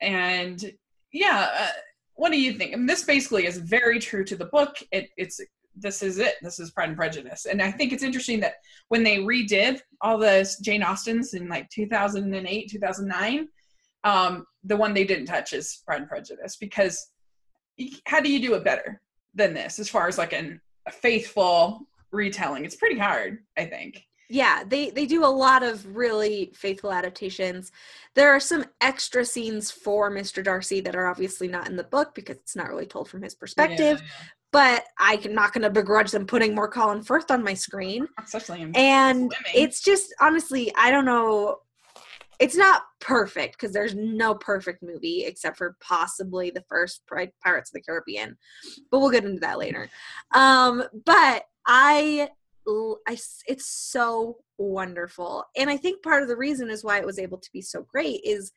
and 0.01 0.71
yeah, 1.11 1.49
uh, 1.57 1.67
what 2.15 2.31
do 2.31 2.39
you 2.39 2.53
think? 2.53 2.73
I 2.73 2.77
mean, 2.77 2.85
this 2.85 3.03
basically 3.03 3.45
is 3.45 3.57
very 3.57 3.99
true 3.99 4.23
to 4.25 4.35
the 4.35 4.45
book. 4.45 4.77
It, 4.91 5.09
it's 5.17 5.39
this 5.75 6.01
is 6.01 6.19
it. 6.19 6.35
This 6.41 6.59
is 6.59 6.71
Pride 6.71 6.89
and 6.89 6.97
Prejudice, 6.97 7.45
and 7.45 7.61
I 7.61 7.71
think 7.71 7.93
it's 7.93 8.03
interesting 8.03 8.39
that 8.41 8.55
when 8.89 9.03
they 9.03 9.17
redid 9.17 9.81
all 10.01 10.17
the 10.17 10.49
Jane 10.61 10.83
Austens 10.83 11.33
in 11.33 11.47
like 11.47 11.69
2008, 11.69 12.69
2009, 12.69 13.47
um, 14.03 14.45
the 14.63 14.77
one 14.77 14.93
they 14.93 15.03
didn't 15.03 15.25
touch 15.25 15.53
is 15.53 15.81
Pride 15.85 16.01
and 16.01 16.09
Prejudice 16.09 16.57
because 16.57 17.11
how 18.05 18.21
do 18.21 18.31
you 18.31 18.39
do 18.39 18.53
it 18.53 18.63
better 18.63 19.01
than 19.33 19.53
this 19.53 19.79
as 19.79 19.89
far 19.89 20.07
as 20.07 20.17
like 20.17 20.31
an, 20.31 20.61
a 20.87 20.91
faithful 20.91 21.81
retelling? 22.11 22.63
It's 22.63 22.77
pretty 22.77 22.97
hard, 22.97 23.39
I 23.57 23.65
think 23.65 24.05
yeah 24.29 24.63
they 24.67 24.89
they 24.89 25.05
do 25.05 25.23
a 25.23 25.27
lot 25.27 25.63
of 25.63 25.95
really 25.95 26.51
faithful 26.55 26.91
adaptations. 26.91 27.71
There 28.15 28.31
are 28.31 28.39
some 28.39 28.65
extra 28.81 29.25
scenes 29.25 29.71
for 29.71 30.11
mr 30.11 30.43
darcy 30.43 30.81
that 30.81 30.95
are 30.95 31.07
obviously 31.07 31.47
not 31.47 31.67
in 31.67 31.75
the 31.75 31.83
book 31.83 32.15
because 32.15 32.37
it's 32.37 32.55
not 32.55 32.69
really 32.69 32.85
told 32.85 33.09
from 33.09 33.21
his 33.21 33.35
perspective 33.35 34.01
yeah, 34.01 34.07
but 34.55 34.85
i'm 34.99 35.33
not 35.33 35.51
going 35.51 35.63
to 35.63 35.69
begrudge 35.69 36.11
them 36.11 36.25
putting 36.25 36.55
more 36.55 36.69
colin 36.69 37.03
firth 37.03 37.29
on 37.29 37.43
my 37.43 37.53
screen. 37.53 38.07
Especially 38.23 38.61
and 38.73 39.33
swimming. 39.33 39.53
it's 39.53 39.81
just 39.81 40.13
honestly 40.21 40.71
i 40.77 40.89
don't 40.89 41.05
know 41.05 41.57
it's 42.39 42.55
not 42.55 42.83
perfect 43.01 43.55
because 43.55 43.73
there's 43.73 43.95
no 43.95 44.33
perfect 44.33 44.81
movie 44.81 45.23
except 45.25 45.57
for 45.57 45.75
possibly 45.81 46.49
the 46.49 46.63
first 46.69 47.01
pirates 47.07 47.69
of 47.69 47.73
the 47.73 47.81
caribbean 47.81 48.37
but 48.89 48.99
we'll 48.99 49.11
get 49.11 49.25
into 49.25 49.39
that 49.41 49.59
later. 49.59 49.89
Um 50.33 50.83
but 51.05 51.43
i 51.67 52.29
I, 52.67 53.17
it's 53.47 53.67
so 53.67 54.37
wonderful. 54.57 55.43
And 55.55 55.69
I 55.69 55.77
think 55.77 56.01
part 56.01 56.23
of 56.23 56.29
the 56.29 56.37
reason 56.37 56.69
is 56.69 56.83
why 56.83 56.99
it 56.99 57.05
was 57.05 57.19
able 57.19 57.37
to 57.37 57.49
be 57.51 57.61
so 57.61 57.83
great 57.83 58.21
is 58.23 58.51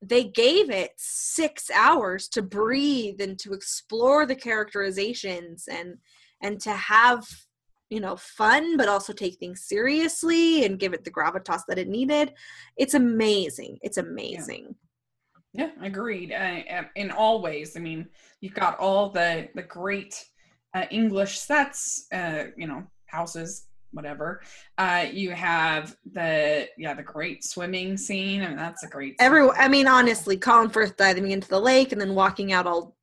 they 0.00 0.24
gave 0.24 0.70
it 0.70 0.92
six 0.96 1.70
hours 1.70 2.28
to 2.28 2.42
breathe 2.42 3.20
and 3.20 3.38
to 3.40 3.52
explore 3.52 4.26
the 4.26 4.36
characterizations 4.36 5.66
and 5.70 5.96
and 6.40 6.60
to 6.60 6.70
have 6.70 7.26
you 7.90 8.00
know 8.00 8.16
fun 8.16 8.76
but 8.76 8.88
also 8.88 9.12
take 9.12 9.38
things 9.38 9.64
seriously 9.64 10.64
and 10.64 10.78
give 10.78 10.92
it 10.92 11.04
the 11.04 11.10
gravitas 11.10 11.62
that 11.68 11.78
it 11.78 11.88
needed. 11.88 12.32
It's 12.76 12.94
amazing. 12.94 13.78
It's 13.82 13.98
amazing. 13.98 14.76
Yeah, 15.52 15.70
yeah 15.78 15.86
agreed 15.86 16.32
uh, 16.32 16.84
in 16.94 17.10
all 17.10 17.42
ways. 17.42 17.76
I 17.76 17.80
mean 17.80 18.06
you've 18.40 18.54
got 18.54 18.78
all 18.78 19.10
the 19.10 19.48
the 19.54 19.62
great 19.62 20.24
uh, 20.74 20.84
English 20.90 21.38
sets, 21.38 22.06
uh, 22.12 22.44
you 22.56 22.66
know, 22.66 22.84
houses, 23.06 23.66
whatever. 23.92 24.42
Uh, 24.76 25.06
you 25.10 25.30
have 25.30 25.96
the 26.12 26.68
yeah 26.76 26.94
the 26.94 27.02
great 27.02 27.44
swimming 27.44 27.96
scene. 27.96 28.42
I 28.42 28.48
mean, 28.48 28.56
that's 28.56 28.84
a 28.84 28.88
great. 28.88 29.16
Every, 29.18 29.48
I 29.50 29.68
mean, 29.68 29.86
honestly, 29.86 30.36
Colin 30.36 30.70
Firth 30.70 30.96
diving 30.96 31.30
into 31.30 31.48
the 31.48 31.60
lake 31.60 31.92
and 31.92 32.00
then 32.00 32.14
walking 32.14 32.52
out 32.52 32.66
all 32.66 32.96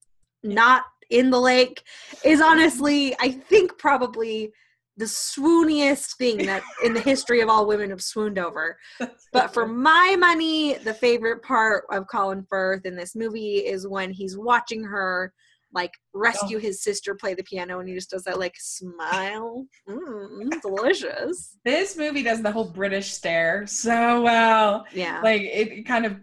not 0.44 0.84
in 1.10 1.30
the 1.30 1.40
lake 1.40 1.84
is 2.24 2.42
honestly, 2.42 3.16
I 3.20 3.30
think, 3.30 3.78
probably 3.78 4.52
the 4.98 5.06
swooniest 5.06 6.16
thing 6.16 6.38
that 6.46 6.64
in 6.84 6.94
the 6.94 7.02
history 7.02 7.42
of 7.42 7.50
all 7.50 7.68
women 7.68 7.90
have 7.90 8.02
swooned 8.02 8.40
over. 8.40 8.78
But 9.34 9.54
for 9.54 9.68
my 9.68 10.16
money, 10.18 10.76
the 10.76 10.94
favorite 10.94 11.44
part 11.44 11.84
of 11.92 12.08
Colin 12.08 12.46
Firth 12.50 12.86
in 12.86 12.96
this 12.96 13.18
movie 13.18 13.58
is 13.58 13.86
when 13.86 14.14
he's 14.14 14.38
watching 14.38 14.82
her 14.82 15.34
like 15.76 15.92
rescue 16.14 16.58
oh. 16.58 16.62
his 16.62 16.82
sister 16.82 17.14
play 17.14 17.34
the 17.34 17.44
piano 17.44 17.80
and 17.80 17.88
he 17.88 17.94
just 17.94 18.10
does 18.10 18.24
that 18.24 18.40
like 18.40 18.56
smile. 18.58 19.66
Mm, 19.88 20.62
delicious. 20.62 21.58
This 21.64 21.98
movie 21.98 22.24
does 22.24 22.42
the 22.42 22.52
whole 22.52 22.70
british 22.70 23.12
stare 23.12 23.68
so 23.68 24.22
well. 24.22 24.86
Yeah. 24.94 25.22
Like 25.22 25.42
it 25.42 25.86
kind 25.86 26.06
of 26.06 26.18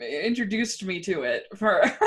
introduced 0.00 0.84
me 0.84 1.00
to 1.00 1.22
it 1.22 1.46
for 1.56 1.80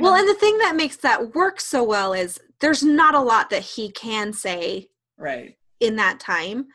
well 0.00 0.14
and 0.14 0.28
the 0.28 0.36
thing 0.38 0.56
that 0.58 0.76
makes 0.76 0.96
that 0.96 1.34
work 1.34 1.60
so 1.60 1.82
well 1.82 2.12
is 2.12 2.38
there's 2.60 2.82
not 2.82 3.14
a 3.14 3.20
lot 3.20 3.50
that 3.50 3.62
he 3.62 3.90
can 3.90 4.32
say 4.32 4.88
right. 5.18 5.56
in 5.80 5.96
that 5.96 6.20
time 6.20 6.66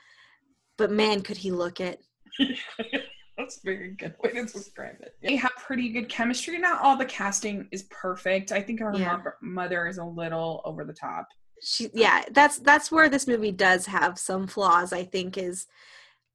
but 0.78 0.92
man 0.92 1.22
could 1.22 1.38
he 1.38 1.50
look 1.50 1.80
it 1.80 2.02
That's 3.42 3.58
a 3.58 3.62
very 3.64 3.92
good 3.92 4.16
way 4.24 4.32
to 4.32 4.46
describe 4.46 4.98
it. 5.02 5.16
They 5.22 5.36
have 5.36 5.52
pretty 5.58 5.90
good 5.90 6.10
chemistry. 6.10 6.58
Not 6.58 6.82
all 6.82 6.98
the 6.98 7.06
casting 7.06 7.68
is 7.72 7.84
perfect. 7.84 8.52
I 8.52 8.62
think 8.62 8.80
her 8.80 8.94
yeah. 8.96 9.20
mother 9.42 9.88
is 9.88 9.98
a 9.98 10.04
little 10.04 10.62
over 10.66 10.84
the 10.86 10.94
top. 10.94 11.28
She, 11.64 11.90
yeah, 11.94 12.24
that's 12.32 12.60
that's 12.60 12.92
where 12.92 13.10
this 13.10 13.28
movie 13.28 13.52
does 13.52 13.86
have 13.86 14.18
some 14.18 14.48
flaws. 14.48 14.94
I 14.94 15.04
think 15.04 15.38
is 15.38 15.68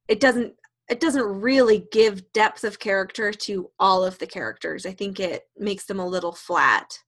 it 0.07 0.19
doesn't 0.19 0.53
it 0.89 0.99
doesn't 0.99 1.41
really 1.41 1.85
give 1.91 2.31
depth 2.31 2.63
of 2.63 2.79
character 2.79 3.33
to 3.33 3.69
all 3.79 4.05
of 4.05 4.17
the 4.19 4.27
characters. 4.27 4.85
I 4.85 4.93
think 4.93 5.19
it 5.19 5.43
makes 5.57 5.85
them 5.85 5.99
a 5.99 6.07
little 6.07 6.31
flat. 6.31 6.99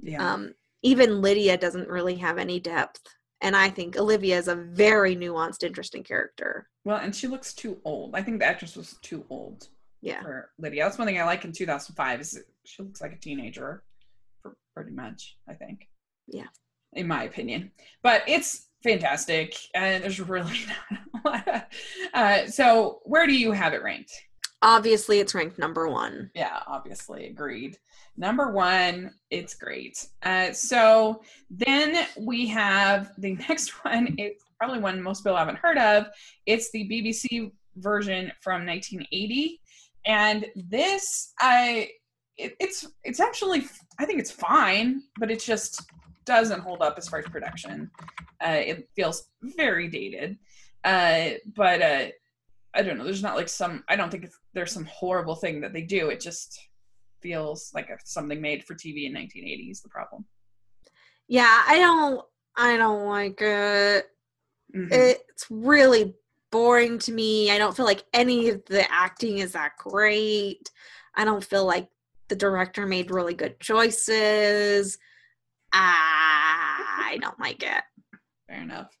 Yeah. 0.00 0.32
Um, 0.32 0.54
even 0.82 1.20
Lydia 1.20 1.56
doesn't 1.56 1.88
really 1.88 2.14
have 2.16 2.38
any 2.38 2.60
depth 2.60 3.00
and 3.40 3.56
I 3.56 3.70
think 3.70 3.96
Olivia 3.96 4.36
is 4.36 4.48
a 4.48 4.54
very 4.54 5.14
nuanced, 5.14 5.62
interesting 5.62 6.02
character. 6.02 6.68
Well, 6.88 6.96
and 6.96 7.14
she 7.14 7.26
looks 7.26 7.52
too 7.52 7.76
old. 7.84 8.14
I 8.14 8.22
think 8.22 8.38
the 8.38 8.46
actress 8.46 8.74
was 8.74 8.96
too 9.02 9.22
old. 9.28 9.68
Yeah. 10.00 10.22
For 10.22 10.48
Lydia, 10.58 10.84
that's 10.84 10.96
one 10.96 11.06
thing 11.06 11.20
I 11.20 11.24
like 11.24 11.44
in 11.44 11.52
2005 11.52 12.20
is 12.22 12.42
she 12.64 12.82
looks 12.82 13.02
like 13.02 13.12
a 13.12 13.18
teenager, 13.18 13.82
for 14.40 14.56
pretty 14.74 14.92
much. 14.92 15.36
I 15.46 15.52
think. 15.52 15.86
Yeah. 16.26 16.46
In 16.94 17.06
my 17.06 17.24
opinion, 17.24 17.72
but 18.02 18.22
it's 18.26 18.68
fantastic, 18.82 19.54
and 19.74 20.02
there's 20.02 20.18
really 20.18 20.60
not 20.90 21.00
a 21.12 21.28
lot. 21.28 21.48
Of, 21.48 21.62
uh, 22.14 22.46
so, 22.46 23.00
where 23.04 23.26
do 23.26 23.34
you 23.34 23.52
have 23.52 23.74
it 23.74 23.82
ranked? 23.82 24.12
Obviously, 24.62 25.18
it's 25.18 25.34
ranked 25.34 25.58
number 25.58 25.88
one. 25.88 26.30
Yeah, 26.34 26.60
obviously, 26.66 27.26
agreed. 27.26 27.76
Number 28.16 28.50
one, 28.50 29.12
it's 29.30 29.54
great. 29.54 30.08
Uh, 30.22 30.52
so 30.52 31.20
then 31.50 32.06
we 32.18 32.46
have 32.46 33.12
the 33.18 33.34
next 33.48 33.84
one. 33.84 34.14
It's 34.16 34.47
probably 34.58 34.80
one 34.80 35.02
most 35.02 35.22
people 35.22 35.36
haven't 35.36 35.58
heard 35.58 35.78
of. 35.78 36.06
It's 36.46 36.70
the 36.72 36.88
BBC 36.88 37.52
version 37.76 38.32
from 38.40 38.66
1980, 38.66 39.60
and 40.06 40.46
this 40.56 41.32
I 41.40 41.90
it, 42.36 42.54
it's 42.60 42.86
it's 43.04 43.20
actually 43.20 43.66
I 43.98 44.04
think 44.04 44.20
it's 44.20 44.30
fine, 44.30 45.02
but 45.18 45.30
it 45.30 45.40
just 45.40 45.82
doesn't 46.24 46.60
hold 46.60 46.82
up 46.82 46.96
as 46.98 47.08
far 47.08 47.20
as 47.20 47.26
production. 47.26 47.90
Uh, 48.40 48.60
it 48.60 48.88
feels 48.94 49.30
very 49.42 49.88
dated, 49.88 50.36
uh, 50.84 51.30
but 51.56 51.82
uh, 51.82 52.06
I 52.74 52.82
don't 52.82 52.98
know. 52.98 53.04
There's 53.04 53.22
not 53.22 53.36
like 53.36 53.48
some. 53.48 53.82
I 53.88 53.96
don't 53.96 54.10
think 54.10 54.28
there's 54.54 54.72
some 54.72 54.84
horrible 54.84 55.34
thing 55.34 55.60
that 55.62 55.72
they 55.72 55.82
do. 55.82 56.10
It 56.10 56.20
just 56.20 56.60
feels 57.20 57.72
like 57.74 57.88
something 58.04 58.40
made 58.40 58.64
for 58.64 58.74
TV 58.74 59.06
in 59.06 59.14
1980 59.14 59.70
is 59.70 59.80
the 59.80 59.88
problem. 59.88 60.24
Yeah, 61.26 61.62
I 61.66 61.78
don't. 61.78 62.24
I 62.56 62.76
don't 62.76 63.06
like 63.06 63.40
it. 63.40 64.06
Mm-hmm. 64.74 64.92
It's 64.92 65.46
really 65.50 66.14
boring 66.50 66.98
to 67.00 67.12
me. 67.12 67.50
I 67.50 67.58
don't 67.58 67.76
feel 67.76 67.86
like 67.86 68.04
any 68.12 68.48
of 68.48 68.64
the 68.66 68.90
acting 68.92 69.38
is 69.38 69.52
that 69.52 69.76
great. 69.78 70.70
I 71.14 71.24
don't 71.24 71.44
feel 71.44 71.64
like 71.64 71.88
the 72.28 72.36
director 72.36 72.86
made 72.86 73.10
really 73.10 73.34
good 73.34 73.58
choices. 73.60 74.98
I 75.72 77.18
don't 77.20 77.38
like 77.38 77.62
it. 77.62 77.82
Fair 78.46 78.62
enough. 78.62 78.96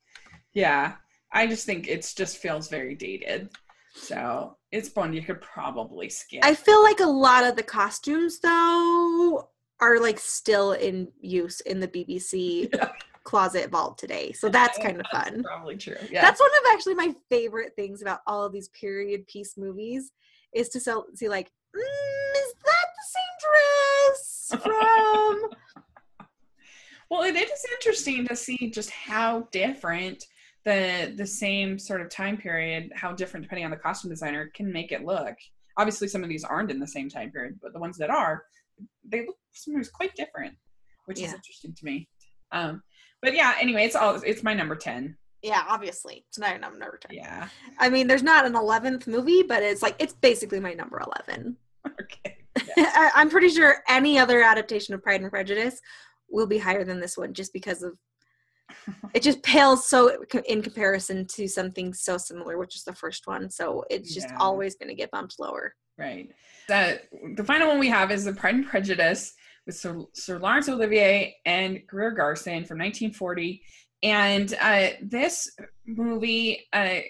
Yeah, 0.52 0.94
I 1.32 1.46
just 1.46 1.66
think 1.66 1.88
it's 1.88 2.14
just 2.14 2.38
feels 2.38 2.68
very 2.68 2.94
dated. 2.94 3.50
So 3.94 4.56
it's 4.70 4.94
one 4.94 5.12
you 5.12 5.22
could 5.22 5.40
probably 5.40 6.08
skip. 6.08 6.44
I 6.44 6.54
feel 6.54 6.82
like 6.82 7.00
a 7.00 7.06
lot 7.06 7.44
of 7.44 7.56
the 7.56 7.62
costumes 7.62 8.40
though 8.40 9.48
are 9.80 10.00
like 10.00 10.18
still 10.18 10.72
in 10.72 11.08
use 11.20 11.60
in 11.60 11.80
the 11.80 11.88
BBC 11.88 12.68
yeah. 12.74 12.90
Closet 13.28 13.70
vault 13.70 13.98
today. 13.98 14.32
So 14.32 14.48
that's 14.48 14.78
kind 14.78 14.98
of 14.98 15.06
that's 15.12 15.28
fun. 15.28 15.42
Probably 15.42 15.76
true. 15.76 15.98
Yeah. 16.10 16.22
That's 16.22 16.40
one 16.40 16.48
of 16.48 16.72
actually 16.72 16.94
my 16.94 17.14
favorite 17.28 17.74
things 17.76 18.00
about 18.00 18.20
all 18.26 18.42
of 18.42 18.54
these 18.54 18.68
period 18.68 19.26
piece 19.26 19.58
movies 19.58 20.12
is 20.54 20.70
to 20.70 20.80
so, 20.80 21.04
see 21.14 21.28
like, 21.28 21.50
mm, 21.76 22.36
is 22.36 22.54
that 22.64 22.86
the 22.96 24.56
same 24.56 24.62
dress 24.64 24.64
from 24.64 25.50
Well, 27.10 27.22
it 27.22 27.36
is 27.36 27.66
interesting 27.74 28.26
to 28.28 28.34
see 28.34 28.70
just 28.70 28.88
how 28.88 29.46
different 29.52 30.24
the 30.64 31.12
the 31.14 31.26
same 31.26 31.78
sort 31.78 32.00
of 32.00 32.08
time 32.08 32.38
period, 32.38 32.92
how 32.94 33.12
different 33.12 33.44
depending 33.44 33.66
on 33.66 33.70
the 33.70 33.76
costume 33.76 34.10
designer 34.10 34.50
can 34.54 34.72
make 34.72 34.90
it 34.90 35.04
look. 35.04 35.34
Obviously, 35.76 36.08
some 36.08 36.22
of 36.22 36.30
these 36.30 36.44
aren't 36.44 36.70
in 36.70 36.80
the 36.80 36.86
same 36.86 37.10
time 37.10 37.30
period, 37.30 37.58
but 37.62 37.74
the 37.74 37.78
ones 37.78 37.98
that 37.98 38.08
are, 38.08 38.44
they 39.04 39.26
look 39.26 39.36
sometimes 39.52 39.90
quite 39.90 40.14
different, 40.14 40.54
which 41.04 41.20
yeah. 41.20 41.26
is 41.26 41.34
interesting 41.34 41.74
to 41.74 41.84
me. 41.84 42.08
Um, 42.52 42.82
but 43.22 43.34
yeah, 43.34 43.54
anyway, 43.60 43.84
it's 43.84 43.96
all 43.96 44.20
it's 44.24 44.42
my 44.42 44.54
number 44.54 44.76
ten. 44.76 45.16
Yeah, 45.42 45.62
obviously, 45.68 46.24
it's 46.28 46.38
my 46.38 46.56
number 46.56 46.98
ten. 47.00 47.16
Yeah, 47.16 47.48
I 47.78 47.88
mean, 47.88 48.06
there's 48.06 48.22
not 48.22 48.46
an 48.46 48.54
eleventh 48.54 49.06
movie, 49.06 49.42
but 49.42 49.62
it's 49.62 49.82
like 49.82 49.96
it's 49.98 50.14
basically 50.14 50.60
my 50.60 50.74
number 50.74 51.00
eleven. 51.00 51.56
Okay. 51.86 52.36
I'm 53.14 53.30
pretty 53.30 53.48
sure 53.48 53.82
any 53.88 54.18
other 54.18 54.42
adaptation 54.42 54.94
of 54.94 55.02
Pride 55.02 55.20
and 55.20 55.30
Prejudice 55.30 55.80
will 56.28 56.46
be 56.46 56.58
higher 56.58 56.84
than 56.84 57.00
this 57.00 57.16
one, 57.16 57.32
just 57.32 57.52
because 57.52 57.82
of 57.82 57.96
it 59.14 59.22
just 59.22 59.42
pales 59.42 59.86
so 59.86 60.22
in 60.46 60.62
comparison 60.62 61.26
to 61.26 61.48
something 61.48 61.94
so 61.94 62.18
similar, 62.18 62.58
which 62.58 62.76
is 62.76 62.84
the 62.84 62.94
first 62.94 63.26
one. 63.26 63.50
So 63.50 63.84
it's 63.90 64.14
just 64.14 64.28
yeah. 64.28 64.36
always 64.38 64.76
going 64.76 64.88
to 64.88 64.94
get 64.94 65.10
bumped 65.10 65.36
lower. 65.38 65.74
Right. 65.96 66.30
The 66.68 67.00
the 67.36 67.44
final 67.44 67.68
one 67.68 67.78
we 67.78 67.88
have 67.88 68.10
is 68.10 68.24
the 68.24 68.32
Pride 68.32 68.54
and 68.54 68.66
Prejudice 68.66 69.34
with 69.68 69.76
Sir, 69.76 70.02
Sir 70.14 70.38
Laurence 70.38 70.68
Olivier 70.68 71.36
and 71.44 71.86
Greer 71.86 72.10
Garson 72.10 72.64
from 72.64 72.78
1940. 72.78 73.62
And 74.02 74.52
uh, 74.60 74.88
this 75.02 75.54
movie, 75.86 76.66
uh, 76.72 77.00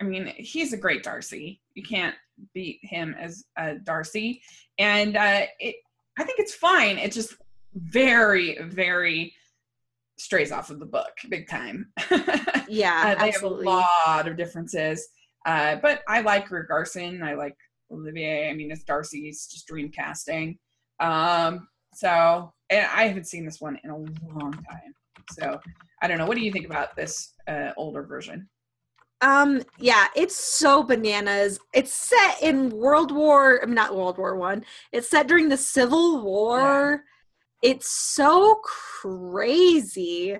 I 0.00 0.04
mean, 0.04 0.32
he's 0.36 0.72
a 0.72 0.76
great 0.76 1.04
Darcy. 1.04 1.60
You 1.74 1.82
can't 1.84 2.14
beat 2.54 2.80
him 2.82 3.14
as 3.20 3.44
uh, 3.56 3.74
Darcy. 3.84 4.40
And 4.78 5.16
uh, 5.16 5.42
it, 5.60 5.76
I 6.18 6.24
think 6.24 6.38
it's 6.40 6.54
fine. 6.54 6.98
It's 6.98 7.14
just 7.14 7.34
very, 7.74 8.58
very 8.62 9.34
strays 10.16 10.50
off 10.50 10.70
of 10.70 10.80
the 10.80 10.86
book 10.86 11.12
big 11.28 11.48
time. 11.48 11.92
Yeah, 12.70 13.14
uh, 13.16 13.22
they 13.22 13.28
absolutely. 13.28 13.64
have 13.64 13.88
a 14.06 14.10
lot 14.10 14.28
of 14.28 14.36
differences. 14.36 15.08
Uh, 15.46 15.76
but 15.76 16.02
I 16.06 16.20
like 16.20 16.48
Greer 16.48 16.64
Garson. 16.64 17.22
I 17.22 17.32
like 17.32 17.56
Olivier. 17.90 18.50
I 18.50 18.52
mean, 18.52 18.70
it's 18.70 18.84
Darcy's 18.84 19.46
just 19.46 19.66
dream 19.66 19.90
casting. 19.90 20.58
Um, 21.00 21.66
so, 21.98 22.52
and 22.70 22.86
I 22.94 23.08
haven't 23.08 23.26
seen 23.26 23.44
this 23.44 23.60
one 23.60 23.76
in 23.82 23.90
a 23.90 23.96
long 23.96 24.52
time. 24.52 24.94
So, 25.32 25.60
I 26.00 26.06
don't 26.06 26.18
know. 26.18 26.26
What 26.26 26.36
do 26.36 26.44
you 26.44 26.52
think 26.52 26.66
about 26.66 26.94
this 26.94 27.34
uh, 27.48 27.72
older 27.76 28.04
version? 28.04 28.48
Um, 29.20 29.62
yeah, 29.80 30.06
it's 30.14 30.36
so 30.36 30.84
bananas. 30.84 31.58
It's 31.74 31.92
set 31.92 32.40
in 32.40 32.70
World 32.70 33.10
War, 33.10 33.60
I 33.60 33.66
mean, 33.66 33.74
not 33.74 33.96
World 33.96 34.16
War 34.16 34.36
One. 34.36 34.64
It's 34.92 35.10
set 35.10 35.26
during 35.26 35.48
the 35.48 35.56
Civil 35.56 36.22
War. 36.22 37.02
It's 37.64 37.90
so 37.90 38.60
crazy. 38.62 40.36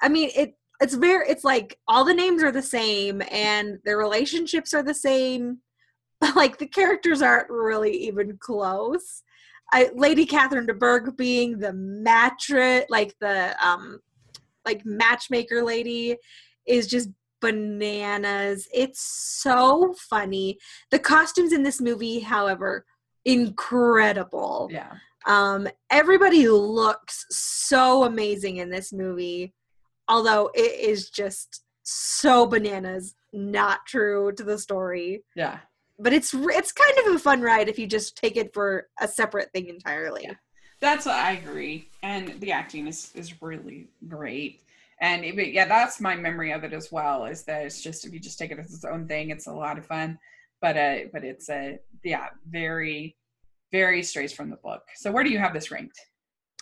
I 0.00 0.08
mean, 0.08 0.30
it 0.36 0.54
it's 0.80 0.94
very 0.94 1.28
it's 1.28 1.42
like 1.42 1.76
all 1.88 2.04
the 2.04 2.14
names 2.14 2.44
are 2.44 2.52
the 2.52 2.62
same 2.62 3.20
and 3.32 3.78
their 3.84 3.98
relationships 3.98 4.72
are 4.74 4.84
the 4.84 4.94
same. 4.94 5.58
But 6.20 6.36
like 6.36 6.58
the 6.58 6.66
characters 6.66 7.22
aren't 7.22 7.48
really 7.48 7.96
even 8.06 8.36
close. 8.38 9.22
I 9.72 9.90
Lady 9.94 10.26
Catherine 10.26 10.66
de 10.66 10.74
Bourgh 10.74 11.16
being 11.16 11.58
the 11.58 11.72
mattress 11.72 12.84
like 12.88 13.14
the 13.20 13.54
um 13.64 14.00
like 14.64 14.84
matchmaker 14.84 15.62
lady 15.62 16.16
is 16.66 16.86
just 16.86 17.08
bananas. 17.40 18.68
It's 18.72 19.00
so 19.00 19.94
funny. 20.10 20.58
The 20.90 20.98
costumes 20.98 21.52
in 21.52 21.62
this 21.62 21.80
movie, 21.80 22.20
however, 22.20 22.84
incredible. 23.24 24.68
Yeah. 24.70 24.92
Um, 25.26 25.68
everybody 25.90 26.48
looks 26.48 27.26
so 27.30 28.04
amazing 28.04 28.58
in 28.58 28.70
this 28.70 28.92
movie, 28.92 29.52
although 30.08 30.50
it 30.54 30.80
is 30.80 31.10
just 31.10 31.62
so 31.82 32.46
bananas, 32.46 33.14
not 33.32 33.86
true 33.86 34.32
to 34.32 34.44
the 34.44 34.58
story. 34.58 35.24
Yeah. 35.36 35.60
But 36.00 36.12
it's 36.12 36.34
it's 36.34 36.72
kind 36.72 36.94
of 37.06 37.14
a 37.14 37.18
fun 37.18 37.40
ride 37.42 37.68
if 37.68 37.78
you 37.78 37.86
just 37.86 38.16
take 38.16 38.36
it 38.36 38.52
for 38.54 38.88
a 39.00 39.06
separate 39.06 39.52
thing 39.52 39.68
entirely. 39.68 40.22
Yeah. 40.24 40.34
That's 40.80 41.04
what 41.04 41.16
I 41.16 41.32
agree. 41.32 41.90
And 42.02 42.40
the 42.40 42.52
acting 42.52 42.86
is, 42.86 43.12
is 43.14 43.42
really 43.42 43.88
great. 44.08 44.62
And 45.02 45.24
it, 45.24 45.52
yeah, 45.52 45.66
that's 45.66 46.00
my 46.00 46.14
memory 46.14 46.52
of 46.52 46.64
it 46.64 46.72
as 46.72 46.90
well. 46.90 47.26
Is 47.26 47.44
that 47.44 47.64
it's 47.66 47.82
just 47.82 48.06
if 48.06 48.12
you 48.12 48.20
just 48.20 48.38
take 48.38 48.50
it 48.50 48.58
as 48.58 48.72
its 48.72 48.84
own 48.84 49.06
thing, 49.06 49.30
it's 49.30 49.46
a 49.46 49.52
lot 49.52 49.78
of 49.78 49.86
fun. 49.86 50.18
But 50.60 50.76
uh, 50.76 50.96
but 51.12 51.24
it's 51.24 51.48
a 51.48 51.78
yeah, 52.02 52.28
very 52.48 53.16
very 53.72 54.02
strays 54.02 54.32
from 54.32 54.50
the 54.50 54.56
book. 54.56 54.82
So 54.96 55.10
where 55.10 55.24
do 55.24 55.30
you 55.30 55.38
have 55.38 55.54
this 55.54 55.70
ranked? 55.70 55.98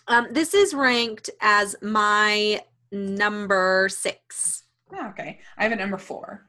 Um, 0.07 0.27
this 0.31 0.53
is 0.53 0.73
ranked 0.73 1.29
as 1.41 1.75
my 1.81 2.61
number 2.91 3.89
six. 3.89 4.63
Oh, 4.93 5.07
okay, 5.09 5.39
I 5.57 5.63
have 5.63 5.71
a 5.71 5.75
number 5.75 5.97
four. 5.97 6.48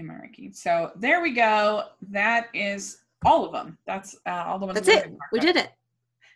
In 0.00 0.06
my 0.06 0.14
ranking. 0.14 0.50
So 0.54 0.92
there 0.96 1.20
we 1.20 1.32
go. 1.32 1.82
That 2.08 2.46
is 2.54 3.02
all 3.26 3.44
of 3.44 3.52
them. 3.52 3.76
That's 3.86 4.16
uh, 4.26 4.44
all 4.46 4.58
the 4.58 4.64
ones. 4.64 4.80
That's 4.80 4.88
it. 4.88 5.12
We 5.30 5.40
did 5.40 5.56
it. 5.56 5.72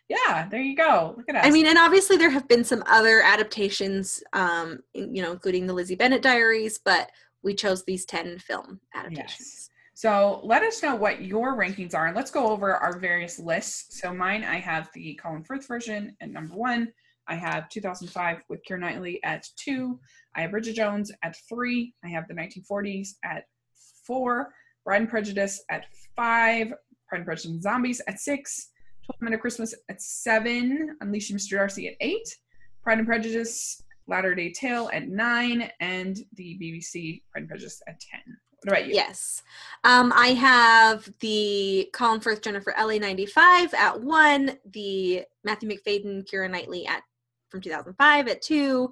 Yeah, 0.07 0.47
there 0.49 0.61
you 0.61 0.75
go. 0.75 1.15
Look 1.17 1.25
at 1.29 1.37
us. 1.37 1.45
I 1.47 1.49
mean, 1.49 1.65
and 1.65 1.79
obviously 1.79 2.15
there 2.15 2.29
have 2.29 2.47
been 2.47 2.63
some 2.63 2.83
other 2.85 3.23
adaptations, 3.23 4.21
um, 4.33 4.81
you 4.93 5.23
know, 5.23 5.31
including 5.31 5.65
the 5.65 5.73
Lizzie 5.73 5.95
Bennet 5.95 6.21
Diaries, 6.21 6.77
but 6.77 7.09
we 7.41 7.55
chose 7.55 7.83
these 7.83 8.05
ten 8.05 8.37
film 8.37 8.79
adaptations. 8.93 9.39
Yes. 9.39 9.69
So 9.95 10.41
let 10.43 10.61
us 10.61 10.83
know 10.83 10.95
what 10.95 11.23
your 11.23 11.57
rankings 11.57 11.95
are, 11.95 12.05
and 12.05 12.15
let's 12.15 12.29
go 12.29 12.47
over 12.49 12.75
our 12.75 12.99
various 12.99 13.39
lists. 13.39 13.99
So 13.99 14.13
mine, 14.13 14.43
I 14.43 14.59
have 14.59 14.91
the 14.93 15.15
Colin 15.15 15.43
Firth 15.43 15.67
version 15.67 16.15
at 16.21 16.29
number 16.29 16.53
one. 16.53 16.93
I 17.27 17.33
have 17.33 17.69
2005 17.69 18.43
with 18.47 18.61
Keira 18.69 18.79
Knightley 18.79 19.23
at 19.23 19.47
two. 19.55 19.99
I 20.35 20.41
have 20.41 20.51
Bridget 20.51 20.75
Jones 20.75 21.11
at 21.23 21.35
three. 21.49 21.93
I 22.03 22.09
have 22.09 22.27
the 22.27 22.35
1940s 22.35 23.15
at 23.23 23.45
four. 24.05 24.53
Bride 24.83 25.01
and 25.01 25.09
Prejudice 25.09 25.63
at 25.69 25.85
five. 26.15 26.69
Pride 27.07 27.17
and 27.17 27.25
Prejudice 27.25 27.51
and 27.51 27.61
Zombies 27.61 28.01
at 28.07 28.19
six. 28.19 28.71
12 29.05 29.21
Minute 29.21 29.41
Christmas 29.41 29.73
at 29.89 30.01
seven. 30.01 30.97
Unleashing 31.01 31.37
Mr. 31.37 31.51
Darcy 31.51 31.87
at 31.87 31.95
eight. 31.99 32.27
Pride 32.83 32.99
and 32.99 33.07
Prejudice, 33.07 33.81
Latter 34.07 34.35
Day 34.35 34.51
Tale 34.51 34.89
at 34.93 35.07
nine, 35.07 35.69
and 35.79 36.17
the 36.35 36.57
BBC 36.61 37.23
Pride 37.31 37.41
and 37.41 37.49
Prejudice 37.49 37.81
at 37.87 37.99
10. 37.99 38.37
What 38.63 38.77
about 38.77 38.87
you? 38.87 38.93
Yes. 38.93 39.43
Um, 39.83 40.13
I 40.15 40.29
have 40.29 41.09
the 41.19 41.89
Colin 41.93 42.19
Firth 42.19 42.41
Jennifer 42.41 42.73
Ehle 42.77 42.99
95 42.99 43.73
at 43.73 44.01
one, 44.01 44.57
the 44.71 45.23
Matthew 45.43 45.69
Macfadyen 45.69 46.27
Keira 46.29 46.49
Knightley 46.49 46.85
at 46.85 47.03
from 47.49 47.61
2005 47.61 48.27
at 48.27 48.41
two, 48.41 48.91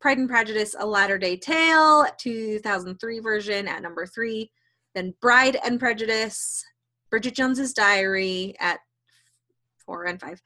Pride 0.00 0.18
and 0.18 0.28
Prejudice 0.28 0.74
A 0.78 0.86
Latter 0.86 1.18
Day 1.18 1.36
Tale 1.36 2.06
2003 2.18 3.18
version 3.20 3.68
at 3.68 3.82
number 3.82 4.06
three, 4.06 4.50
then 4.94 5.14
Bride 5.20 5.58
and 5.64 5.78
Prejudice 5.78 6.64
Bridget 7.10 7.34
Jones's 7.34 7.72
Diary 7.72 8.54
at 8.60 8.80
four 9.84 10.04
and 10.04 10.20
five. 10.20 10.40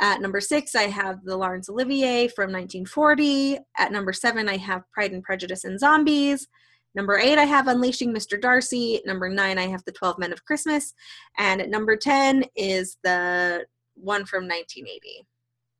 At 0.00 0.20
number 0.20 0.40
six, 0.40 0.74
I 0.74 0.84
have 0.84 1.24
the 1.24 1.36
Laurence 1.36 1.68
Olivier 1.68 2.28
from 2.28 2.52
1940. 2.52 3.58
At 3.78 3.92
number 3.92 4.12
seven, 4.12 4.48
I 4.48 4.56
have 4.56 4.90
Pride 4.92 5.12
and 5.12 5.22
Prejudice 5.22 5.64
and 5.64 5.78
Zombies. 5.78 6.48
Number 6.94 7.16
eight, 7.18 7.38
I 7.38 7.44
have 7.44 7.68
Unleashing 7.68 8.12
Mr. 8.12 8.40
Darcy. 8.40 9.00
Number 9.06 9.28
nine, 9.28 9.58
I 9.58 9.68
have 9.68 9.84
The 9.84 9.92
Twelve 9.92 10.18
Men 10.18 10.32
of 10.32 10.44
Christmas. 10.44 10.94
And 11.38 11.60
at 11.60 11.70
number 11.70 11.96
10 11.96 12.44
is 12.56 12.96
the 13.04 13.66
one 13.94 14.24
from 14.24 14.48
1980. 14.48 15.26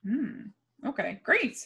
Hmm. 0.07 0.89
Okay, 0.89 1.21
great. 1.25 1.59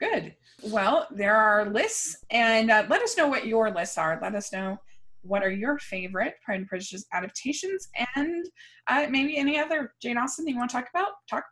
Good. 0.00 0.34
Well, 0.62 1.06
there 1.10 1.36
are 1.36 1.70
lists, 1.70 2.24
and 2.30 2.70
uh, 2.70 2.86
let 2.88 3.02
us 3.02 3.16
know 3.16 3.28
what 3.28 3.46
your 3.46 3.70
lists 3.70 3.98
are. 3.98 4.18
Let 4.20 4.34
us 4.34 4.52
know 4.52 4.78
what 5.22 5.42
are 5.42 5.50
your 5.50 5.78
favorite 5.78 6.34
Pride 6.44 6.60
and 6.60 6.68
Prejudice 6.68 7.04
adaptations, 7.12 7.88
and 8.16 8.46
uh, 8.86 9.06
maybe 9.10 9.36
any 9.36 9.58
other 9.58 9.92
Jane 10.00 10.16
Austen 10.16 10.44
that 10.44 10.52
you 10.52 10.58
want 10.58 10.70
to 10.70 10.76
talk 10.76 10.88
about. 10.94 11.12
Talk 11.28 11.44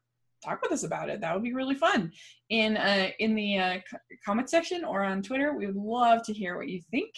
talk 0.45 0.63
with 0.63 0.73
us 0.73 0.85
about 0.85 1.09
it. 1.09 1.21
That 1.21 1.35
would 1.35 1.43
be 1.43 1.55
really 1.55 1.75
fun. 1.75 2.13
In 2.51 2.77
uh, 2.77 3.11
in 3.19 3.35
the 3.35 3.59
uh, 3.59 3.79
comment 4.25 4.49
section 4.49 4.85
or 4.85 5.03
on 5.03 5.23
Twitter, 5.23 5.55
we 5.55 5.67
would 5.67 5.77
love 5.77 6.23
to 6.25 6.33
hear 6.33 6.57
what 6.57 6.69
you 6.69 6.81
think. 6.91 7.11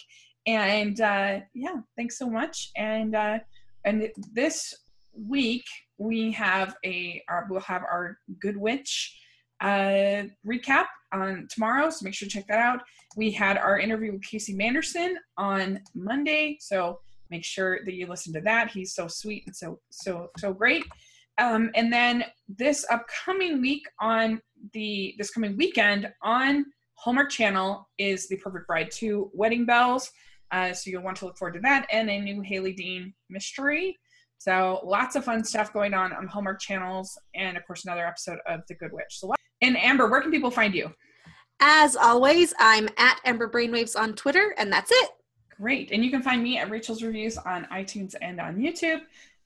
And 0.47 0.99
uh, 0.99 1.39
yeah, 1.53 1.75
thanks 1.95 2.17
so 2.17 2.29
much. 2.29 2.71
And 2.75 3.15
uh, 3.15 3.39
and 3.85 4.09
this 4.33 4.73
week 5.13 5.65
we 5.97 6.31
have 6.31 6.75
a 6.85 7.21
our, 7.29 7.47
we'll 7.49 7.61
have 7.61 7.83
our 7.83 8.17
Good 8.39 8.57
Witch 8.57 9.15
uh, 9.61 10.23
recap 10.47 10.85
on 11.11 11.47
tomorrow, 11.49 11.89
so 11.89 12.03
make 12.03 12.13
sure 12.13 12.27
to 12.27 12.33
check 12.33 12.47
that 12.47 12.59
out. 12.59 12.81
We 13.15 13.31
had 13.31 13.57
our 13.57 13.79
interview 13.79 14.13
with 14.13 14.23
Casey 14.23 14.53
Manderson 14.53 15.15
on 15.37 15.81
Monday, 15.93 16.57
so 16.59 16.99
make 17.29 17.43
sure 17.43 17.79
that 17.85 17.93
you 17.93 18.07
listen 18.07 18.33
to 18.33 18.41
that. 18.41 18.71
He's 18.71 18.93
so 18.93 19.07
sweet 19.07 19.43
and 19.45 19.55
so 19.55 19.79
so 19.89 20.29
so 20.37 20.53
great. 20.53 20.85
Um, 21.37 21.71
and 21.75 21.91
then 21.91 22.25
this 22.47 22.85
upcoming 22.91 23.61
week 23.61 23.83
on 23.99 24.41
the 24.73 25.15
this 25.17 25.31
coming 25.31 25.55
weekend 25.57 26.11
on 26.21 26.65
Hallmark 26.95 27.29
Channel 27.29 27.87
is 27.97 28.27
the 28.27 28.35
Perfect 28.37 28.67
Bride 28.67 28.91
2 28.91 29.31
Wedding 29.33 29.65
Bells. 29.65 30.11
Uh, 30.51 30.73
so 30.73 30.89
you'll 30.89 31.03
want 31.03 31.15
to 31.17 31.25
look 31.25 31.37
forward 31.37 31.53
to 31.53 31.59
that 31.61 31.85
and 31.91 32.09
a 32.09 32.19
new 32.19 32.41
Hailey 32.41 32.73
Dean 32.73 33.13
mystery. 33.29 33.97
So 34.37 34.81
lots 34.83 35.15
of 35.15 35.23
fun 35.23 35.43
stuff 35.43 35.71
going 35.71 35.93
on 35.93 36.11
on 36.13 36.27
Hallmark 36.27 36.61
channels, 36.61 37.17
and 37.35 37.57
of 37.57 37.65
course 37.67 37.85
another 37.85 38.05
episode 38.05 38.39
of 38.47 38.61
The 38.67 38.75
Good 38.75 38.91
Witch. 38.93 39.19
So, 39.19 39.33
and 39.61 39.77
Amber, 39.77 40.07
where 40.09 40.21
can 40.21 40.31
people 40.31 40.51
find 40.51 40.73
you? 40.73 40.93
As 41.59 41.95
always, 41.95 42.53
I'm 42.57 42.87
at 42.97 43.19
Amber 43.25 43.49
Brainwaves 43.49 43.99
on 43.99 44.13
Twitter, 44.13 44.53
and 44.57 44.71
that's 44.71 44.91
it. 44.91 45.09
Great, 45.59 45.91
and 45.91 46.03
you 46.05 46.09
can 46.09 46.21
find 46.21 46.41
me 46.41 46.57
at 46.57 46.69
Rachel's 46.69 47.03
Reviews 47.03 47.37
on 47.37 47.65
iTunes 47.65 48.15
and 48.21 48.39
on 48.39 48.57
YouTube. 48.57 49.01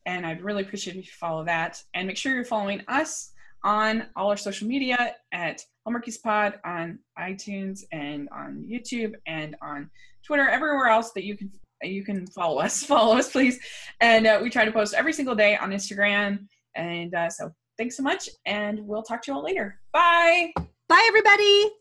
And 0.05 0.25
I'd 0.25 0.43
really 0.43 0.61
appreciate 0.61 0.97
if 0.97 1.05
you 1.05 1.11
follow 1.11 1.43
that, 1.45 1.81
and 1.93 2.07
make 2.07 2.17
sure 2.17 2.35
you're 2.35 2.45
following 2.45 2.81
us 2.87 3.31
on 3.63 4.05
all 4.15 4.29
our 4.29 4.37
social 4.37 4.67
media 4.67 5.15
at 5.31 5.61
Hallmarkies 5.87 6.21
Pod 6.21 6.59
on 6.65 6.99
iTunes 7.17 7.83
and 7.91 8.29
on 8.29 8.65
YouTube 8.69 9.13
and 9.25 9.55
on 9.61 9.89
Twitter, 10.23 10.47
everywhere 10.47 10.87
else 10.87 11.11
that 11.13 11.23
you 11.23 11.35
can 11.35 11.51
you 11.81 12.03
can 12.03 12.27
follow 12.27 12.59
us. 12.59 12.83
Follow 12.85 13.17
us, 13.17 13.29
please. 13.29 13.59
And 13.99 14.25
uh, 14.25 14.39
we 14.41 14.49
try 14.49 14.63
to 14.63 14.71
post 14.71 14.93
every 14.93 15.11
single 15.11 15.35
day 15.35 15.57
on 15.57 15.71
Instagram. 15.71 16.47
And 16.75 17.13
uh, 17.13 17.29
so 17.29 17.51
thanks 17.77 17.97
so 17.97 18.03
much, 18.03 18.29
and 18.45 18.79
we'll 18.87 19.03
talk 19.03 19.21
to 19.23 19.31
you 19.31 19.37
all 19.37 19.43
later. 19.43 19.79
Bye. 19.91 20.53
Bye, 20.87 21.05
everybody. 21.07 21.71